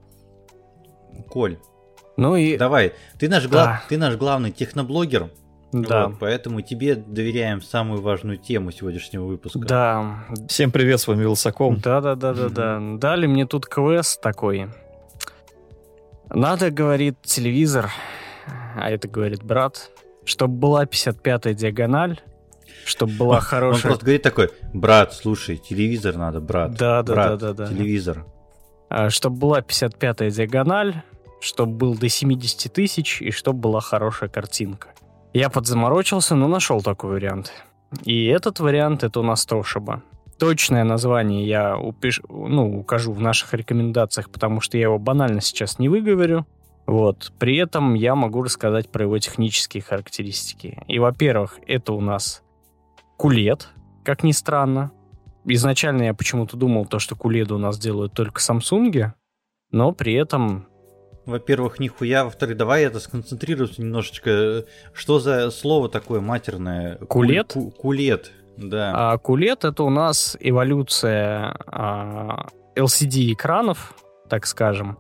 [1.29, 1.59] Коль.
[2.17, 2.57] Ну и...
[2.57, 3.83] Давай, ты наш, гла...
[3.89, 5.31] ты наш главный техноблогер.
[5.73, 6.09] Да.
[6.09, 9.59] Вот, поэтому тебе доверяем самую важную тему сегодняшнего выпуска.
[9.61, 10.25] Да.
[10.49, 11.79] Всем привет, с вами Вилсаком.
[11.81, 12.81] Да, да, да, да, да.
[12.97, 14.69] Дали мне тут квест такой.
[16.31, 17.91] Надо, говорит, телевизор,
[18.77, 19.91] а это говорит брат,
[20.25, 22.21] чтобы была 55-я диагональ,
[22.85, 23.83] чтобы была хорошая...
[23.83, 26.75] Он просто говорит такой, брат, слушай, телевизор надо, брат.
[26.75, 27.67] Да, да, брат, да, да, да.
[27.69, 28.27] Телевизор.
[28.91, 31.03] А, чтобы была 55-я диагональ,
[31.41, 34.89] чтобы был до 70 тысяч и чтобы была хорошая картинка.
[35.33, 37.53] Я подзаморочился, но нашел такой вариант.
[38.05, 40.03] И этот вариант это у нас Тошиба.
[40.39, 42.21] Точное название я упиш...
[42.29, 46.47] ну, укажу в наших рекомендациях, потому что я его банально сейчас не выговорю.
[46.87, 47.33] Вот.
[47.39, 50.83] При этом я могу рассказать про его технические характеристики.
[50.89, 52.43] И, во-первых, это у нас
[53.17, 53.69] кулет,
[54.05, 54.93] как ни странно.
[55.45, 59.13] Изначально я почему-то думал, то, что куледы у нас делают только Samsung,
[59.71, 60.67] но при этом
[61.29, 62.25] во-первых, нихуя.
[62.25, 64.65] Во-вторых, давай это сконцентрируемся немножечко.
[64.95, 66.97] Что за слово такое матерное?
[66.97, 67.53] Кулет?
[67.53, 69.13] Ку- кулет, да.
[69.13, 73.95] А, кулет это у нас эволюция а, LCD-экранов,
[74.29, 74.99] так скажем.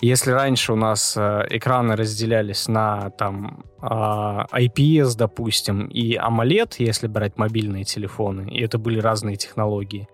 [0.00, 7.06] Если раньше у нас э, экраны разделялись на там э, IPS, допустим, и AMOLED, если
[7.06, 10.08] брать мобильные телефоны, и это были разные технологии,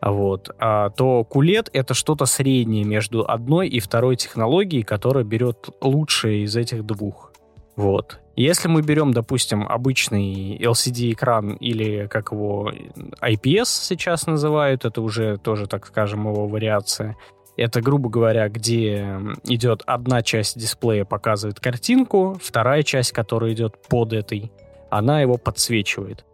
[0.00, 6.44] вот, а, то QLED это что-то среднее между одной и второй технологией, которая берет лучшее
[6.44, 7.32] из этих двух.
[7.76, 8.20] Вот.
[8.36, 12.72] Если мы берем, допустим, обычный LCD-экран или как его
[13.20, 17.16] IPS сейчас называют, это уже тоже, так скажем, его вариация,
[17.56, 24.12] это, грубо говоря, где идет одна часть дисплея показывает картинку, вторая часть, которая идет под
[24.12, 24.50] этой,
[24.90, 26.24] она его подсвечивает.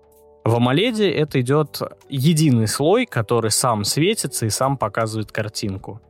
[0.45, 6.01] В AMOLED это идет единый слой, который сам светится и сам показывает картинку.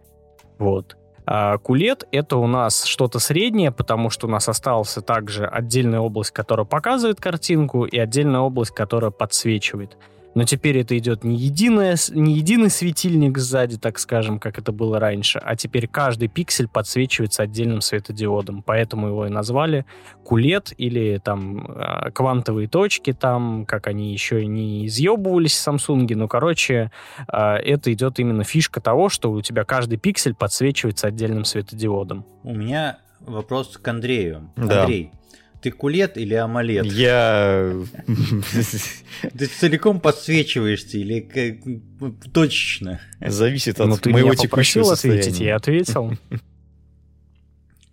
[0.58, 0.96] Вот.
[1.26, 6.30] А QLED это у нас что-то среднее, потому что у нас осталась также отдельная область,
[6.32, 9.96] которая показывает картинку, и отдельная область, которая подсвечивает
[10.34, 14.98] но теперь это идет не, единое, не единый светильник сзади, так скажем, как это было
[15.00, 19.84] раньше, а теперь каждый пиксель подсвечивается отдельным светодиодом, поэтому его и назвали
[20.24, 26.14] кулет или там а, квантовые точки там, как они еще и не изъебывались в Samsung,
[26.14, 26.90] но, короче,
[27.26, 32.24] а, это идет именно фишка того, что у тебя каждый пиксель подсвечивается отдельным светодиодом.
[32.42, 34.50] У меня вопрос к Андрею.
[34.56, 34.82] Да.
[34.82, 35.12] Андрей,
[35.60, 36.86] ты кулет или амалет?
[36.86, 37.72] Я...
[39.38, 41.62] Ты целиком подсвечиваешься или
[42.32, 43.00] точечно?
[43.20, 45.20] Зависит от ну, ты моего текущего состояния.
[45.20, 46.16] ответить, я ответил.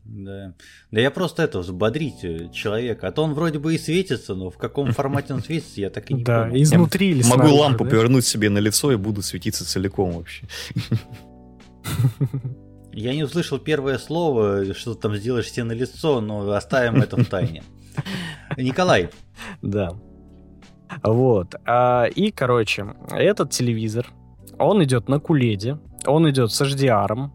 [0.06, 0.53] Да.
[0.91, 3.07] Да я просто это, взбодрить э, человека.
[3.07, 6.10] А то он вроде бы и светится, но в каком формате он светится, я так
[6.10, 6.64] и не да, понял.
[6.64, 7.89] изнутри или Могу лампу да?
[7.89, 10.45] повернуть себе на лицо и буду светиться целиком вообще.
[12.97, 17.15] Я не услышал первое слово, что ты там сделаешь себе на лицо, но оставим это
[17.15, 17.61] в тайне.
[18.57, 19.09] Николай.
[19.61, 19.91] Да.
[21.03, 21.53] Вот.
[21.67, 24.07] А, и, короче, этот телевизор,
[24.57, 27.29] он идет на куледе, он идет с HDR,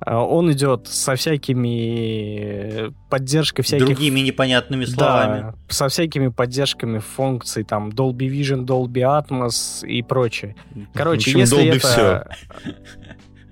[0.00, 3.84] а, он идет со всякими поддержкой всяких...
[3.84, 5.40] Другими непонятными словами.
[5.40, 10.56] Да, со всякими поддержками функций, там, Dolby Vision, Dolby Atmos и прочее.
[10.94, 12.30] Короче, общем, если Dolby это...
[12.62, 12.74] Все.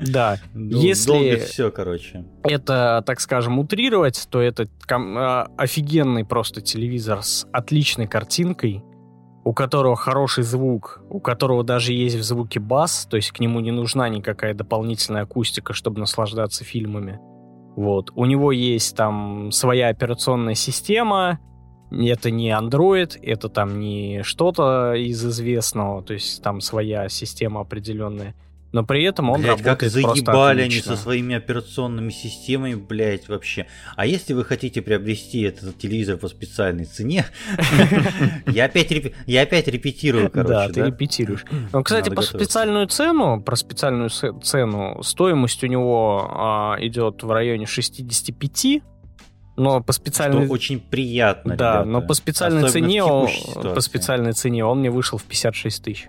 [0.09, 2.25] Да, Дол- если все, короче.
[2.43, 5.17] Это, так скажем, утрировать, то это ком-
[5.57, 8.83] офигенный просто телевизор с отличной картинкой,
[9.45, 13.61] у которого хороший звук, у которого даже есть в звуке бас, то есть к нему
[13.61, 17.21] не нужна никакая дополнительная акустика, чтобы наслаждаться фильмами.
[17.77, 18.11] Вот.
[18.15, 21.41] У него есть там своя операционная система,
[21.91, 28.35] это не Android, это там не что-то из известного, то есть там своя система определенная
[28.75, 33.69] но при этом он блядь, работает как заебали они со своими операционными системами, блядь, вообще.
[33.95, 37.25] А если вы хотите приобрести этот телевизор по специальной цене,
[38.49, 38.91] я опять
[39.27, 40.49] я опять репетирую, короче.
[40.49, 41.45] Да, ты репетируешь.
[41.85, 48.83] Кстати, по специальную цену, про специальную цену, стоимость у него а, идет в районе 65
[49.57, 50.47] но по специальной...
[50.47, 51.89] Что очень приятно, Да, ребята.
[51.89, 56.09] но по специальной цене он, по специальной цене он мне вышел в 56 тысяч.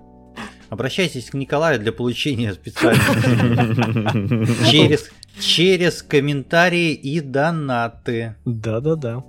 [0.70, 3.06] Обращайтесь к Николаю для получения специальных
[4.70, 5.10] через,
[5.40, 8.36] через комментарии и донаты.
[8.46, 9.24] Да-да-да.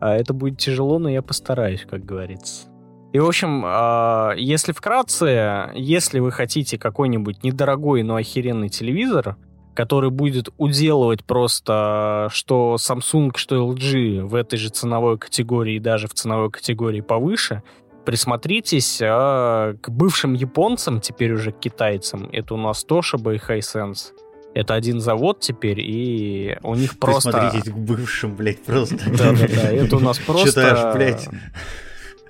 [0.00, 2.66] А это будет тяжело, но я постараюсь, как говорится.
[3.12, 9.36] И, в общем, а, если вкратце, если вы хотите какой-нибудь недорогой, но охеренный телевизор,
[9.74, 16.14] который будет уделывать просто что Samsung, что LG в этой же ценовой категории, даже в
[16.14, 17.62] ценовой категории повыше,
[18.04, 22.28] присмотритесь а, к бывшим японцам, теперь уже к китайцам.
[22.32, 24.12] Это у нас Toshiba и Hisense.
[24.54, 27.32] Это один завод теперь, и у них просто...
[27.32, 28.96] Присмотритесь к бывшим, блядь, просто.
[28.96, 30.48] Да-да-да, это у нас просто...
[30.48, 31.28] Читаешь, блядь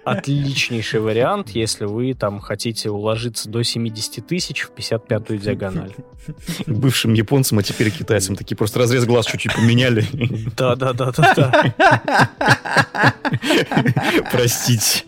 [0.05, 5.95] отличнейший вариант, если вы там хотите уложиться до 70 тысяч в 55-ю диагональ.
[6.67, 8.37] Бывшим японцам, а теперь китайцам.
[8.37, 10.07] Такие просто разрез глаз чуть-чуть поменяли.
[10.57, 11.75] Да-да-да-да-да.
[14.31, 15.05] Простите.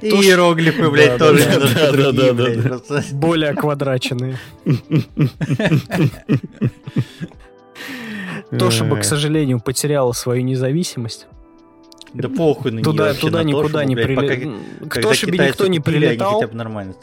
[0.00, 1.46] И иероглифы, блядь, тоже
[3.12, 4.38] Более квадраченные.
[8.58, 11.26] Тошиба, к сожалению, потеряла свою независимость.
[12.12, 14.88] Да похуй на туда, нее Туда никуда не прилетал.
[14.88, 16.42] К Тошибе никто не прилетал,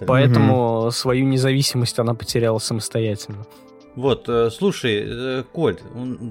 [0.06, 3.46] поэтому свою независимость она потеряла самостоятельно.
[3.96, 5.78] Вот, э, слушай, э, Коль,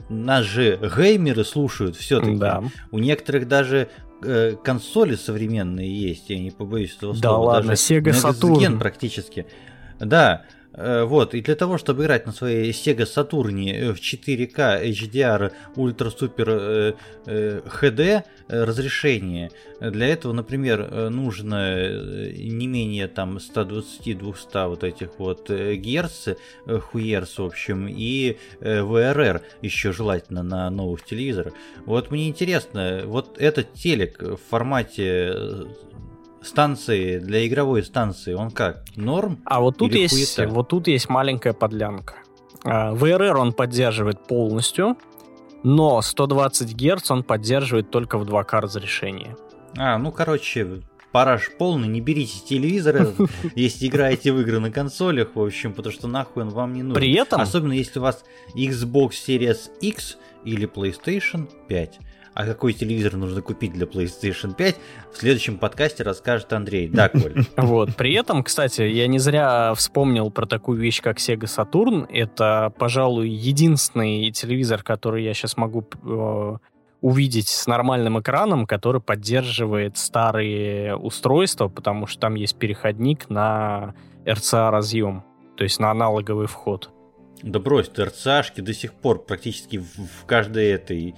[0.09, 2.37] нас же геймеры слушают все-таки.
[2.37, 2.63] Да.
[2.93, 3.89] У некоторых даже
[4.23, 7.21] э, консоли современные есть, я не побоюсь этого слова.
[7.21, 8.79] Да ладно, даже Sega Saturn.
[8.79, 9.47] практически.
[9.99, 15.53] Да, Э, вот, и для того, чтобы играть на своей Sega Saturn в 4К HDR
[15.77, 16.97] Ultra Super
[17.27, 19.51] HD разрешение,
[19.81, 26.29] для этого, например, нужно э, не менее там 120-200 вот этих вот э, герц,
[26.67, 31.55] хуерц, в общем, и VRR еще желательно на новых телевизорах.
[31.85, 35.67] Вот мне интересно, вот этот телек в формате
[36.47, 38.85] станции, для игровой станции, он как?
[38.97, 39.39] Норм?
[39.45, 42.15] А вот тут, есть, вот тут есть маленькая подлянка.
[42.65, 44.97] VRR а, он поддерживает полностью,
[45.63, 49.37] но 120 Гц он поддерживает только в 2К разрешении.
[49.77, 50.83] А, ну, короче,
[51.13, 53.15] параж полный, не берите телевизоры,
[53.55, 56.95] если играете в игры на консолях, в общем, потому что нахуй он вам не нужен.
[56.95, 57.41] При этом...
[57.41, 58.25] Особенно если у вас
[58.55, 61.99] Xbox Series X или PlayStation 5.
[62.37, 64.77] А какой телевизор нужно купить для PlayStation 5,
[65.11, 66.87] в следующем подкасте расскажет Андрей.
[66.87, 67.47] Да, Коль?
[67.57, 67.97] Вот.
[67.97, 72.07] При этом, кстати, я не зря вспомнил про такую вещь, как Sega Saturn.
[72.11, 76.57] Это, пожалуй, единственный телевизор, который я сейчас могу э,
[77.01, 83.95] увидеть с нормальным экраном, который поддерживает старые устройства, потому что там есть переходник на
[84.27, 85.25] RCA разъем,
[85.57, 86.91] то есть на аналоговый вход.
[87.43, 91.15] Да брось, ТРЦашки до сих пор практически в, в каждой этой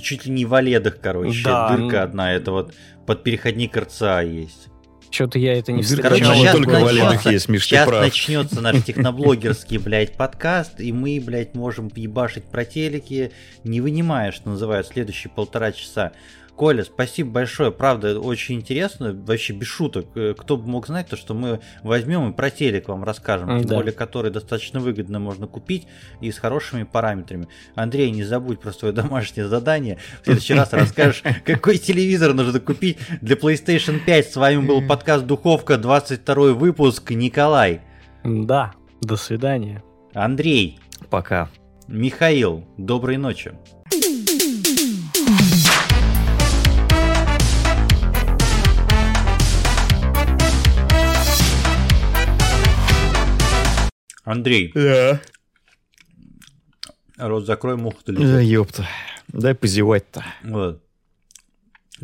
[0.00, 1.76] чуть ли не в Оледах, короче, да.
[1.76, 2.74] дырка одна, это вот
[3.06, 4.68] под переходник РЦА есть.
[5.10, 6.04] Что-то я это не встречал.
[6.04, 11.54] Короче, сейчас только начнется, есть, Миш, сейчас начнется наш техноблогерский, блядь, подкаст, и мы, блядь,
[11.54, 13.32] можем ебашить про телеки,
[13.64, 16.12] не вынимая, что называют, следующие полтора часа.
[16.60, 20.08] Коля, спасибо большое, правда, очень интересно, вообще без шуток.
[20.14, 23.66] Э, кто бы мог знать то, что мы возьмем и про телек вам расскажем, тем
[23.66, 23.76] да.
[23.76, 25.86] более который достаточно выгодно можно купить
[26.20, 27.48] и с хорошими параметрами.
[27.76, 29.96] Андрей, не забудь про свое домашнее задание.
[30.20, 34.30] В следующий раз расскажешь, какой телевизор нужно купить для PlayStation 5.
[34.30, 37.10] С вами был подкаст Духовка, 22 выпуск.
[37.12, 37.80] Николай.
[38.22, 39.82] Да, до свидания.
[40.12, 40.78] Андрей.
[41.08, 41.48] Пока.
[41.88, 43.54] Михаил, доброй ночи.
[54.30, 54.72] Андрей.
[54.74, 55.20] Да.
[57.16, 58.26] Рот закрой, муха-то летит.
[58.26, 58.86] Да, ёпта.
[59.28, 60.24] Дай позевать-то.
[60.42, 60.82] Вот.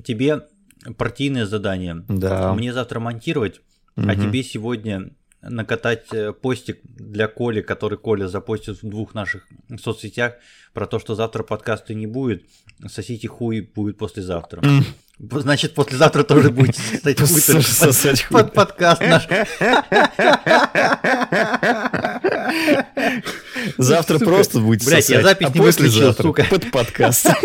[0.05, 0.43] Тебе
[0.99, 2.05] партийное задание.
[2.09, 2.53] Да.
[2.55, 3.61] Мне завтра монтировать,
[3.97, 4.09] угу.
[4.09, 5.11] а тебе сегодня
[5.43, 9.47] накатать э, постик для Коли, который Коля запостит в двух наших
[9.81, 10.35] соцсетях
[10.73, 12.45] про то, что завтра подкаста не будет.
[12.89, 14.63] Сосите хуй будет послезавтра.
[15.19, 16.81] Значит, послезавтра тоже будете
[17.63, 19.27] сосать хуй под подкаст наш.
[23.79, 24.85] Завтра просто сосать.
[24.87, 26.47] Блять, я запись а не выключил, сука.
[26.49, 27.27] Под подкаст.